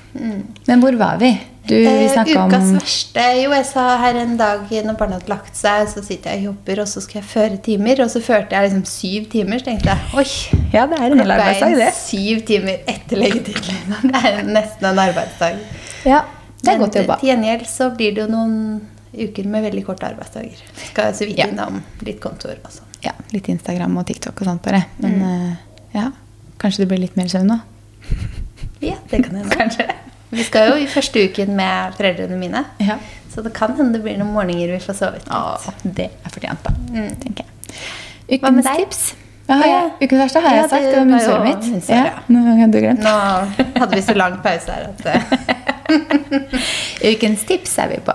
Men 0.67 0.81
hvor 0.83 0.97
var 0.99 1.19
vi? 1.21 1.33
Du, 1.69 1.75
vi 1.77 1.87
Eh, 1.87 2.11
ukas 2.35 2.73
verste 2.75 3.23
Jo, 3.39 3.53
jeg 3.55 3.67
sa 3.69 3.97
her 4.03 4.17
en 4.19 4.33
dag 4.37 4.65
når 4.73 4.97
barna 4.99 5.15
hadde 5.21 5.29
lagt 5.31 5.55
seg, 5.57 5.87
så 5.93 6.03
sitter 6.03 6.31
jeg 6.35 6.41
og 6.41 6.45
jobber, 6.49 6.81
og 6.83 6.89
så 6.91 7.01
skal 7.05 7.21
jeg 7.21 7.29
føre 7.31 7.61
timer. 7.63 8.03
Og 8.03 8.11
så 8.11 8.21
førte 8.21 8.51
jeg 8.57 8.67
liksom 8.71 8.85
syv 8.91 9.29
timer, 9.31 9.59
så 9.63 9.65
tenkte 9.71 9.93
jeg 9.95 9.99
oi, 10.19 10.27
Ja, 10.75 10.87
det 10.91 10.99
er 10.99 11.05
en 11.13 11.19
hel 11.23 11.31
arbeidsdag, 11.37 11.77
det. 11.79 11.93
syv 11.95 12.43
timer 12.51 12.83
etter 12.91 13.17
leggetid. 13.23 13.71
Det 14.03 14.25
er 14.25 14.43
nesten 14.51 14.91
en 14.91 14.99
arbeidsdag. 14.99 15.63
Ja, 16.05 16.25
det 16.63 16.69
er 16.69 16.79
Men 16.79 16.81
godt 16.83 16.99
jobba. 16.99 17.17
til 17.21 17.29
gjengjeld 17.31 17.67
så 17.71 17.91
blir 17.97 18.15
det 18.17 18.25
jo 18.27 18.29
noen 18.35 18.59
uker 19.15 19.47
med 19.47 19.63
veldig 19.71 19.85
korte 19.87 20.07
arbeidsdager. 20.11 20.59
Skal 20.91 21.05
jeg 21.13 21.15
så 21.21 21.27
vidt 21.31 21.39
Ja. 21.39 21.47
innom 21.47 21.83
litt 22.03 22.19
kontor 22.21 22.57
og 22.65 22.71
sånn. 22.75 22.91
Ja, 23.05 23.13
litt 23.33 23.47
Instagram 23.49 23.97
og 23.99 24.07
TikTok 24.11 24.41
og 24.43 24.47
sånt 24.51 24.63
bare. 24.63 24.85
Men 24.99 25.13
Mm. 25.21 25.23
eh, 25.53 25.57
ja, 25.95 26.11
kanskje 26.59 26.79
det 26.83 26.89
blir 26.89 26.99
litt 27.07 27.17
mer 27.17 27.27
søvn 27.31 27.47
nå? 27.47 27.61
Ja, 29.13 29.19
det 29.19 29.25
kan 29.29 29.37
hende. 29.41 29.57
Kanskje. 29.57 29.87
Vi 30.33 30.45
skal 30.49 30.71
jo 30.73 30.77
i 30.81 30.87
første 30.89 31.23
uken 31.29 31.53
med 31.57 31.93
foreldrene 31.99 32.39
mine. 32.41 32.65
Ja. 32.81 32.97
Så 33.35 33.43
det 33.45 33.53
kan 33.57 33.75
hende 33.77 33.93
det 33.99 34.03
blir 34.05 34.17
noen 34.21 34.33
morgener 34.33 34.73
vi 34.73 34.79
får 34.81 34.97
sovet 34.97 35.27
litt. 35.27 35.33
Åh, 35.33 35.67
det 35.85 36.09
er 36.25 36.33
fortjent, 36.33 36.65
da. 36.65 36.73
tenker 37.21 37.45
jeg. 37.45 37.51
Mm. 38.29 38.41
Hva 38.43 38.51
med 38.57 38.65
deg? 38.65 38.83
tips? 38.87 39.03
Ja, 39.49 39.57
har 39.59 39.67
jeg? 39.69 39.89
Ukens 40.07 40.21
verste 40.23 40.41
har 40.41 40.55
Ja, 40.55 40.61
jeg 40.63 40.71
sagt. 40.71 40.85
det 40.89 40.97
var 40.97 41.09
munnsåret 41.11 41.45
mitt. 41.49 41.71
munnsår, 41.73 41.95
Ja, 41.95 42.05
ja. 42.05 42.21
nå 42.33 42.43
hadde 42.61 42.73
du 42.73 42.81
glemt. 42.81 43.03
Nå 43.05 43.15
hadde 43.83 43.97
vi 43.99 44.03
så 44.07 44.15
lang 44.17 44.39
pause 44.45 44.73
her 44.73 44.89
at 44.89 45.07
eh, 45.13 45.23
Ukens 47.13 47.45
tips 47.49 47.79
er 47.83 47.89
vi 47.93 47.99
på. 48.07 48.15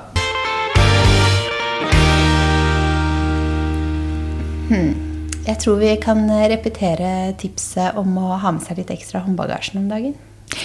Jeg 5.48 5.58
tror 5.64 5.78
vi 5.80 5.94
kan 6.04 6.26
repetere 6.52 7.34
tipset 7.40 7.96
om 8.00 8.18
å 8.20 8.36
ha 8.42 8.52
med 8.52 8.66
seg 8.66 8.82
litt 8.82 8.92
ekstra 8.92 9.22
håndbagasjen 9.24 9.80
om 9.80 9.86
dagen. 9.92 10.16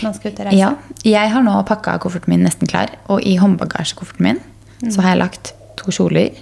Man 0.02 0.14
skal 0.16 0.33
ut 0.33 0.40
og 0.42 0.46
reise. 0.48 0.59
Ja, 0.59 0.70
jeg 1.07 1.33
har 1.35 1.42
nå 1.46 1.55
pakka 1.68 1.98
kofferten 2.02 2.33
min 2.35 2.44
nesten 2.46 2.70
klar. 2.70 2.94
Og 3.12 3.22
i 3.26 3.37
håndbagasjekofferten 3.40 4.24
min 4.28 4.40
så 4.90 5.02
har 5.05 5.12
jeg 5.14 5.20
lagt 5.22 5.52
to 5.78 5.92
kjoler, 5.94 6.35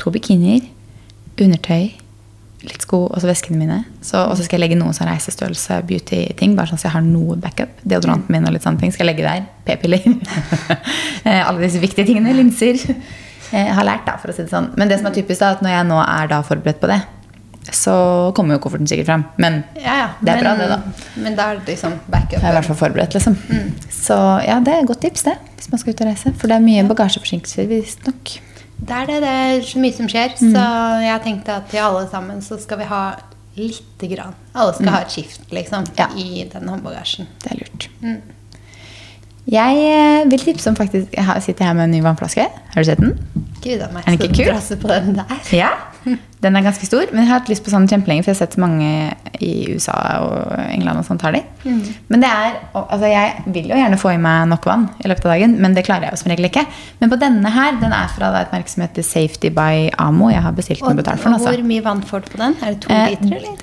to 0.00 0.10
bikinier, 0.14 0.62
undertøy, 1.38 1.90
litt 2.64 2.82
sko 2.82 3.04
og 3.06 3.20
så 3.22 3.28
veskene 3.28 3.58
mine. 3.60 3.76
Så, 4.02 4.18
og 4.24 4.34
så 4.38 4.46
skal 4.46 4.56
jeg 4.58 4.64
legge 4.64 4.78
noen 4.80 4.96
sånn 4.96 5.06
reisestørrelse 5.10 5.76
beauty-ting, 5.86 6.56
bare 6.58 6.70
sånn 6.72 6.80
at 6.80 6.86
jeg 6.88 6.94
har 6.96 7.04
noe 7.06 7.36
backup. 7.38 7.76
Deodoranten 7.84 8.32
min 8.34 8.48
og 8.48 8.54
litt 8.56 8.64
sånne 8.66 8.80
ting 8.82 8.94
skal 8.94 9.06
jeg 9.06 9.12
legge 9.16 9.28
der. 9.28 9.46
P-piller. 9.68 10.06
Eh, 11.28 11.42
Alle 11.44 11.60
disse 11.66 11.80
viktige 11.82 12.06
tingene. 12.08 12.32
Linser. 12.32 12.78
Eh, 12.88 13.66
Jeg 13.66 13.74
har 13.76 13.84
lært, 13.84 14.06
da, 14.06 14.14
for 14.22 14.30
å 14.30 14.34
si 14.34 14.44
det 14.46 14.52
sånn. 14.52 14.70
Men 14.80 14.88
det 14.88 14.96
som 15.00 15.08
er 15.10 15.16
typisk, 15.18 15.42
da, 15.42 15.50
at 15.56 15.62
når 15.64 15.74
jeg 15.74 15.86
nå 15.90 15.98
er 16.00 16.28
da 16.30 16.38
forberedt 16.46 16.78
på 16.80 16.88
det, 16.88 16.96
så 17.74 18.32
kommer 18.36 18.54
jo 18.56 18.62
kofferten 18.64 18.88
sikkert 18.88 19.06
frem. 19.10 19.24
Men 19.36 19.64
Ja, 19.76 19.94
ja. 20.02 20.08
det 20.20 20.32
er 20.32 20.42
men, 20.42 20.44
bra, 20.44 20.54
det, 20.56 20.68
da. 20.68 21.22
Men 21.22 21.36
da 21.36 21.46
er 21.52 21.58
det 21.60 21.66
liksom 21.74 21.98
backup. 22.10 22.38
Jeg 22.40 22.44
er 22.44 22.50
i 22.50 22.58
hvert 22.58 22.68
fall 22.70 22.76
forberedt, 22.82 23.14
liksom. 23.14 23.36
Så 23.90 24.16
ja, 24.46 24.58
det 24.64 24.74
er 24.74 24.82
et 24.82 24.88
godt 24.88 25.00
tips, 25.04 25.22
det. 25.28 25.34
Hvis 25.56 25.70
man 25.72 25.78
skal 25.82 25.92
ut 25.94 26.00
og 26.04 26.10
reise. 26.10 26.32
For 26.38 26.46
det 26.48 26.56
er 26.56 26.64
mye 26.64 26.84
bagasjeforsinkelser, 26.88 27.66
visstnok. 27.70 28.34
Det 28.78 28.94
er 28.94 29.06
det. 29.10 29.20
Det 29.24 29.32
er 29.34 29.62
så 29.66 29.78
mye 29.82 29.92
som 29.96 30.08
skjer. 30.08 30.34
Mm. 30.38 30.52
Så 30.54 30.64
jeg 31.02 31.22
tenkte 31.24 31.56
at 31.58 31.68
til 31.72 31.82
alle 31.82 32.04
sammen 32.10 32.40
så 32.46 32.58
skal 32.62 32.78
vi 32.78 32.84
ha 32.88 33.02
lite 33.58 34.06
grann. 34.14 34.34
Alle 34.54 34.74
skal 34.76 34.92
ha 34.94 35.00
et 35.02 35.10
skift, 35.12 35.40
liksom, 35.50 35.84
Mm. 35.84 35.94
Ja. 35.98 36.06
i 36.16 36.44
den 36.52 36.68
håndbagasjen. 36.68 37.26
Det 37.42 37.52
er 37.52 37.56
lurt. 37.64 37.88
Jeg 39.48 39.78
eh, 39.80 40.26
vil 40.30 40.38
tipse 40.44 40.68
om 40.68 40.76
faktisk 40.76 41.14
Jeg 41.16 41.42
sitter 41.42 41.64
her 41.64 41.72
med 41.72 41.84
en 41.88 41.90
ny 41.96 42.00
vannflaske. 42.04 42.44
Har 42.74 42.82
du 42.82 42.84
sett 42.84 43.00
den? 43.00 43.14
Gud 43.64 43.80
a 43.80 43.88
meg, 43.92 44.04
Er 44.06 44.12
ikke 44.18 44.34
så 44.36 44.50
brasse 44.52 44.76
på 44.76 44.88
den 44.92 45.14
der. 45.16 45.38
Ja. 45.56 45.70
Den 46.40 46.54
er 46.54 46.62
ganske 46.62 46.86
stor, 46.86 47.02
men 47.10 47.24
jeg 47.24 47.28
har 47.32 47.40
hatt 47.40 47.48
lyst 47.50 47.64
på 47.66 47.70
sånn 47.72 47.88
kjempelenge, 47.90 48.22
for 48.22 48.30
jeg 48.30 48.36
har 48.38 48.46
sett 48.46 48.56
mange 48.62 48.88
i 49.42 49.74
USA 49.74 49.94
og 50.22 50.52
England 50.70 50.98
og 51.00 51.04
sånt 51.08 51.22
har 51.26 51.32
de. 51.34 51.40
Men 52.08 52.20
det 52.22 52.28
er, 52.30 52.52
altså 52.78 53.08
jeg 53.10 53.42
vil 53.56 53.66
jo 53.72 53.74
gjerne 53.80 53.98
få 53.98 54.12
i 54.14 54.20
meg 54.22 54.46
nok 54.52 54.64
vann 54.70 54.84
i 55.02 55.08
løpet 55.10 55.26
av 55.26 55.32
dagen, 55.34 55.56
men 55.60 55.74
det 55.74 55.84
klarer 55.88 56.06
jeg 56.06 56.12
jo 56.14 56.20
som 56.22 56.30
regel 56.30 56.46
ikke. 56.46 56.62
Men 57.00 57.10
på 57.10 57.18
denne 57.18 57.50
her, 57.50 57.72
den 57.80 57.92
er 57.92 58.06
fra 58.14 58.30
et 58.40 58.52
merke 58.54 58.70
som 58.70 58.82
heter 58.86 59.02
Safety 59.02 59.50
by 59.50 59.90
Amo. 59.98 60.28
Jeg 60.30 60.42
har 60.46 60.52
bestilt 60.52 60.78
den 60.84 60.88
Og, 60.94 60.96
betalt 61.02 61.18
for 61.20 61.30
den. 61.32 61.40
altså. 61.40 61.56
hvor 61.56 61.66
mye 61.72 61.84
vann 61.88 62.02
får 62.02 62.20
du 62.20 62.30
på 62.36 62.38
den? 62.44 62.56
Er 62.62 62.70
det 62.76 62.80
to 62.86 62.92
Eh, 62.94 63.08
liter, 63.10 63.36
eller? 63.36 63.56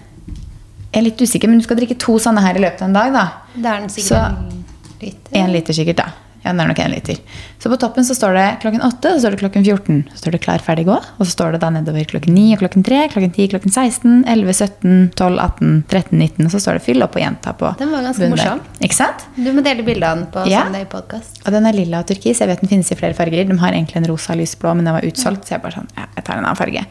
Jeg 0.91 0.99
er 0.99 1.07
litt 1.09 1.21
usikker, 1.21 1.47
men 1.47 1.57
du 1.59 1.63
skal 1.63 1.77
drikke 1.79 1.97
to 1.99 2.17
sånne 2.19 2.41
her 2.43 2.55
i 2.55 2.59
løpet 2.63 2.81
av 2.81 2.87
en 2.87 2.93
dag, 2.99 3.13
da. 3.13 3.25
Da 3.55 3.75
er 3.75 3.79
den 3.85 3.89
sikkert 3.89 4.07
Så- 4.07 4.25
en 4.25 4.63
liter. 5.01 5.31
En 5.45 5.51
liter 5.51 5.73
sikkert, 5.73 5.95
da. 6.03 6.09
Ja, 6.45 6.51
det 6.53 6.61
er 6.61 6.67
nok 6.69 6.79
en 6.83 6.91
liter. 6.93 7.17
Så 7.57 7.71
på 7.71 7.77
toppen 7.81 8.05
så 8.05 8.13
står 8.13 8.35
det 8.37 8.45
klokken 8.61 8.83
8, 8.85 9.15
så 9.15 9.21
står 9.23 9.33
det 9.33 9.39
klokken 9.41 9.63
14. 9.65 9.95
Så 10.13 10.19
står 10.21 10.35
det 10.35 10.41
klar, 10.43 10.61
ferdig, 10.61 10.83
gå. 10.85 10.93
Og 11.17 11.23
så 11.25 11.31
står 11.33 11.55
det 11.55 11.61
da 11.63 11.71
nedover 11.73 12.05
klokken 12.11 12.35
9 12.37 12.43
og 12.53 12.59
klokken 12.61 12.83
3, 12.85 12.99
klokken 13.15 13.31
10, 13.33 13.47
klokken 13.55 13.73
16, 13.73 14.11
11, 14.29 14.53
17, 14.59 14.99
12, 15.17 15.39
18, 15.41 15.71
13, 15.89 16.19
19. 16.21 16.45
Og 16.45 16.53
så 16.53 16.61
står 16.61 16.77
det 16.77 16.83
fyll 16.85 17.01
opp 17.01 17.17
og 17.17 17.23
gjenta 17.23 17.55
på 17.57 17.71
Den 17.81 17.89
var 17.95 18.05
ganske 18.05 18.21
bunnen 18.21 18.37
morsom. 18.37 18.61
Ikke 18.85 18.97
sant? 18.99 19.25
Du 19.39 19.49
må 19.57 19.63
dele 19.65 19.85
bildene 19.87 20.21
den 20.21 20.27
på 20.35 20.45
Ja. 20.51 20.61
Sunday 20.67 20.85
Podcast. 20.91 21.41
Og 21.47 21.49
den 21.57 21.65
er 21.65 21.73
lilla 21.73 22.03
og 22.03 22.11
turkis. 22.13 22.43
Jeg 22.45 22.51
vet 22.53 22.61
den 22.61 22.69
finnes 22.69 22.91
i 22.93 22.99
flere 23.01 23.17
farger. 23.17 23.49
De 23.49 23.57
har 23.65 23.73
egentlig 23.73 23.97
en 24.03 24.07
rosa 24.13 24.37
lysblå, 24.37 24.75
men 24.77 24.85
den 24.85 24.93
var 24.93 25.09
utsolgt, 25.09 25.49
så 25.49 25.57
jeg 25.57 25.65
bare 25.65 25.79
sånn, 25.79 25.89
ja, 25.97 26.05
jeg 26.15 26.23
tar 26.29 26.37
en 26.37 26.45
annen 26.45 26.61
farge. 26.61 26.85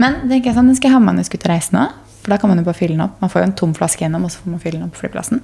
Men 0.00 0.22
tenker 0.24 0.50
jeg 0.50 0.56
sånn, 0.56 0.72
den 0.72 0.80
skal 0.80 0.90
jeg 0.90 0.96
ha 0.96 1.04
med 1.04 1.18
når 1.18 1.26
jeg 1.26 1.32
skal 1.34 1.44
ut 1.44 1.48
og 1.50 1.54
reise 1.54 1.76
nå. 1.76 1.84
For 2.24 2.32
da 2.32 2.40
kan 2.40 2.48
man 2.48 2.56
jo 2.62 2.64
bare 2.64 2.80
fylle 2.80 2.96
den 2.96 3.04
opp. 3.04 3.20
Man 3.20 3.28
får 3.28 3.42
jo 3.42 3.48
en 3.50 3.56
tom 3.60 3.74
flaske 3.76 4.00
gjennom, 4.06 4.24
og 4.24 4.32
så 4.32 4.40
får 4.40 4.54
man 4.56 4.60
fylle 4.64 4.78
den 4.80 4.88
opp 4.88 4.94
på 4.96 5.04
flyplassen. 5.04 5.42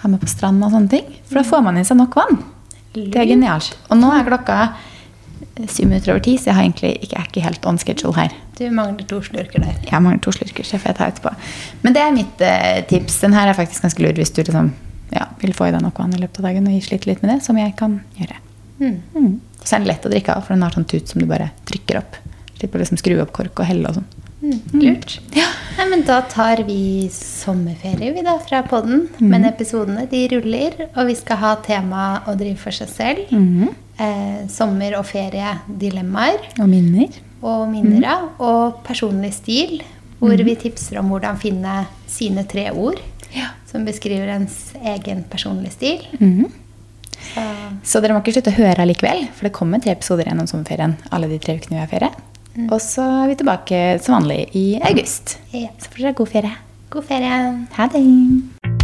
Ha 0.00 0.08
med 0.08 0.20
på 0.22 0.28
stranda 0.32 0.64
og 0.70 0.72
sånne 0.72 0.88
ting. 0.88 1.10
For 1.28 1.36
da 1.42 1.44
får 1.44 1.62
man 1.66 1.76
i 1.76 1.84
seg 1.84 1.98
nok 2.00 2.16
vann. 2.16 2.38
Det 2.96 3.20
er 3.20 3.28
genialt. 3.28 3.76
Og 3.90 4.00
nå 4.00 4.10
er 4.14 4.26
klokka 4.26 4.58
eh, 4.64 5.68
syv 5.68 5.90
minutter 5.90 6.14
over 6.14 6.24
ti, 6.24 6.36
så 6.40 6.50
jeg 6.50 6.58
har 6.58 6.66
egentlig 6.66 6.92
er 7.06 7.28
ikke 7.28 7.44
helt 7.44 7.68
on 7.68 7.80
schedule 7.82 8.16
her. 8.16 8.34
Du 8.56 8.64
mangler 8.72 9.04
to 9.08 9.20
slurker 9.24 9.62
der. 9.62 9.76
Jeg 9.84 10.02
mangler 10.02 10.22
to 10.24 10.32
slurker, 10.32 10.64
så 10.64 10.78
jeg 10.78 10.84
får 10.86 10.96
ta 10.96 11.10
etterpå. 11.12 11.34
Men 11.84 11.96
det 11.96 12.02
er 12.02 12.16
mitt 12.16 12.44
eh, 12.44 12.80
tips. 12.88 13.20
Den 13.24 13.36
her 13.36 13.50
er 13.50 13.58
faktisk 13.58 13.84
ganske 13.84 14.04
lur 14.04 14.16
hvis 14.16 14.32
du 14.32 14.40
liksom, 14.42 14.72
ja, 15.12 15.28
vil 15.42 15.54
få 15.56 15.68
i 15.68 15.74
deg 15.76 15.84
noe 15.84 16.04
annet 16.04 16.20
i 16.20 16.24
løpet 16.24 16.40
av 16.40 16.48
dagen 16.50 16.70
og 16.72 16.86
slite 16.88 17.10
litt 17.10 17.24
med 17.24 17.34
det, 17.34 17.40
som 17.44 17.60
jeg 17.60 17.76
kan 17.78 18.00
gjøre. 18.16 18.40
Mm. 18.80 19.40
Så 19.62 19.76
er 19.76 19.82
den 19.82 19.90
lett 19.90 20.06
å 20.06 20.12
drikke 20.12 20.36
av, 20.36 20.46
for 20.46 20.56
den 20.56 20.64
har 20.64 20.74
sånn 20.76 20.88
tut 20.88 21.10
som 21.10 21.20
du 21.20 21.28
bare 21.28 21.50
trykker 21.68 22.00
opp. 22.00 22.16
Slipper 22.56 22.80
liksom 22.80 23.00
skru 23.00 23.18
opp 23.20 23.34
kork 23.36 23.60
og 23.60 23.68
helle 23.68 23.90
og 23.90 24.00
sånn. 24.00 24.25
Lurt. 24.40 25.20
Ja. 25.34 25.46
Nei, 25.78 25.86
men 25.90 26.02
da 26.06 26.20
tar 26.28 26.60
vi 26.68 27.08
sommerferie 27.12 28.12
vi 28.14 28.22
da 28.26 28.36
fra 28.44 28.62
podden. 28.68 29.06
Men 29.18 29.44
episodene 29.48 30.04
de 30.10 30.26
ruller, 30.34 30.88
og 30.94 31.06
vi 31.08 31.14
skal 31.18 31.36
ha 31.40 31.54
tema 31.64 32.02
å 32.28 32.34
drive 32.38 32.58
for 32.60 32.70
seg 32.76 32.88
selv. 32.92 33.32
eh, 33.98 34.46
sommer- 34.52 34.98
og 34.98 35.06
feriedilemmaer 35.08 36.60
Og 36.60 36.68
minner. 36.68 37.08
og 37.42 37.68
minner. 37.70 38.00
ja. 38.02 38.28
Og 38.38 38.82
personlig 38.84 39.32
stil, 39.32 39.82
hvor 40.20 40.36
vi 40.36 40.54
tipser 40.56 40.98
om 40.98 41.08
hvordan 41.10 41.38
finne 41.40 41.86
sine 42.06 42.44
tre 42.46 42.70
ord 42.70 43.00
Ja. 43.34 43.48
som 43.66 43.84
beskriver 43.84 44.28
ens 44.28 44.72
egen 44.84 45.24
personlige 45.24 45.72
stil. 45.72 45.98
Så 47.34 47.42
Så 47.82 48.00
dere 48.02 48.12
må 48.12 48.22
ikke 48.22 48.34
slutte 48.34 48.52
å 48.52 48.56
høre 48.56 48.76
allikevel, 48.84 49.28
for 49.32 49.44
det 49.48 49.52
kommer 49.52 49.80
tre 49.82 49.92
episoder 49.92 50.24
gjennom 50.24 50.46
sommerferien. 50.46 50.96
alle 51.10 51.26
de 51.28 51.38
tre 51.38 51.56
ukene 51.56 51.70
vi 51.70 51.76
har 51.80 51.86
ferie. 51.86 52.10
Og 52.70 52.80
så 52.80 53.02
er 53.22 53.28
vi 53.32 53.34
tilbake 53.42 53.82
som 54.02 54.18
vanlig 54.20 54.46
i 54.56 54.78
august. 54.82 55.38
ja. 55.52 55.68
Så 55.78 55.90
får 55.90 55.96
dere 56.02 56.12
ha 56.12 56.16
god 56.22 56.32
ferie. 56.32 56.56
god 56.90 57.04
ferie. 57.04 57.66
Ha 57.76 57.88
det! 57.92 58.75